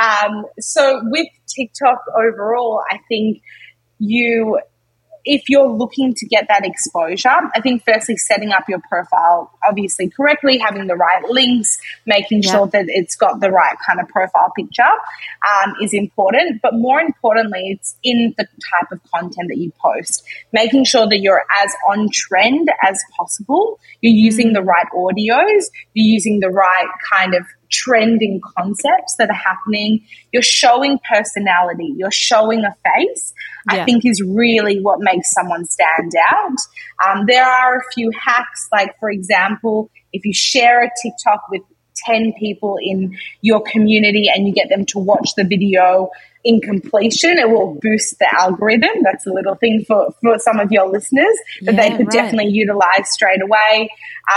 Um, 0.00 0.46
so 0.58 1.00
with 1.04 1.26
TikTok 1.46 2.04
overall, 2.16 2.82
I 2.90 2.98
think 3.08 3.42
you 3.98 4.58
if 5.24 5.48
you're 5.48 5.68
looking 5.68 6.14
to 6.14 6.26
get 6.26 6.46
that 6.48 6.64
exposure, 6.64 7.28
I 7.54 7.60
think 7.60 7.84
firstly 7.84 8.16
setting 8.16 8.50
up 8.52 8.68
your 8.68 8.80
profile 8.88 9.52
obviously 9.66 10.10
correctly, 10.10 10.58
having 10.58 10.86
the 10.86 10.96
right 10.96 11.22
links, 11.28 11.78
making 12.06 12.42
yeah. 12.42 12.50
sure 12.50 12.66
that 12.68 12.86
it's 12.88 13.16
got 13.16 13.40
the 13.40 13.50
right 13.50 13.76
kind 13.86 14.00
of 14.00 14.08
profile 14.08 14.52
picture 14.56 14.82
um, 14.82 15.74
is 15.82 15.94
important. 15.94 16.60
But 16.62 16.74
more 16.74 17.00
importantly, 17.00 17.70
it's 17.70 17.96
in 18.02 18.34
the 18.36 18.44
type 18.44 18.90
of 18.90 19.00
content 19.14 19.48
that 19.48 19.58
you 19.58 19.72
post, 19.80 20.24
making 20.52 20.84
sure 20.84 21.08
that 21.08 21.20
you're 21.20 21.44
as 21.62 21.72
on 21.88 22.08
trend 22.12 22.70
as 22.82 23.00
possible. 23.16 23.78
You're 24.00 24.12
using 24.14 24.50
mm. 24.50 24.54
the 24.54 24.62
right 24.62 24.86
audios, 24.94 25.66
you're 25.94 26.12
using 26.12 26.40
the 26.40 26.50
right 26.50 26.88
kind 27.12 27.34
of 27.34 27.44
trending 27.72 28.40
concepts 28.56 29.16
that 29.18 29.30
are 29.30 29.34
happening. 29.34 30.04
You're 30.32 30.42
showing 30.42 30.98
personality, 31.10 31.94
you're 31.96 32.10
showing 32.10 32.64
a 32.64 32.74
face. 32.84 33.32
Yeah. 33.70 33.82
I 33.82 33.84
think 33.84 34.04
is 34.04 34.20
really 34.22 34.80
what 34.80 34.98
makes 35.00 35.30
someone 35.32 35.64
stand 35.66 36.12
out. 36.32 36.58
Um, 37.06 37.26
there 37.26 37.44
are 37.44 37.78
a 37.78 37.92
few 37.94 38.10
hacks, 38.10 38.68
like 38.72 38.98
for 38.98 39.08
example, 39.08 39.88
if 40.12 40.24
you 40.24 40.34
share 40.34 40.84
a 40.84 40.90
TikTok 41.00 41.42
with 41.48 41.62
10 42.06 42.34
people 42.38 42.78
in 42.80 43.16
your 43.40 43.62
community 43.62 44.30
and 44.32 44.46
you 44.46 44.52
get 44.52 44.68
them 44.68 44.84
to 44.86 44.98
watch 44.98 45.30
the 45.36 45.44
video 45.44 46.10
in 46.44 46.60
completion, 46.60 47.38
it 47.38 47.48
will 47.48 47.78
boost 47.80 48.18
the 48.18 48.28
algorithm. 48.34 49.02
That's 49.02 49.26
a 49.26 49.32
little 49.32 49.54
thing 49.54 49.84
for, 49.86 50.12
for 50.20 50.38
some 50.38 50.58
of 50.58 50.72
your 50.72 50.88
listeners 50.88 51.36
that 51.62 51.74
yeah, 51.74 51.82
they 51.82 51.96
could 51.96 52.06
right. 52.08 52.12
definitely 52.12 52.52
utilize 52.52 53.10
straight 53.10 53.42
away. 53.42 53.88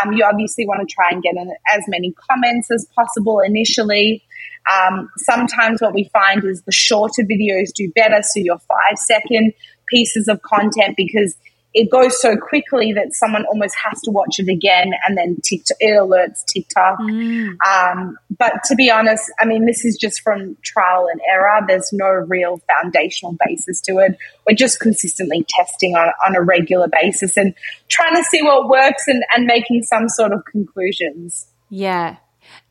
Um, 0.04 0.14
you 0.14 0.24
obviously 0.24 0.68
want 0.68 0.88
to 0.88 0.94
try 0.94 1.10
and 1.12 1.24
get 1.24 1.36
in 1.36 1.52
as 1.74 1.84
many 1.88 2.14
comments 2.30 2.70
as 2.72 2.88
possible 2.96 3.40
initially. 3.40 4.24
Um, 4.72 5.10
sometimes 5.18 5.82
what 5.82 5.94
we 5.94 6.10
find 6.12 6.44
is 6.44 6.62
the 6.64 6.72
shorter 6.72 7.24
videos 7.24 7.72
do 7.74 7.92
better. 7.96 8.22
So 8.22 8.40
your 8.40 8.60
five 8.60 8.98
second 8.98 9.54
pieces 9.88 10.28
of 10.28 10.42
content 10.42 10.96
because 10.98 11.36
it 11.76 11.92
goes 11.92 12.20
so 12.22 12.38
quickly 12.38 12.94
that 12.94 13.14
someone 13.14 13.46
almost 13.48 13.76
has 13.84 14.00
to 14.04 14.12
watch 14.12 14.40
it 14.40 14.48
again 14.48 14.94
and 15.06 15.18
then 15.18 15.36
TikTok, 15.44 15.76
it 15.82 15.92
alerts 15.92 16.46
TikTok. 16.46 16.98
Mm. 17.00 17.58
Um, 17.68 18.18
but 18.40 18.54
to 18.66 18.76
be 18.76 18.90
honest, 18.90 19.30
I 19.42 19.46
mean, 19.46 19.66
this 19.66 19.84
is 19.84 19.98
just 19.98 20.22
from 20.22 20.56
trial 20.64 21.08
and 21.12 21.20
error. 21.30 21.60
There's 21.68 21.92
no 21.92 22.08
real 22.08 22.62
foundational 22.82 23.36
basis 23.46 23.82
to 23.82 23.98
it. 23.98 24.18
We're 24.48 24.56
just 24.56 24.80
consistently 24.80 25.46
testing 25.50 25.96
on, 25.96 26.14
on 26.26 26.38
a 26.38 26.42
regular 26.42 26.88
basis 26.88 27.36
and 27.36 27.54
trying 27.90 28.16
to 28.16 28.24
see 28.24 28.42
what 28.42 28.70
works 28.70 29.04
and, 29.08 29.22
and 29.36 29.46
making 29.46 29.84
some 29.84 30.08
sort 30.08 30.32
of 30.32 30.46
conclusions. 30.46 31.48
Yeah. 31.70 32.16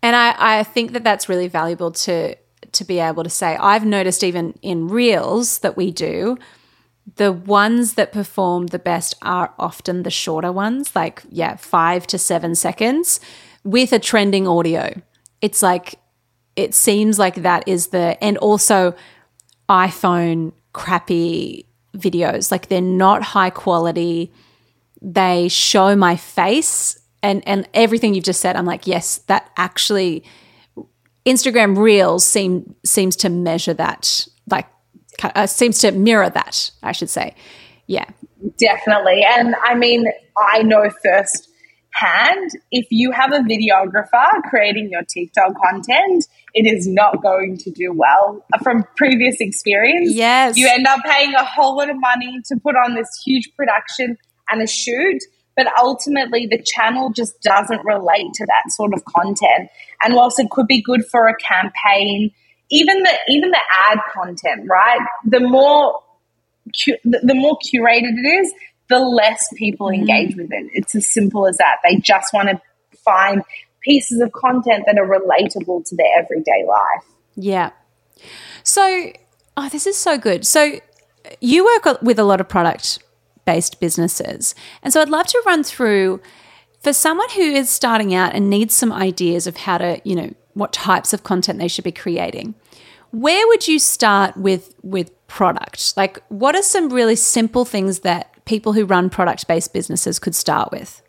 And 0.02 0.16
I, 0.16 0.34
I 0.38 0.62
think 0.62 0.92
that 0.92 1.04
that's 1.04 1.28
really 1.28 1.48
valuable 1.48 1.90
to 1.90 2.36
to 2.72 2.84
be 2.84 2.98
able 2.98 3.22
to 3.22 3.30
say. 3.30 3.56
I've 3.56 3.84
noticed 3.84 4.24
even 4.24 4.54
in 4.60 4.88
reels 4.88 5.58
that 5.58 5.76
we 5.76 5.92
do, 5.92 6.38
the 7.16 7.32
ones 7.32 7.94
that 7.94 8.12
perform 8.12 8.68
the 8.68 8.78
best 8.78 9.14
are 9.22 9.52
often 9.58 10.02
the 10.02 10.10
shorter 10.10 10.50
ones, 10.50 10.96
like, 10.96 11.22
yeah, 11.28 11.56
five 11.56 12.06
to 12.08 12.18
seven 12.18 12.54
seconds 12.54 13.20
with 13.62 13.92
a 13.92 13.98
trending 13.98 14.48
audio. 14.48 15.00
It's 15.40 15.62
like, 15.62 15.96
it 16.56 16.74
seems 16.74 17.18
like 17.18 17.36
that 17.42 17.68
is 17.68 17.88
the, 17.88 18.22
and 18.22 18.38
also 18.38 18.94
iPhone 19.68 20.52
crappy 20.72 21.66
videos. 21.96 22.50
Like, 22.50 22.68
they're 22.68 22.80
not 22.80 23.22
high 23.22 23.50
quality. 23.50 24.32
They 25.02 25.48
show 25.48 25.94
my 25.94 26.16
face 26.16 26.98
and, 27.22 27.46
and 27.46 27.68
everything 27.74 28.14
you've 28.14 28.24
just 28.24 28.40
said. 28.40 28.56
I'm 28.56 28.66
like, 28.66 28.86
yes, 28.86 29.18
that 29.26 29.50
actually, 29.56 30.24
Instagram 31.26 31.76
Reels 31.76 32.24
seem, 32.24 32.74
seems 32.84 33.16
to 33.16 33.28
measure 33.28 33.74
that 33.74 34.26
uh, 35.22 35.46
seems 35.46 35.78
to 35.80 35.92
mirror 35.92 36.30
that, 36.30 36.70
I 36.82 36.92
should 36.92 37.10
say. 37.10 37.34
Yeah. 37.86 38.06
Definitely. 38.58 39.24
And 39.26 39.54
I 39.62 39.74
mean, 39.74 40.06
I 40.36 40.62
know 40.62 40.90
first 41.04 41.48
hand, 41.94 42.50
if 42.72 42.86
you 42.90 43.12
have 43.12 43.32
a 43.32 43.38
videographer 43.38 44.42
creating 44.48 44.90
your 44.90 45.02
TikTok 45.02 45.54
content, 45.62 46.26
it 46.52 46.66
is 46.66 46.86
not 46.86 47.22
going 47.22 47.56
to 47.58 47.70
do 47.70 47.92
well. 47.92 48.44
From 48.62 48.84
previous 48.96 49.36
experience, 49.40 50.12
yes. 50.12 50.56
you 50.56 50.68
end 50.68 50.86
up 50.86 51.00
paying 51.04 51.34
a 51.34 51.44
whole 51.44 51.76
lot 51.76 51.90
of 51.90 51.96
money 51.98 52.40
to 52.46 52.56
put 52.56 52.74
on 52.74 52.94
this 52.94 53.08
huge 53.24 53.50
production 53.56 54.16
and 54.50 54.62
a 54.62 54.66
shoot. 54.66 55.22
But 55.56 55.68
ultimately, 55.78 56.46
the 56.46 56.60
channel 56.60 57.10
just 57.10 57.40
doesn't 57.42 57.84
relate 57.84 58.32
to 58.34 58.46
that 58.46 58.72
sort 58.72 58.92
of 58.92 59.04
content. 59.04 59.70
And 60.02 60.14
whilst 60.14 60.40
it 60.40 60.50
could 60.50 60.66
be 60.66 60.82
good 60.82 61.06
for 61.06 61.28
a 61.28 61.36
campaign, 61.36 62.32
even 62.74 63.02
the 63.02 63.18
even 63.28 63.50
the 63.50 63.60
ad 63.90 63.98
content, 64.12 64.68
right? 64.68 65.00
The 65.24 65.40
more 65.40 66.00
cu- 66.84 66.98
the 67.04 67.34
more 67.34 67.56
curated 67.58 68.18
it 68.18 68.26
is, 68.26 68.52
the 68.88 68.98
less 68.98 69.46
people 69.56 69.88
mm. 69.88 69.94
engage 69.94 70.36
with 70.36 70.52
it. 70.52 70.70
It's 70.72 70.94
as 70.94 71.06
simple 71.06 71.46
as 71.46 71.56
that. 71.58 71.76
They 71.84 71.96
just 71.96 72.32
want 72.34 72.48
to 72.48 72.60
find 73.04 73.42
pieces 73.80 74.20
of 74.20 74.32
content 74.32 74.84
that 74.86 74.98
are 74.98 75.06
relatable 75.06 75.86
to 75.88 75.96
their 75.96 76.18
everyday 76.18 76.64
life. 76.66 77.04
Yeah. 77.36 77.70
So, 78.62 79.12
oh, 79.56 79.68
this 79.68 79.86
is 79.86 79.96
so 79.96 80.18
good. 80.18 80.46
So, 80.46 80.80
you 81.40 81.64
work 81.64 82.02
with 82.02 82.18
a 82.18 82.24
lot 82.24 82.40
of 82.40 82.48
product 82.48 82.98
based 83.44 83.78
businesses. 83.78 84.54
And 84.82 84.92
so, 84.92 85.00
I'd 85.00 85.10
love 85.10 85.26
to 85.26 85.42
run 85.46 85.62
through 85.62 86.20
for 86.80 86.92
someone 86.92 87.28
who 87.30 87.42
is 87.42 87.70
starting 87.70 88.14
out 88.14 88.34
and 88.34 88.50
needs 88.50 88.74
some 88.74 88.92
ideas 88.92 89.46
of 89.46 89.58
how 89.58 89.78
to, 89.78 90.00
you 90.04 90.16
know, 90.16 90.34
what 90.54 90.72
types 90.72 91.12
of 91.12 91.22
content 91.22 91.58
they 91.58 91.68
should 91.68 91.84
be 91.84 91.92
creating. 91.92 92.54
Where 93.10 93.46
would 93.48 93.68
you 93.68 93.78
start 93.78 94.36
with 94.36 94.74
with 94.82 95.10
product? 95.26 95.96
Like 95.96 96.22
what 96.28 96.56
are 96.56 96.62
some 96.62 96.88
really 96.88 97.16
simple 97.16 97.64
things 97.64 98.00
that 98.00 98.44
people 98.44 98.72
who 98.72 98.84
run 98.84 99.10
product-based 99.10 99.72
businesses 99.72 100.18
could 100.18 100.34
start 100.34 100.70
with? 100.72 101.02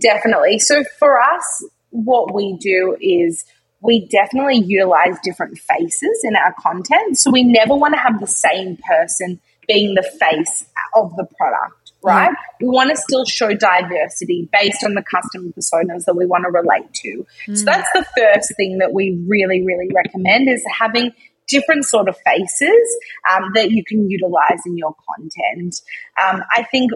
Definitely. 0.00 0.58
So 0.58 0.84
for 0.98 1.20
us, 1.20 1.64
what 1.90 2.32
we 2.34 2.56
do 2.58 2.96
is 3.00 3.44
we 3.80 4.06
definitely 4.08 4.62
utilize 4.64 5.18
different 5.22 5.58
faces 5.58 6.22
in 6.24 6.36
our 6.36 6.54
content. 6.60 7.18
So 7.18 7.30
we 7.30 7.42
never 7.42 7.74
want 7.74 7.94
to 7.94 8.00
have 8.00 8.20
the 8.20 8.26
same 8.26 8.78
person 8.88 9.40
being 9.66 9.94
the 9.94 10.02
face 10.02 10.64
of 10.94 11.14
the 11.16 11.26
product 11.36 11.81
right? 12.02 12.30
Yeah. 12.30 12.66
We 12.66 12.68
want 12.68 12.90
to 12.90 12.96
still 12.96 13.24
show 13.24 13.54
diversity 13.54 14.48
based 14.52 14.84
on 14.84 14.94
the 14.94 15.02
customer 15.02 15.50
personas 15.52 16.04
that 16.06 16.14
we 16.14 16.26
want 16.26 16.44
to 16.44 16.50
relate 16.50 16.92
to. 16.92 17.26
Mm. 17.48 17.58
So 17.58 17.64
that's 17.64 17.88
the 17.92 18.06
first 18.16 18.54
thing 18.56 18.78
that 18.78 18.92
we 18.92 19.22
really, 19.26 19.64
really 19.64 19.88
recommend 19.94 20.48
is 20.48 20.62
having 20.78 21.12
different 21.48 21.84
sort 21.84 22.08
of 22.08 22.16
faces 22.24 22.96
um, 23.30 23.50
that 23.54 23.70
you 23.70 23.84
can 23.84 24.08
utilize 24.08 24.60
in 24.66 24.76
your 24.76 24.94
content. 25.08 25.80
Um, 26.22 26.42
I 26.56 26.62
think 26.64 26.92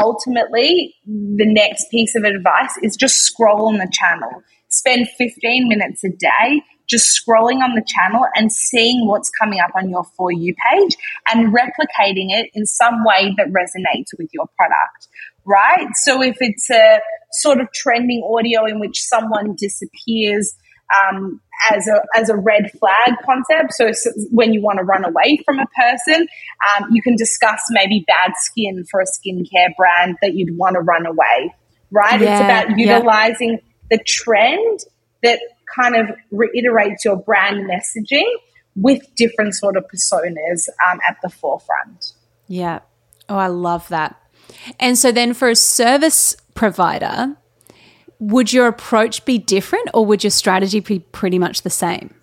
ultimately 0.00 0.94
the 1.06 1.46
next 1.46 1.90
piece 1.90 2.14
of 2.14 2.24
advice 2.24 2.76
is 2.82 2.96
just 2.96 3.16
scroll 3.16 3.68
on 3.68 3.78
the 3.78 3.90
channel. 3.92 4.42
Spend 4.68 5.08
15 5.18 5.68
minutes 5.68 6.02
a 6.04 6.08
day 6.08 6.62
just 6.92 7.18
scrolling 7.18 7.62
on 7.62 7.74
the 7.74 7.84
channel 7.86 8.26
and 8.36 8.52
seeing 8.52 9.06
what's 9.06 9.30
coming 9.40 9.58
up 9.60 9.70
on 9.74 9.88
your 9.88 10.04
For 10.16 10.30
You 10.30 10.54
page 10.70 10.96
and 11.32 11.52
replicating 11.52 12.28
it 12.28 12.50
in 12.54 12.66
some 12.66 13.04
way 13.04 13.34
that 13.38 13.48
resonates 13.48 14.16
with 14.18 14.28
your 14.32 14.46
product, 14.56 15.08
right? 15.46 15.88
So 15.94 16.22
if 16.22 16.36
it's 16.40 16.70
a 16.70 17.00
sort 17.32 17.60
of 17.60 17.72
trending 17.72 18.22
audio 18.22 18.66
in 18.66 18.78
which 18.78 19.00
someone 19.02 19.56
disappears, 19.56 20.54
um, 20.92 21.40
as 21.70 21.86
a 21.86 22.02
as 22.14 22.28
a 22.28 22.36
red 22.36 22.70
flag 22.72 23.16
concept. 23.24 23.72
So, 23.72 23.92
so, 23.92 24.10
when 24.30 24.52
you 24.52 24.60
want 24.60 24.78
to 24.78 24.84
run 24.84 25.04
away 25.04 25.38
from 25.44 25.58
a 25.58 25.66
person, 25.66 26.26
um, 26.76 26.88
you 26.92 27.02
can 27.02 27.16
discuss 27.16 27.62
maybe 27.70 28.04
bad 28.06 28.32
skin 28.36 28.84
for 28.90 29.00
a 29.00 29.04
skincare 29.04 29.74
brand 29.76 30.16
that 30.22 30.34
you'd 30.34 30.56
want 30.56 30.74
to 30.74 30.80
run 30.80 31.06
away. 31.06 31.54
Right? 31.90 32.20
Yeah, 32.20 32.32
it's 32.32 32.44
about 32.44 32.78
utilizing 32.78 33.50
yeah. 33.52 33.58
the 33.90 34.04
trend 34.04 34.80
that 35.22 35.40
kind 35.74 35.96
of 35.96 36.14
reiterates 36.30 37.04
your 37.04 37.16
brand 37.16 37.68
messaging 37.68 38.26
with 38.74 39.02
different 39.16 39.54
sort 39.54 39.76
of 39.76 39.84
personas 39.88 40.68
um, 40.90 40.98
at 41.08 41.16
the 41.22 41.28
forefront. 41.28 42.12
Yeah. 42.46 42.80
Oh, 43.28 43.36
I 43.36 43.48
love 43.48 43.88
that. 43.88 44.20
And 44.80 44.98
so 44.98 45.12
then 45.12 45.34
for 45.34 45.48
a 45.48 45.56
service 45.56 46.36
provider, 46.54 47.36
would 48.18 48.52
your 48.52 48.66
approach 48.66 49.24
be 49.24 49.38
different 49.38 49.88
or 49.94 50.06
would 50.06 50.22
your 50.22 50.30
strategy 50.30 50.80
be 50.80 51.00
pretty 51.00 51.38
much 51.38 51.62
the 51.62 51.70
same? 51.70 52.14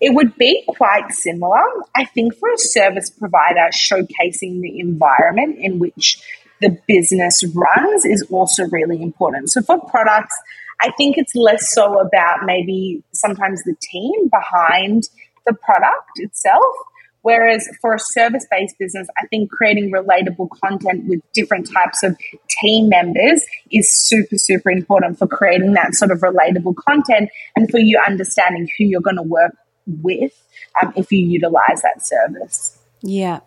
It 0.00 0.14
would 0.14 0.36
be 0.36 0.62
quite 0.68 1.10
similar. 1.12 1.62
I 1.94 2.04
think 2.04 2.34
for 2.36 2.52
a 2.52 2.58
service 2.58 3.08
provider, 3.08 3.68
showcasing 3.72 4.60
the 4.60 4.78
environment 4.78 5.56
in 5.58 5.78
which 5.78 6.20
the 6.60 6.76
business 6.86 7.44
runs 7.54 8.04
is 8.04 8.22
also 8.30 8.64
really 8.64 9.00
important. 9.00 9.50
So 9.50 9.62
for 9.62 9.78
products, 9.78 10.34
I 10.80 10.90
think 10.92 11.16
it's 11.18 11.34
less 11.34 11.72
so 11.72 12.00
about 12.00 12.44
maybe 12.44 13.02
sometimes 13.12 13.62
the 13.64 13.74
team 13.80 14.28
behind 14.28 15.08
the 15.46 15.54
product 15.54 16.10
itself. 16.16 16.74
Whereas 17.22 17.68
for 17.80 17.92
a 17.94 17.98
service 17.98 18.46
based 18.48 18.78
business, 18.78 19.08
I 19.20 19.26
think 19.26 19.50
creating 19.50 19.90
relatable 19.90 20.48
content 20.62 21.08
with 21.08 21.20
different 21.32 21.68
types 21.72 22.04
of 22.04 22.16
team 22.48 22.88
members 22.88 23.44
is 23.72 23.90
super, 23.90 24.38
super 24.38 24.70
important 24.70 25.18
for 25.18 25.26
creating 25.26 25.72
that 25.72 25.96
sort 25.96 26.12
of 26.12 26.20
relatable 26.20 26.76
content 26.76 27.30
and 27.56 27.68
for 27.68 27.78
you 27.78 28.00
understanding 28.06 28.68
who 28.78 28.84
you're 28.84 29.00
going 29.00 29.16
to 29.16 29.22
work 29.22 29.56
with 30.02 30.40
um, 30.80 30.92
if 30.94 31.10
you 31.10 31.18
utilize 31.18 31.82
that 31.82 32.06
service. 32.06 32.78
Yeah. 33.02 33.40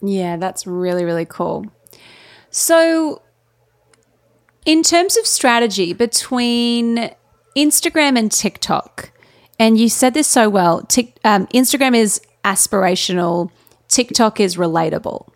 Yeah, 0.00 0.36
that's 0.36 0.66
really, 0.66 1.04
really 1.04 1.24
cool. 1.24 1.66
So, 2.50 3.22
in 4.66 4.82
terms 4.82 5.16
of 5.16 5.26
strategy 5.26 5.94
between 5.94 7.10
Instagram 7.56 8.18
and 8.18 8.30
TikTok, 8.30 9.12
and 9.58 9.78
you 9.78 9.88
said 9.88 10.12
this 10.12 10.26
so 10.26 10.50
well, 10.50 10.82
Tik 10.82 11.16
um, 11.24 11.46
Instagram 11.46 11.96
is 11.96 12.20
aspirational, 12.44 13.50
TikTok 13.88 14.40
is 14.40 14.56
relatable. 14.56 15.28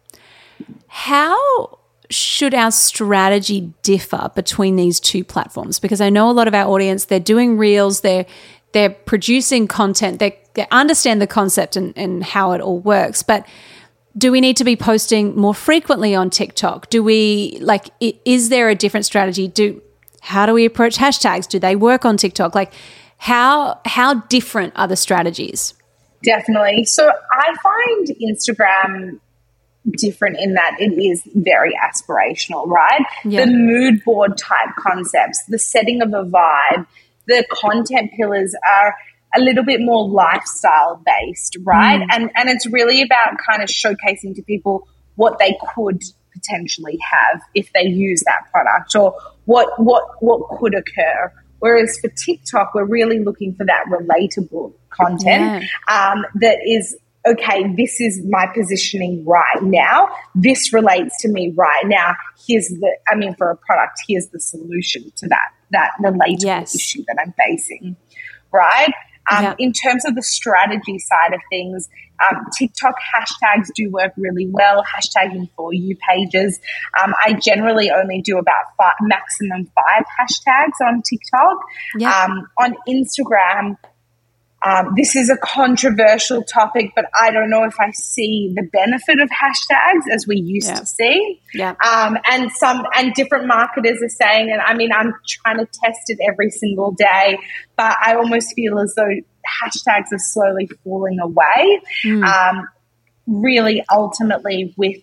How 0.88 1.78
should 2.10 2.54
our 2.54 2.72
strategy 2.72 3.72
differ 3.82 4.32
between 4.34 4.74
these 4.74 4.98
two 4.98 5.22
platforms? 5.24 5.78
Because 5.78 6.00
I 6.00 6.10
know 6.10 6.28
a 6.28 6.32
lot 6.32 6.48
of 6.48 6.54
our 6.54 6.68
audience, 6.68 7.04
they're 7.06 7.20
doing 7.20 7.56
reels, 7.56 8.02
they're 8.02 8.26
they're 8.72 8.90
producing 8.90 9.66
content, 9.66 10.18
they, 10.20 10.38
they 10.54 10.66
understand 10.70 11.20
the 11.20 11.26
concept 11.26 11.76
and, 11.76 11.92
and 11.96 12.22
how 12.22 12.52
it 12.52 12.60
all 12.60 12.78
works. 12.78 13.22
But 13.22 13.46
do 14.16 14.32
we 14.32 14.40
need 14.40 14.56
to 14.56 14.64
be 14.64 14.76
posting 14.76 15.36
more 15.36 15.54
frequently 15.54 16.14
on 16.14 16.30
TikTok? 16.30 16.90
Do 16.90 17.02
we 17.02 17.58
like 17.60 17.90
is 18.00 18.48
there 18.48 18.68
a 18.68 18.74
different 18.74 19.06
strategy? 19.06 19.48
Do 19.48 19.80
how 20.20 20.46
do 20.46 20.52
we 20.52 20.64
approach 20.64 20.96
hashtags? 20.96 21.48
Do 21.48 21.58
they 21.58 21.76
work 21.76 22.04
on 22.04 22.16
TikTok? 22.16 22.54
Like 22.54 22.72
how 23.18 23.80
how 23.84 24.14
different 24.14 24.72
are 24.76 24.88
the 24.88 24.96
strategies? 24.96 25.74
Definitely. 26.22 26.84
So 26.84 27.08
I 27.08 27.54
find 27.62 28.08
Instagram 28.20 29.20
different 29.92 30.38
in 30.38 30.54
that 30.54 30.76
it 30.78 30.92
is 30.92 31.22
very 31.34 31.72
aspirational, 31.74 32.66
right? 32.66 33.02
Yeah. 33.24 33.46
The 33.46 33.52
mood 33.52 34.04
board 34.04 34.36
type 34.36 34.74
concepts, 34.78 35.42
the 35.48 35.58
setting 35.58 36.02
of 36.02 36.12
a 36.12 36.24
vibe, 36.24 36.86
the 37.26 37.44
content 37.50 38.10
pillars 38.16 38.54
are 38.70 38.94
a 39.34 39.40
little 39.40 39.64
bit 39.64 39.80
more 39.80 40.08
lifestyle 40.08 41.02
based, 41.04 41.56
right? 41.62 42.00
Mm. 42.00 42.06
And 42.12 42.30
and 42.36 42.48
it's 42.48 42.66
really 42.66 43.02
about 43.02 43.36
kind 43.48 43.62
of 43.62 43.68
showcasing 43.68 44.34
to 44.36 44.42
people 44.42 44.88
what 45.16 45.38
they 45.38 45.56
could 45.74 46.02
potentially 46.32 46.98
have 47.10 47.42
if 47.54 47.72
they 47.72 47.82
use 47.82 48.22
that 48.26 48.50
product 48.50 48.94
or 48.94 49.14
what 49.44 49.68
what 49.78 50.04
what 50.20 50.58
could 50.58 50.74
occur. 50.74 51.32
Whereas 51.60 51.98
for 52.00 52.08
TikTok, 52.08 52.74
we're 52.74 52.84
really 52.86 53.18
looking 53.18 53.54
for 53.54 53.66
that 53.66 53.84
relatable 53.90 54.72
content 54.88 55.64
yeah. 55.88 56.12
um, 56.12 56.24
that 56.36 56.58
is 56.66 56.96
okay, 57.26 57.74
this 57.76 58.00
is 58.00 58.24
my 58.24 58.46
positioning 58.54 59.24
right 59.26 59.62
now. 59.62 60.08
This 60.34 60.72
relates 60.72 61.20
to 61.20 61.28
me 61.28 61.52
right 61.56 61.84
now. 61.86 62.14
Here's 62.46 62.68
the, 62.68 62.96
I 63.08 63.14
mean, 63.14 63.34
for 63.34 63.50
a 63.50 63.56
product, 63.56 64.00
here's 64.08 64.28
the 64.28 64.40
solution 64.40 65.10
to 65.16 65.28
that, 65.28 65.52
that 65.70 65.90
relatable 66.00 66.42
yes. 66.42 66.74
issue 66.74 67.04
that 67.08 67.18
I'm 67.20 67.34
facing, 67.38 67.96
right? 68.52 68.92
Um, 69.30 69.44
yeah. 69.44 69.54
In 69.58 69.72
terms 69.72 70.04
of 70.04 70.14
the 70.14 70.22
strategy 70.22 70.98
side 70.98 71.34
of 71.34 71.40
things, 71.50 71.88
um, 72.20 72.44
TikTok 72.58 72.94
hashtags 73.14 73.68
do 73.74 73.90
work 73.90 74.12
really 74.16 74.48
well. 74.50 74.82
Hashtagging 74.84 75.48
for 75.56 75.72
you 75.72 75.96
pages. 76.08 76.58
Um, 77.02 77.14
I 77.24 77.34
generally 77.34 77.90
only 77.90 78.20
do 78.22 78.38
about 78.38 78.64
five, 78.76 78.94
maximum 79.00 79.70
five 79.74 80.04
hashtags 80.18 80.86
on 80.86 81.02
TikTok. 81.02 81.58
Yeah. 81.98 82.24
Um, 82.24 82.46
on 82.58 82.74
Instagram, 82.88 83.76
um, 84.62 84.92
this 84.94 85.16
is 85.16 85.30
a 85.30 85.38
controversial 85.38 86.42
topic, 86.42 86.92
but 86.94 87.06
I 87.18 87.30
don't 87.30 87.48
know 87.48 87.64
if 87.64 87.74
I 87.80 87.90
see 87.92 88.52
the 88.54 88.62
benefit 88.62 89.18
of 89.18 89.30
hashtags 89.30 90.12
as 90.12 90.26
we 90.26 90.36
used 90.36 90.68
yeah. 90.68 90.80
to 90.80 90.86
see. 90.86 91.40
Yeah. 91.54 91.74
Um, 91.86 92.18
and 92.30 92.52
some 92.52 92.84
and 92.94 93.14
different 93.14 93.46
marketers 93.46 94.02
are 94.02 94.08
saying, 94.10 94.50
and 94.50 94.60
I 94.60 94.74
mean, 94.74 94.90
I'm 94.92 95.14
trying 95.26 95.58
to 95.58 95.64
test 95.64 96.00
it 96.08 96.18
every 96.28 96.50
single 96.50 96.92
day, 96.92 97.38
but 97.76 97.96
I 98.04 98.14
almost 98.16 98.52
feel 98.54 98.78
as 98.78 98.94
though 98.94 99.08
hashtags 99.62 100.12
are 100.12 100.18
slowly 100.18 100.70
falling 100.84 101.20
away. 101.20 101.80
Mm. 102.04 102.24
Um, 102.24 102.68
really, 103.26 103.82
ultimately, 103.90 104.74
with 104.76 104.98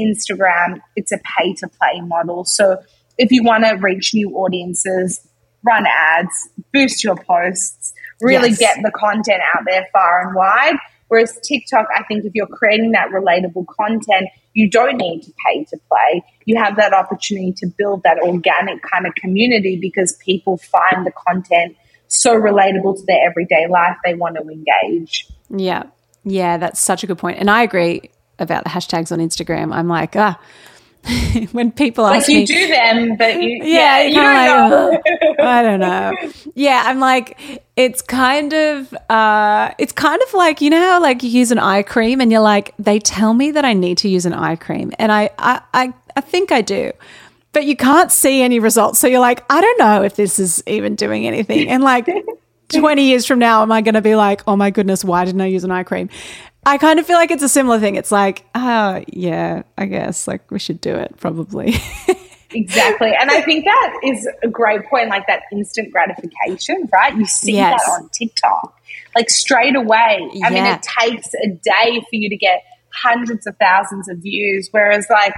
Instagram, 0.00 0.80
it's 0.96 1.12
a 1.12 1.18
pay 1.18 1.52
to 1.54 1.68
play 1.68 2.00
model. 2.00 2.44
So 2.44 2.78
if 3.18 3.30
you 3.30 3.42
want 3.42 3.64
to 3.64 3.72
reach 3.74 4.14
new 4.14 4.30
audiences, 4.30 5.20
run 5.62 5.84
ads, 5.86 6.48
boost 6.72 7.04
your 7.04 7.16
posts 7.16 7.92
really 8.22 8.50
yes. 8.50 8.58
get 8.58 8.78
the 8.82 8.90
content 8.90 9.42
out 9.54 9.64
there 9.66 9.86
far 9.92 10.26
and 10.26 10.34
wide. 10.34 10.76
Whereas 11.08 11.38
TikTok, 11.46 11.86
I 11.94 12.04
think 12.04 12.24
if 12.24 12.32
you're 12.34 12.46
creating 12.46 12.92
that 12.92 13.10
relatable 13.10 13.66
content, 13.66 14.28
you 14.54 14.70
don't 14.70 14.96
need 14.96 15.20
to 15.22 15.32
pay 15.46 15.64
to 15.64 15.76
play. 15.88 16.24
You 16.46 16.56
have 16.56 16.76
that 16.76 16.94
opportunity 16.94 17.52
to 17.58 17.66
build 17.66 18.02
that 18.04 18.18
organic 18.18 18.82
kind 18.82 19.06
of 19.06 19.14
community 19.14 19.78
because 19.78 20.16
people 20.24 20.56
find 20.56 21.04
the 21.06 21.12
content 21.12 21.76
so 22.08 22.34
relatable 22.34 22.96
to 22.96 23.02
their 23.06 23.28
everyday 23.28 23.66
life, 23.68 23.96
they 24.04 24.14
want 24.14 24.36
to 24.36 24.42
engage. 24.42 25.26
Yeah. 25.50 25.84
Yeah, 26.24 26.56
that's 26.56 26.80
such 26.80 27.02
a 27.02 27.06
good 27.06 27.18
point. 27.18 27.38
And 27.38 27.50
I 27.50 27.62
agree 27.62 28.10
about 28.38 28.64
the 28.64 28.70
hashtags 28.70 29.12
on 29.12 29.18
Instagram. 29.18 29.74
I'm 29.74 29.88
like, 29.88 30.14
ah, 30.16 30.40
when 31.52 31.72
people 31.72 32.06
ask 32.06 32.28
like 32.28 32.28
you 32.28 32.40
me, 32.40 32.46
do 32.46 32.68
them, 32.68 33.16
but 33.16 33.42
you 33.42 33.60
yeah, 33.64 34.02
yeah 34.02 34.02
you 34.02 34.14
don't 34.14 34.34
like, 34.34 34.70
know. 34.70 35.34
Oh, 35.38 35.46
I 35.46 35.62
don't 35.62 35.80
know. 35.80 36.12
Yeah, 36.54 36.82
I'm 36.86 37.00
like 37.00 37.62
it's 37.76 38.02
kind 38.02 38.52
of 38.52 38.94
uh, 39.10 39.72
it's 39.78 39.92
kind 39.92 40.20
of 40.22 40.34
like 40.34 40.60
you 40.60 40.70
know 40.70 40.80
how 40.80 41.00
like 41.00 41.22
you 41.22 41.30
use 41.30 41.50
an 41.50 41.58
eye 41.58 41.82
cream 41.82 42.20
and 42.20 42.30
you're 42.30 42.40
like 42.40 42.74
they 42.78 42.98
tell 42.98 43.34
me 43.34 43.50
that 43.50 43.64
I 43.64 43.72
need 43.72 43.98
to 43.98 44.08
use 44.08 44.26
an 44.26 44.34
eye 44.34 44.56
cream 44.56 44.92
and 44.98 45.10
I 45.10 45.30
I 45.38 45.60
I, 45.74 45.92
I 46.16 46.20
think 46.20 46.52
I 46.52 46.60
do. 46.60 46.92
But 47.52 47.66
you 47.66 47.76
can't 47.76 48.10
see 48.10 48.40
any 48.40 48.60
results. 48.60 48.98
So 48.98 49.06
you're 49.06 49.20
like, 49.20 49.44
I 49.50 49.60
don't 49.60 49.78
know 49.78 50.02
if 50.02 50.16
this 50.16 50.38
is 50.38 50.62
even 50.66 50.94
doing 50.96 51.26
anything. 51.26 51.68
And 51.68 51.82
like 51.82 52.08
20 52.68 53.02
years 53.02 53.26
from 53.26 53.38
now, 53.38 53.60
am 53.60 53.70
I 53.70 53.82
going 53.82 53.94
to 53.94 54.00
be 54.00 54.14
like, 54.14 54.42
oh 54.46 54.56
my 54.56 54.70
goodness, 54.70 55.04
why 55.04 55.26
didn't 55.26 55.42
I 55.42 55.46
use 55.46 55.62
an 55.62 55.70
eye 55.70 55.82
cream? 55.82 56.08
I 56.64 56.78
kind 56.78 56.98
of 56.98 57.06
feel 57.06 57.16
like 57.16 57.30
it's 57.30 57.42
a 57.42 57.48
similar 57.48 57.80
thing. 57.80 57.96
It's 57.96 58.12
like, 58.12 58.44
oh, 58.54 59.02
yeah, 59.08 59.62
I 59.76 59.86
guess 59.86 60.28
like 60.28 60.50
we 60.50 60.58
should 60.58 60.80
do 60.80 60.94
it 60.94 61.16
probably. 61.16 61.74
exactly. 62.50 63.12
And 63.18 63.30
I 63.30 63.40
think 63.42 63.64
that 63.64 64.00
is 64.04 64.28
a 64.44 64.48
great 64.48 64.86
point, 64.86 65.08
like 65.08 65.26
that 65.26 65.42
instant 65.52 65.92
gratification, 65.92 66.88
right? 66.92 67.16
You 67.16 67.26
see 67.26 67.54
yes. 67.54 67.82
that 67.84 67.90
on 67.90 68.08
TikTok, 68.10 68.78
like 69.16 69.28
straight 69.28 69.74
away. 69.74 70.20
I 70.20 70.30
yeah. 70.32 70.50
mean, 70.50 70.64
it 70.66 70.82
takes 70.82 71.34
a 71.34 71.48
day 71.48 72.00
for 72.00 72.14
you 72.16 72.28
to 72.28 72.36
get 72.36 72.62
hundreds 72.94 73.46
of 73.46 73.56
thousands 73.56 74.08
of 74.08 74.18
views, 74.18 74.68
whereas 74.70 75.06
like 75.10 75.34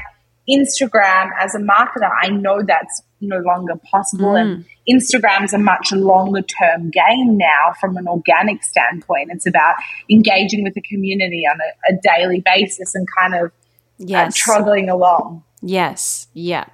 Instagram 0.49 1.31
as 1.41 1.55
a 1.55 1.59
marketer, 1.59 2.11
I 2.23 2.29
know 2.29 2.63
that's 2.63 3.03
no 3.21 3.39
longer 3.39 3.75
possible. 3.91 4.33
Mm. 4.33 4.41
And 4.43 4.65
Instagram's 4.89 5.53
a 5.53 5.59
much 5.59 5.93
longer 5.93 6.43
term 6.43 6.91
game 6.91 7.37
now 7.37 7.73
from 7.81 7.97
an 7.97 8.07
organic 8.07 8.63
standpoint. 8.63 9.31
It's 9.33 9.47
about 9.47 9.77
engaging 10.11 10.63
with 10.63 10.75
the 10.75 10.83
community 10.83 11.45
on 11.51 11.59
a, 11.61 11.95
a 11.95 11.99
daily 12.03 12.43
basis 12.45 12.95
and 12.95 13.07
kind 13.19 13.35
of 13.35 13.47
uh, 13.47 13.51
yes. 13.99 14.49
uh, 14.49 14.63
along. 14.63 15.43
Yes. 15.63 16.29
Yeah. 16.35 16.67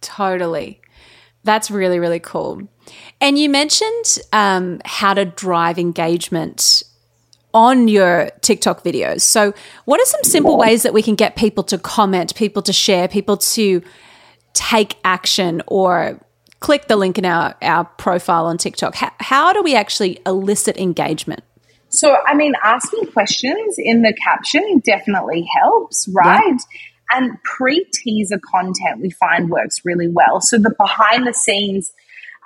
Totally. 0.00 0.80
That's 1.44 1.70
really, 1.70 1.98
really 1.98 2.20
cool. 2.20 2.68
And 3.20 3.38
you 3.38 3.48
mentioned 3.48 4.18
um, 4.32 4.80
how 4.84 5.14
to 5.14 5.24
drive 5.24 5.78
engagement 5.78 6.82
on 7.54 7.88
your 7.88 8.30
TikTok 8.42 8.84
videos. 8.84 9.22
So, 9.22 9.54
what 9.84 10.00
are 10.00 10.04
some 10.04 10.22
simple 10.22 10.58
ways 10.58 10.82
that 10.82 10.92
we 10.92 11.02
can 11.02 11.14
get 11.14 11.36
people 11.36 11.64
to 11.64 11.78
comment, 11.78 12.34
people 12.34 12.62
to 12.62 12.72
share, 12.72 13.08
people 13.08 13.36
to 13.38 13.82
take 14.52 14.96
action 15.04 15.62
or 15.66 16.20
click 16.60 16.88
the 16.88 16.96
link 16.96 17.18
in 17.18 17.24
our, 17.24 17.54
our 17.62 17.84
profile 17.84 18.46
on 18.46 18.58
TikTok? 18.58 18.94
How, 18.94 19.12
how 19.20 19.52
do 19.52 19.62
we 19.62 19.74
actually 19.74 20.20
elicit 20.26 20.76
engagement? 20.76 21.42
So, 21.90 22.16
I 22.26 22.34
mean, 22.34 22.52
asking 22.62 23.12
questions 23.12 23.76
in 23.78 24.02
the 24.02 24.12
caption 24.12 24.82
definitely 24.84 25.46
helps, 25.60 26.06
right? 26.08 26.42
Yeah. 26.46 27.16
And 27.16 27.42
pre 27.42 27.86
teaser 27.94 28.38
content 28.38 29.00
we 29.00 29.10
find 29.10 29.48
works 29.48 29.80
really 29.84 30.08
well. 30.08 30.40
So, 30.42 30.58
the 30.58 30.74
behind 30.78 31.26
the 31.26 31.32
scenes, 31.32 31.90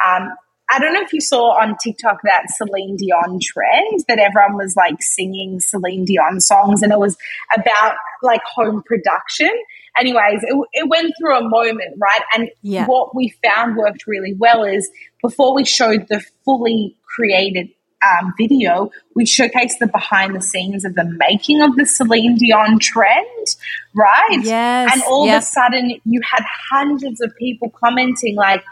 um, 0.05 0.31
I 0.72 0.78
don't 0.78 0.94
know 0.94 1.02
if 1.02 1.12
you 1.12 1.20
saw 1.20 1.61
on 1.61 1.76
TikTok 1.76 2.22
that 2.24 2.44
Celine 2.56 2.96
Dion 2.96 3.38
trend 3.42 4.04
that 4.08 4.18
everyone 4.18 4.56
was 4.56 4.74
like 4.74 5.02
singing 5.02 5.61
Celine 5.61 6.06
Dion 6.06 6.40
songs 6.40 6.82
and 6.82 6.92
it 6.92 6.98
was 6.98 7.18
about 7.54 7.94
like 8.22 8.40
home 8.42 8.82
production. 8.82 9.50
Anyways, 9.98 10.42
it, 10.42 10.68
it 10.72 10.88
went 10.88 11.12
through 11.18 11.37
a 11.37 11.46
moment, 11.46 11.98
right? 11.98 12.22
And 12.35 12.48
yeah. 12.62 12.87
what 12.87 13.14
we 13.14 13.35
found 13.44 13.76
worked 13.76 14.06
really 14.06 14.32
well 14.32 14.64
is 14.64 14.90
before 15.20 15.54
we 15.54 15.66
showed 15.66 16.08
the 16.08 16.24
fully 16.46 16.96
created 17.04 17.68
um, 18.02 18.32
video, 18.38 18.90
we 19.14 19.24
showcased 19.24 19.78
the 19.78 19.87
behind 19.87 20.35
the 20.35 20.40
scenes 20.40 20.85
of 20.85 20.94
the 20.94 21.04
making 21.04 21.61
of 21.61 21.76
the 21.76 21.87
Celine 21.87 22.37
Dion 22.37 22.78
trend, 22.78 23.46
right? 23.94 24.40
Yes. 24.42 24.90
And 24.92 25.02
all 25.04 25.26
yep. 25.26 25.37
of 25.37 25.42
a 25.42 25.46
sudden, 25.46 26.00
you 26.04 26.20
had 26.28 26.42
hundreds 26.70 27.20
of 27.20 27.32
people 27.38 27.70
commenting, 27.70 28.37
like, 28.37 28.64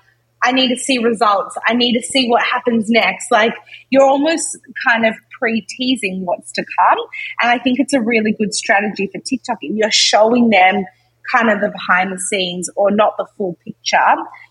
I 0.42 0.52
need 0.52 0.68
to 0.68 0.76
see 0.76 0.98
results. 0.98 1.56
I 1.68 1.74
need 1.74 1.94
to 1.94 2.02
see 2.02 2.28
what 2.28 2.42
happens 2.42 2.88
next. 2.88 3.30
Like 3.30 3.54
you're 3.90 4.06
almost 4.06 4.58
kind 4.86 5.06
of 5.06 5.14
pre 5.38 5.66
teasing 5.68 6.24
what's 6.24 6.52
to 6.52 6.64
come. 6.78 6.98
And 7.42 7.50
I 7.50 7.58
think 7.58 7.78
it's 7.78 7.92
a 7.92 8.00
really 8.00 8.32
good 8.32 8.54
strategy 8.54 9.08
for 9.08 9.20
TikTok. 9.20 9.58
If 9.60 9.76
you're 9.76 9.90
showing 9.90 10.50
them 10.50 10.84
kind 11.30 11.50
of 11.50 11.60
the 11.60 11.70
behind 11.70 12.12
the 12.12 12.18
scenes 12.18 12.70
or 12.76 12.90
not 12.90 13.16
the 13.18 13.26
full 13.36 13.56
picture, 13.64 13.98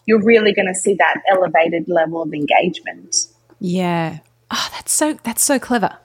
you're 0.06 0.24
really 0.24 0.54
going 0.54 0.68
to 0.68 0.76
see 0.76 0.96
that 0.96 1.16
elevated 1.32 1.88
level 1.88 2.22
of 2.22 2.34
engagement. 2.34 3.16
Yeah. 3.60 4.20
Oh, 4.52 4.70
that's 4.74 4.92
so 4.92 5.14
that's 5.24 5.44
so 5.44 5.60
clever. 5.60 5.98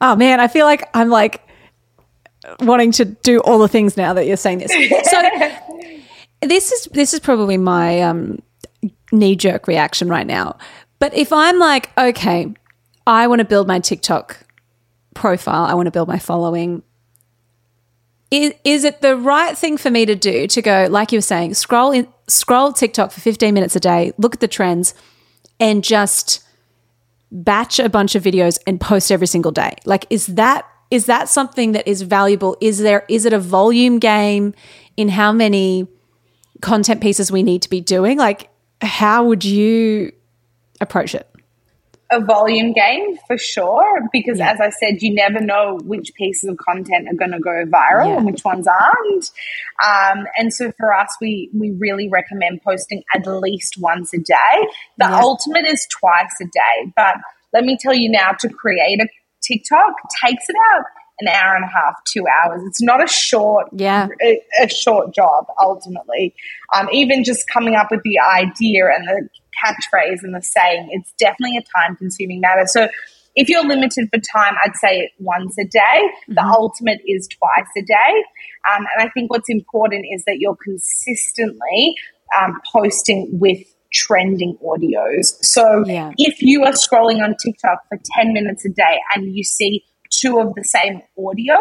Oh 0.00 0.16
man, 0.16 0.40
I 0.40 0.48
feel 0.48 0.66
like 0.66 0.88
I'm 0.94 1.08
like 1.08 1.42
wanting 2.60 2.92
to 2.92 3.04
do 3.04 3.40
all 3.40 3.58
the 3.58 3.68
things 3.68 3.96
now 3.96 4.14
that 4.14 4.26
you're 4.26 4.36
saying 4.36 4.58
this. 4.58 4.72
So 5.10 5.30
this 6.42 6.72
is 6.72 6.84
this 6.92 7.14
is 7.14 7.20
probably 7.20 7.56
my 7.56 8.00
um, 8.00 8.40
knee 9.12 9.36
jerk 9.36 9.66
reaction 9.66 10.08
right 10.08 10.26
now. 10.26 10.56
But 10.98 11.14
if 11.14 11.32
I'm 11.32 11.58
like, 11.58 11.90
okay, 11.98 12.52
I 13.06 13.26
want 13.26 13.40
to 13.40 13.44
build 13.44 13.66
my 13.66 13.80
TikTok 13.80 14.38
profile, 15.14 15.64
I 15.64 15.74
want 15.74 15.86
to 15.86 15.90
build 15.90 16.08
my 16.08 16.18
following. 16.18 16.82
Is, 18.30 18.52
is 18.64 18.84
it 18.84 19.00
the 19.00 19.16
right 19.16 19.56
thing 19.56 19.76
for 19.76 19.90
me 19.90 20.06
to 20.06 20.14
do 20.14 20.46
to 20.46 20.62
go, 20.62 20.86
like 20.88 21.10
you 21.10 21.18
were 21.18 21.22
saying, 21.22 21.54
scroll 21.54 21.90
in, 21.90 22.06
scroll 22.28 22.72
TikTok 22.72 23.10
for 23.10 23.20
15 23.20 23.52
minutes 23.52 23.74
a 23.74 23.80
day, 23.80 24.12
look 24.18 24.34
at 24.34 24.40
the 24.40 24.48
trends, 24.48 24.94
and 25.58 25.82
just 25.82 26.44
batch 27.32 27.78
a 27.78 27.88
bunch 27.88 28.14
of 28.14 28.22
videos 28.22 28.58
and 28.66 28.80
post 28.80 29.10
every 29.10 29.26
single 29.26 29.52
day? 29.52 29.74
Like, 29.84 30.06
is 30.10 30.26
that 30.26 30.66
is 30.90 31.06
that 31.06 31.28
something 31.28 31.72
that 31.72 31.86
is 31.86 32.02
valuable? 32.02 32.56
Is 32.60 32.78
there 32.78 33.04
is 33.08 33.24
it 33.24 33.32
a 33.32 33.38
volume 33.38 33.98
game 33.98 34.54
in 34.96 35.08
how 35.08 35.32
many 35.32 35.86
content 36.60 37.00
pieces 37.00 37.30
we 37.30 37.42
need 37.42 37.62
to 37.62 37.70
be 37.70 37.80
doing? 37.80 38.18
Like, 38.18 38.49
how 38.80 39.24
would 39.24 39.44
you 39.44 40.12
approach 40.80 41.14
it? 41.14 41.30
a 42.10 42.20
volume 42.20 42.72
game 42.72 43.16
for 43.26 43.38
sure 43.38 44.00
because 44.12 44.38
yeah. 44.38 44.52
as 44.52 44.60
i 44.60 44.68
said 44.68 45.00
you 45.00 45.14
never 45.14 45.40
know 45.40 45.78
which 45.84 46.12
pieces 46.14 46.48
of 46.48 46.56
content 46.56 47.08
are 47.08 47.14
going 47.14 47.30
to 47.30 47.38
go 47.38 47.64
viral 47.66 48.08
yeah. 48.08 48.16
and 48.16 48.26
which 48.26 48.44
ones 48.44 48.66
aren't 48.66 49.30
um, 49.86 50.26
and 50.36 50.52
so 50.52 50.72
for 50.76 50.92
us 50.92 51.14
we 51.20 51.48
we 51.54 51.70
really 51.78 52.08
recommend 52.08 52.60
posting 52.62 53.02
at 53.14 53.26
least 53.26 53.76
once 53.78 54.12
a 54.12 54.18
day 54.18 54.66
the 54.98 55.06
yeah. 55.06 55.20
ultimate 55.20 55.64
is 55.66 55.86
twice 55.90 56.34
a 56.42 56.46
day 56.46 56.92
but 56.96 57.14
let 57.52 57.64
me 57.64 57.76
tell 57.80 57.94
you 57.94 58.10
now 58.10 58.32
to 58.38 58.48
create 58.48 59.00
a 59.00 59.06
tiktok 59.42 59.94
takes 60.24 60.46
about 60.48 60.84
an 61.20 61.28
hour 61.28 61.54
and 61.54 61.64
a 61.64 61.68
half, 61.68 61.94
two 62.06 62.24
hours. 62.26 62.62
It's 62.66 62.82
not 62.82 63.02
a 63.02 63.06
short, 63.06 63.68
yeah, 63.72 64.08
a, 64.22 64.40
a 64.62 64.68
short 64.68 65.14
job. 65.14 65.46
Ultimately, 65.60 66.34
um, 66.74 66.88
even 66.92 67.24
just 67.24 67.48
coming 67.48 67.74
up 67.74 67.88
with 67.90 68.02
the 68.02 68.18
idea 68.18 68.86
and 68.86 69.06
the 69.06 69.28
catchphrase 69.64 70.22
and 70.22 70.34
the 70.34 70.42
saying, 70.42 70.88
it's 70.90 71.12
definitely 71.18 71.56
a 71.56 71.62
time 71.78 71.96
consuming 71.96 72.40
matter. 72.40 72.66
So 72.66 72.88
if 73.36 73.48
you're 73.48 73.66
limited 73.66 74.08
for 74.12 74.20
time, 74.20 74.54
I'd 74.64 74.76
say 74.76 75.12
once 75.18 75.56
a 75.58 75.64
day. 75.64 75.78
Mm-hmm. 75.80 76.34
The 76.34 76.42
ultimate 76.42 77.00
is 77.06 77.28
twice 77.28 77.68
a 77.76 77.82
day. 77.82 78.24
Um, 78.74 78.86
and 78.94 79.08
I 79.08 79.10
think 79.10 79.30
what's 79.30 79.48
important 79.48 80.06
is 80.12 80.24
that 80.26 80.38
you're 80.38 80.56
consistently 80.56 81.94
um, 82.38 82.60
posting 82.72 83.28
with 83.32 83.58
trending 83.92 84.56
audios. 84.64 85.34
So 85.44 85.84
yeah. 85.86 86.12
if 86.16 86.40
you 86.42 86.64
are 86.64 86.72
scrolling 86.72 87.22
on 87.22 87.34
TikTok 87.42 87.80
for 87.88 87.98
10 88.16 88.32
minutes 88.32 88.64
a 88.64 88.68
day 88.68 89.00
and 89.14 89.34
you 89.34 89.42
see 89.42 89.84
two 90.20 90.38
of 90.38 90.54
the 90.54 90.64
same 90.64 91.02
audio, 91.18 91.56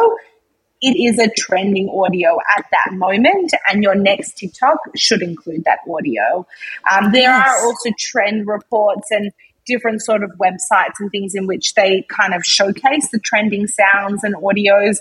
it 0.82 0.96
is 0.96 1.20
a 1.20 1.30
trending 1.36 1.90
audio 1.90 2.38
at 2.58 2.66
that 2.72 2.94
moment, 2.94 3.54
and 3.70 3.84
your 3.84 3.96
next 3.96 4.38
TikTok 4.38 4.78
should 4.96 5.22
include 5.22 5.66
that 5.66 5.80
audio. 5.90 6.48
Um, 6.90 7.12
there 7.12 7.24
yes. 7.24 7.48
are 7.48 7.66
also 7.66 7.90
trend 8.00 8.48
reports 8.48 9.12
and 9.12 9.32
different 9.66 10.02
sort 10.02 10.24
of 10.24 10.32
websites 10.42 10.96
and 11.00 11.12
things 11.12 11.36
in 11.36 11.48
which 11.48 11.74
they 11.76 12.06
kind 12.10 12.34
of 12.34 12.44
showcase 12.44 13.10
the 13.12 13.20
trending 13.20 13.68
sounds 13.68 14.24
and 14.24 14.36
audios. 14.36 14.98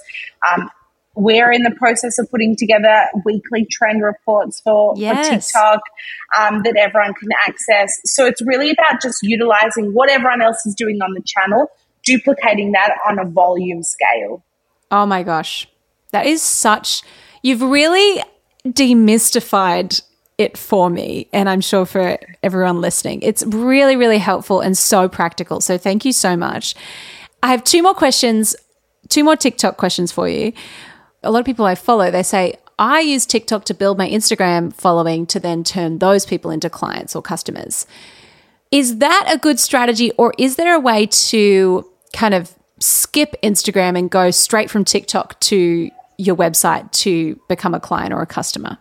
Um, 0.51 0.71
we're 1.15 1.51
in 1.51 1.63
the 1.63 1.73
process 1.73 2.19
of 2.19 2.31
putting 2.31 2.55
together 2.55 3.07
weekly 3.25 3.67
trend 3.71 4.03
reports 4.03 4.61
for, 4.61 4.95
yes. 4.97 5.27
for 5.27 5.35
TikTok 5.35 5.81
um, 6.39 6.63
that 6.63 6.77
everyone 6.77 7.15
can 7.15 7.31
access. 7.47 7.93
So 8.05 8.27
it's 8.27 8.41
really 8.43 8.71
about 8.71 9.03
just 9.03 9.19
utilizing 9.23 9.95
what 9.95 10.11
everyone 10.11 10.43
else 10.43 10.65
is 10.65 10.75
doing 10.77 11.01
on 11.03 11.15
the 11.15 11.23
channel, 11.23 11.69
duplicating 12.09 12.73
that 12.73 12.95
on 13.09 13.19
a 13.19 13.25
volume 13.25 13.83
scale. 13.83 14.43
Oh 14.91 15.05
my 15.07 15.23
gosh. 15.23 15.69
That 16.13 16.27
is 16.27 16.43
such, 16.43 17.03
you've 17.43 17.63
really 17.63 18.23
demystified 18.67 20.03
it 20.39 20.57
for 20.57 20.89
me, 20.89 21.29
and 21.33 21.49
I'm 21.49 21.61
sure 21.61 21.85
for 21.85 22.17
everyone 22.43 22.81
listening. 22.81 23.21
It's 23.23 23.45
really, 23.45 23.97
really 23.97 24.19
helpful 24.19 24.61
and 24.61 24.79
so 24.79 25.09
practical. 25.09 25.61
So 25.61 25.77
thank 25.77 26.05
you 26.05 26.13
so 26.13 26.37
much. 26.37 26.75
I 27.43 27.49
have 27.49 27.65
two 27.65 27.83
more 27.83 27.95
questions, 27.95 28.57
two 29.09 29.25
more 29.25 29.37
TikTok 29.37 29.77
questions 29.77 30.13
for 30.13 30.29
you. 30.29 30.53
A 31.23 31.31
lot 31.31 31.41
of 31.41 31.47
people 31.47 31.67
I 31.67 31.75
follow, 31.75 32.11
they 32.11 32.23
say, 32.23 32.55
I 32.79 33.01
use 33.01 33.27
TikTok 33.27 33.65
to 33.65 33.75
build 33.75 33.99
my 33.99 34.09
Instagram 34.09 34.73
following 34.73 35.27
to 35.27 35.41
then 35.41 35.65
turn 35.65 35.99
those 35.99 36.25
people 36.25 36.53
into 36.53 36.71
clients 36.71 37.17
or 37.17 37.23
customers. 37.23 37.87
Is 38.71 38.99
that 38.99 39.29
a 39.29 39.39
good 39.39 39.59
strategy, 39.59 40.13
or 40.13 40.33
is 40.39 40.55
there 40.55 40.75
a 40.75 40.81
way 40.81 41.07
to 41.07 41.91
kind 42.13 42.35
of 42.35 42.55
skip 42.81 43.35
Instagram 43.43 43.99
and 43.99 44.11
go 44.11 44.31
straight 44.31 44.71
from 44.71 44.85
TikTok 44.85 45.39
to 45.41 45.91
your 46.17 46.37
website 46.37 46.91
to 46.93 47.41
become 47.49 47.75
a 47.75 47.81
client 47.81 48.13
or 48.13 48.23
a 48.23 48.27
customer? 48.27 48.79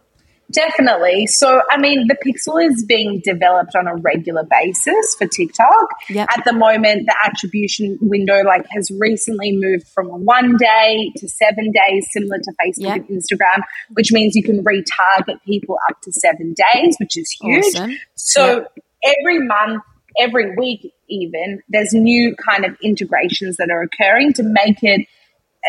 Definitely. 0.51 1.27
So, 1.27 1.61
I 1.69 1.77
mean, 1.77 2.07
the 2.07 2.15
pixel 2.25 2.65
is 2.65 2.85
being 2.85 3.21
developed 3.23 3.75
on 3.75 3.85
a 3.85 3.95
regular 3.95 4.43
basis 4.49 5.15
for 5.17 5.27
TikTok. 5.27 5.89
Yep. 6.09 6.29
At 6.37 6.45
the 6.45 6.53
moment, 6.53 7.05
the 7.05 7.15
attribution 7.25 7.97
window 8.01 8.43
like 8.43 8.65
has 8.69 8.89
recently 8.97 9.57
moved 9.57 9.87
from 9.89 10.07
one 10.07 10.55
day 10.55 11.11
to 11.17 11.27
seven 11.27 11.71
days, 11.71 12.07
similar 12.11 12.37
to 12.37 12.51
Facebook 12.61 12.95
yep. 12.95 13.09
and 13.09 13.21
Instagram, 13.21 13.61
which 13.93 14.13
means 14.13 14.35
you 14.35 14.43
can 14.43 14.63
retarget 14.63 15.41
people 15.45 15.77
up 15.89 16.01
to 16.03 16.13
seven 16.13 16.55
days, 16.73 16.95
which 16.97 17.17
is 17.17 17.29
huge. 17.41 17.75
Awesome. 17.75 17.97
So, 18.15 18.55
yep. 18.59 19.15
every 19.19 19.39
month, 19.39 19.83
every 20.17 20.55
week, 20.55 20.93
even, 21.09 21.61
there's 21.69 21.93
new 21.93 22.35
kind 22.35 22.65
of 22.65 22.77
integrations 22.83 23.57
that 23.57 23.69
are 23.69 23.81
occurring 23.81 24.33
to 24.33 24.43
make 24.43 24.83
it 24.83 25.07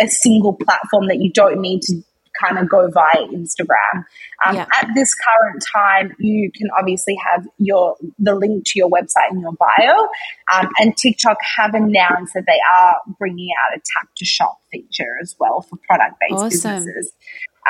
a 0.00 0.08
single 0.08 0.54
platform 0.54 1.08
that 1.08 1.20
you 1.20 1.32
don't 1.32 1.60
need 1.60 1.82
to 1.82 2.02
kind 2.40 2.58
of 2.58 2.68
go 2.68 2.88
via 2.90 3.26
Instagram. 3.28 4.04
Um, 4.46 4.56
yeah. 4.56 4.66
At 4.80 4.88
this 4.94 5.14
current 5.14 5.64
time, 5.74 6.14
you 6.18 6.50
can 6.54 6.68
obviously 6.78 7.16
have 7.24 7.46
your 7.58 7.96
the 8.18 8.34
link 8.34 8.64
to 8.66 8.72
your 8.76 8.88
website 8.88 9.32
in 9.32 9.40
your 9.40 9.52
bio, 9.52 10.08
um, 10.52 10.68
and 10.78 10.96
TikTok 10.96 11.38
have 11.56 11.74
announced 11.74 12.34
that 12.34 12.44
they 12.46 12.60
are 12.74 12.96
bringing 13.18 13.50
out 13.64 13.76
a 13.76 13.80
tap 13.80 14.08
to 14.16 14.24
shop 14.24 14.60
feature 14.70 15.18
as 15.22 15.34
well 15.38 15.62
for 15.62 15.76
product 15.88 16.16
based 16.20 16.34
awesome. 16.34 16.76
businesses. 16.76 17.12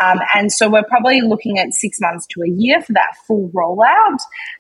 Um, 0.03 0.18
and 0.34 0.53
so 0.53 0.68
we're 0.68 0.84
probably 0.84 1.20
looking 1.20 1.59
at 1.59 1.72
six 1.72 1.99
months 2.01 2.26
to 2.30 2.42
a 2.42 2.49
year 2.49 2.80
for 2.82 2.92
that 2.92 3.14
full 3.26 3.51
rollout. 3.51 4.18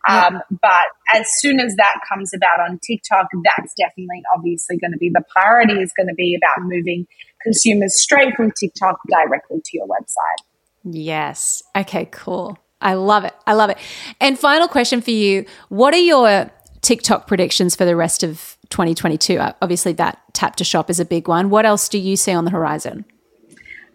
Um, 0.08 0.34
yeah. 0.34 0.40
But 0.62 0.86
as 1.14 1.28
soon 1.38 1.60
as 1.60 1.74
that 1.76 2.00
comes 2.08 2.32
about 2.34 2.60
on 2.60 2.78
TikTok, 2.86 3.28
that's 3.44 3.74
definitely 3.74 4.22
obviously 4.34 4.78
going 4.78 4.92
to 4.92 4.98
be 4.98 5.10
the 5.10 5.22
priority 5.30 5.74
is 5.74 5.92
going 5.96 6.08
to 6.08 6.14
be 6.14 6.36
about 6.36 6.64
moving 6.66 7.06
consumers 7.42 8.00
straight 8.00 8.34
from 8.34 8.52
TikTok 8.52 8.98
directly 9.08 9.60
to 9.64 9.70
your 9.76 9.86
website. 9.86 10.44
Yes. 10.84 11.62
Okay, 11.76 12.08
cool. 12.10 12.58
I 12.80 12.94
love 12.94 13.24
it. 13.24 13.34
I 13.46 13.54
love 13.54 13.70
it. 13.70 13.78
And 14.20 14.38
final 14.38 14.68
question 14.68 15.00
for 15.00 15.10
you 15.10 15.44
What 15.68 15.94
are 15.94 15.98
your 15.98 16.50
TikTok 16.80 17.26
predictions 17.26 17.74
for 17.74 17.84
the 17.84 17.96
rest 17.96 18.22
of 18.22 18.56
2022? 18.70 19.38
Obviously, 19.60 19.92
that 19.94 20.20
tap 20.32 20.56
to 20.56 20.64
shop 20.64 20.90
is 20.90 21.00
a 21.00 21.04
big 21.04 21.28
one. 21.28 21.50
What 21.50 21.66
else 21.66 21.88
do 21.88 21.98
you 21.98 22.16
see 22.16 22.32
on 22.32 22.44
the 22.44 22.50
horizon? 22.50 23.04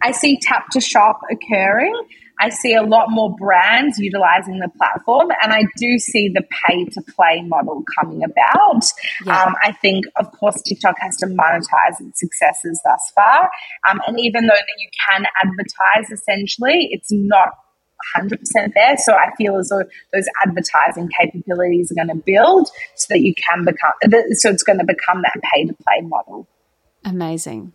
I 0.03 0.11
see 0.11 0.37
tap 0.39 0.69
to 0.71 0.81
shop 0.81 1.21
occurring. 1.31 1.95
I 2.39 2.49
see 2.49 2.73
a 2.73 2.81
lot 2.81 3.09
more 3.09 3.33
brands 3.35 3.99
utilizing 3.99 4.59
the 4.59 4.69
platform, 4.77 5.29
and 5.41 5.53
I 5.53 5.63
do 5.77 5.97
see 5.97 6.29
the 6.29 6.43
pay 6.67 6.83
to 6.85 7.01
play 7.15 7.41
model 7.41 7.83
coming 7.97 8.23
about. 8.23 8.83
Yeah. 9.25 9.43
Um, 9.43 9.55
I 9.63 9.71
think, 9.71 10.05
of 10.17 10.31
course, 10.31 10.61
TikTok 10.63 10.95
has 10.99 11.15
to 11.17 11.27
monetize 11.27 12.01
its 12.01 12.19
successes 12.19 12.81
thus 12.83 13.11
far. 13.15 13.49
Um, 13.89 14.01
and 14.07 14.19
even 14.19 14.47
though 14.47 14.55
that 14.55 14.79
you 14.79 14.89
can 15.09 15.25
advertise 15.43 16.11
essentially, 16.11 16.89
it's 16.91 17.11
not 17.11 17.49
100% 18.17 18.73
there. 18.73 18.97
So 18.97 19.13
I 19.13 19.33
feel 19.37 19.57
as 19.57 19.69
though 19.69 19.83
those 20.11 20.27
advertising 20.45 21.09
capabilities 21.19 21.91
are 21.91 21.95
going 21.95 22.09
to 22.09 22.23
build 22.25 22.67
so 22.95 23.05
that 23.09 23.21
you 23.21 23.33
can 23.35 23.63
become, 23.63 23.93
so 24.33 24.49
it's 24.49 24.63
going 24.63 24.79
to 24.79 24.85
become 24.85 25.21
that 25.21 25.39
pay 25.53 25.65
to 25.65 25.73
play 25.73 26.01
model. 26.01 26.47
Amazing. 27.05 27.73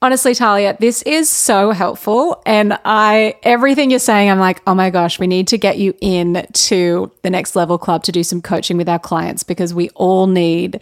Honestly, 0.00 0.32
Talia, 0.32 0.76
this 0.78 1.02
is 1.02 1.28
so 1.28 1.72
helpful. 1.72 2.40
And 2.46 2.78
I, 2.84 3.34
everything 3.42 3.90
you're 3.90 3.98
saying, 3.98 4.30
I'm 4.30 4.38
like, 4.38 4.62
oh 4.64 4.74
my 4.74 4.90
gosh, 4.90 5.18
we 5.18 5.26
need 5.26 5.48
to 5.48 5.58
get 5.58 5.78
you 5.78 5.92
in 6.00 6.46
to 6.52 7.10
the 7.22 7.30
next 7.30 7.56
level 7.56 7.78
club 7.78 8.04
to 8.04 8.12
do 8.12 8.22
some 8.22 8.40
coaching 8.40 8.76
with 8.76 8.88
our 8.88 9.00
clients 9.00 9.42
because 9.42 9.74
we 9.74 9.90
all 9.90 10.28
need 10.28 10.80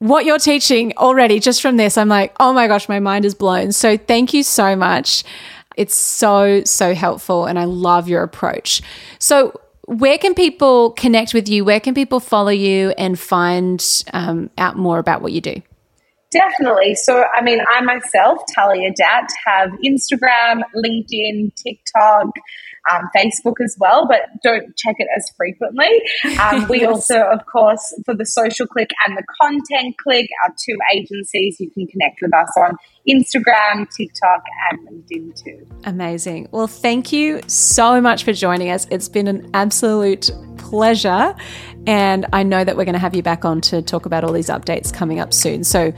what 0.00 0.26
you're 0.26 0.38
teaching 0.38 0.92
already 0.98 1.40
just 1.40 1.62
from 1.62 1.78
this. 1.78 1.96
I'm 1.96 2.08
like, 2.08 2.36
oh 2.38 2.52
my 2.52 2.66
gosh, 2.66 2.90
my 2.90 3.00
mind 3.00 3.24
is 3.24 3.34
blown. 3.34 3.72
So 3.72 3.96
thank 3.96 4.34
you 4.34 4.42
so 4.42 4.76
much. 4.76 5.24
It's 5.76 5.94
so, 5.94 6.62
so 6.64 6.94
helpful. 6.94 7.46
And 7.46 7.58
I 7.58 7.64
love 7.64 8.06
your 8.06 8.22
approach. 8.22 8.82
So, 9.18 9.58
where 9.88 10.18
can 10.18 10.34
people 10.34 10.90
connect 10.90 11.32
with 11.32 11.48
you? 11.48 11.64
Where 11.64 11.78
can 11.78 11.94
people 11.94 12.18
follow 12.18 12.50
you 12.50 12.90
and 12.98 13.16
find 13.16 14.02
um, 14.12 14.50
out 14.58 14.76
more 14.76 14.98
about 14.98 15.22
what 15.22 15.30
you 15.30 15.40
do? 15.40 15.62
Definitely. 16.30 16.96
So, 16.96 17.24
I 17.34 17.42
mean, 17.42 17.60
I 17.68 17.80
myself, 17.82 18.40
Talia 18.54 18.92
Datt, 18.94 19.28
have 19.46 19.70
Instagram, 19.84 20.62
LinkedIn, 20.74 21.54
TikTok. 21.54 22.28
Um, 22.92 23.08
Facebook 23.16 23.54
as 23.64 23.76
well, 23.80 24.06
but 24.06 24.22
don't 24.44 24.76
check 24.76 24.96
it 24.98 25.08
as 25.16 25.28
frequently. 25.36 25.88
Um, 26.40 26.68
we 26.68 26.80
yes. 26.80 26.88
also, 26.94 27.20
of 27.22 27.44
course, 27.46 27.94
for 28.04 28.14
the 28.14 28.26
Social 28.26 28.66
CliQ 28.66 28.90
and 29.06 29.16
the 29.16 29.24
Content 29.40 29.96
CliQ, 30.06 30.26
our 30.44 30.54
two 30.64 30.76
agencies, 30.94 31.56
you 31.58 31.70
can 31.70 31.86
connect 31.86 32.20
with 32.22 32.34
us 32.34 32.52
on 32.56 32.76
Instagram, 33.08 33.88
TikTok, 33.96 34.42
and 34.70 34.88
LinkedIn 34.88 35.42
too. 35.42 35.66
Amazing. 35.84 36.48
Well, 36.50 36.66
thank 36.66 37.12
you 37.12 37.40
so 37.46 38.00
much 38.00 38.24
for 38.24 38.32
joining 38.32 38.70
us. 38.70 38.86
It's 38.90 39.08
been 39.08 39.26
an 39.26 39.50
absolute 39.54 40.30
pleasure. 40.56 41.34
And 41.86 42.26
I 42.32 42.42
know 42.42 42.64
that 42.64 42.76
we're 42.76 42.84
going 42.84 42.94
to 42.94 42.98
have 42.98 43.14
you 43.14 43.22
back 43.22 43.44
on 43.44 43.60
to 43.62 43.82
talk 43.82 44.06
about 44.06 44.24
all 44.24 44.32
these 44.32 44.48
updates 44.48 44.92
coming 44.92 45.20
up 45.20 45.32
soon. 45.32 45.62
So, 45.62 45.92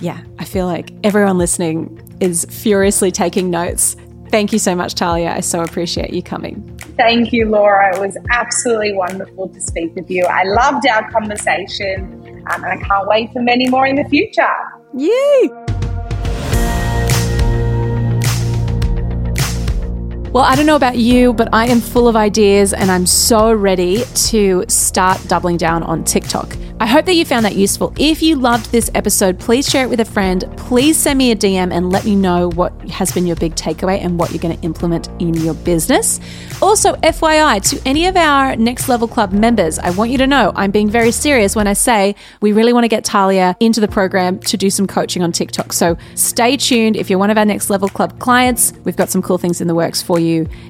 yeah, 0.00 0.22
I 0.38 0.44
feel 0.44 0.66
like 0.66 0.92
everyone 1.02 1.38
listening 1.38 2.00
is 2.20 2.46
furiously 2.48 3.10
taking 3.10 3.50
notes. 3.50 3.96
Thank 4.30 4.52
you 4.52 4.58
so 4.58 4.74
much, 4.74 4.94
Talia. 4.94 5.30
I 5.30 5.40
so 5.40 5.62
appreciate 5.62 6.12
you 6.12 6.22
coming. 6.22 6.78
Thank 6.96 7.32
you, 7.32 7.48
Laura. 7.48 7.96
It 7.96 8.00
was 8.00 8.16
absolutely 8.30 8.92
wonderful 8.94 9.48
to 9.48 9.60
speak 9.60 9.94
with 9.94 10.10
you. 10.10 10.24
I 10.24 10.44
loved 10.44 10.86
our 10.86 11.10
conversation 11.10 12.44
um, 12.50 12.64
and 12.64 12.66
I 12.66 12.76
can't 12.82 13.06
wait 13.06 13.32
for 13.32 13.40
many 13.40 13.68
more 13.68 13.86
in 13.86 13.96
the 13.96 14.04
future. 14.04 14.46
Yay! 14.94 15.65
Well, 20.36 20.44
I 20.44 20.54
don't 20.54 20.66
know 20.66 20.76
about 20.76 20.98
you, 20.98 21.32
but 21.32 21.48
I 21.54 21.64
am 21.68 21.80
full 21.80 22.08
of 22.08 22.14
ideas 22.14 22.74
and 22.74 22.90
I'm 22.90 23.06
so 23.06 23.54
ready 23.54 24.04
to 24.28 24.66
start 24.68 25.18
doubling 25.28 25.56
down 25.56 25.82
on 25.82 26.04
TikTok. 26.04 26.54
I 26.78 26.84
hope 26.84 27.06
that 27.06 27.14
you 27.14 27.24
found 27.24 27.46
that 27.46 27.56
useful. 27.56 27.94
If 27.96 28.20
you 28.20 28.36
loved 28.36 28.70
this 28.70 28.90
episode, 28.94 29.38
please 29.38 29.66
share 29.66 29.86
it 29.86 29.88
with 29.88 30.00
a 30.00 30.04
friend. 30.04 30.44
Please 30.58 30.98
send 30.98 31.16
me 31.16 31.30
a 31.30 31.36
DM 31.36 31.72
and 31.72 31.88
let 31.88 32.04
me 32.04 32.14
know 32.14 32.50
what 32.50 32.74
has 32.90 33.12
been 33.12 33.26
your 33.26 33.36
big 33.36 33.54
takeaway 33.54 33.98
and 34.04 34.18
what 34.18 34.30
you're 34.30 34.42
going 34.42 34.54
to 34.54 34.62
implement 34.62 35.08
in 35.18 35.32
your 35.32 35.54
business. 35.54 36.20
Also, 36.60 36.92
FYI, 36.96 37.66
to 37.70 37.88
any 37.88 38.04
of 38.06 38.14
our 38.14 38.56
Next 38.56 38.90
Level 38.90 39.08
Club 39.08 39.32
members, 39.32 39.78
I 39.78 39.88
want 39.88 40.10
you 40.10 40.18
to 40.18 40.26
know 40.26 40.52
I'm 40.54 40.70
being 40.70 40.90
very 40.90 41.12
serious 41.12 41.56
when 41.56 41.66
I 41.66 41.72
say 41.72 42.14
we 42.42 42.52
really 42.52 42.74
want 42.74 42.84
to 42.84 42.88
get 42.88 43.06
Talia 43.06 43.56
into 43.58 43.80
the 43.80 43.88
program 43.88 44.38
to 44.40 44.58
do 44.58 44.68
some 44.68 44.86
coaching 44.86 45.22
on 45.22 45.32
TikTok. 45.32 45.72
So 45.72 45.96
stay 46.14 46.58
tuned. 46.58 46.96
If 46.96 47.08
you're 47.08 47.18
one 47.18 47.30
of 47.30 47.38
our 47.38 47.46
Next 47.46 47.70
Level 47.70 47.88
Club 47.88 48.18
clients, 48.18 48.74
we've 48.84 48.96
got 48.96 49.08
some 49.08 49.22
cool 49.22 49.38
things 49.38 49.62
in 49.62 49.66
the 49.66 49.74
works 49.74 50.02
for 50.02 50.18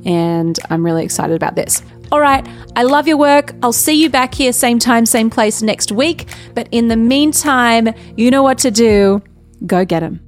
and 0.04 0.58
I'm 0.70 0.84
really 0.84 1.04
excited 1.04 1.34
about 1.34 1.56
this. 1.56 1.82
All 2.12 2.20
right, 2.20 2.46
I 2.76 2.84
love 2.84 3.08
your 3.08 3.16
work. 3.16 3.54
I'll 3.62 3.72
see 3.72 4.00
you 4.00 4.08
back 4.08 4.34
here, 4.34 4.52
same 4.52 4.78
time, 4.78 5.06
same 5.06 5.28
place 5.28 5.62
next 5.62 5.90
week. 5.90 6.28
But 6.54 6.68
in 6.70 6.88
the 6.88 6.96
meantime, 6.96 7.88
you 8.16 8.30
know 8.30 8.42
what 8.42 8.58
to 8.58 8.70
do. 8.70 9.22
Go 9.66 9.84
get 9.84 10.00
them. 10.00 10.25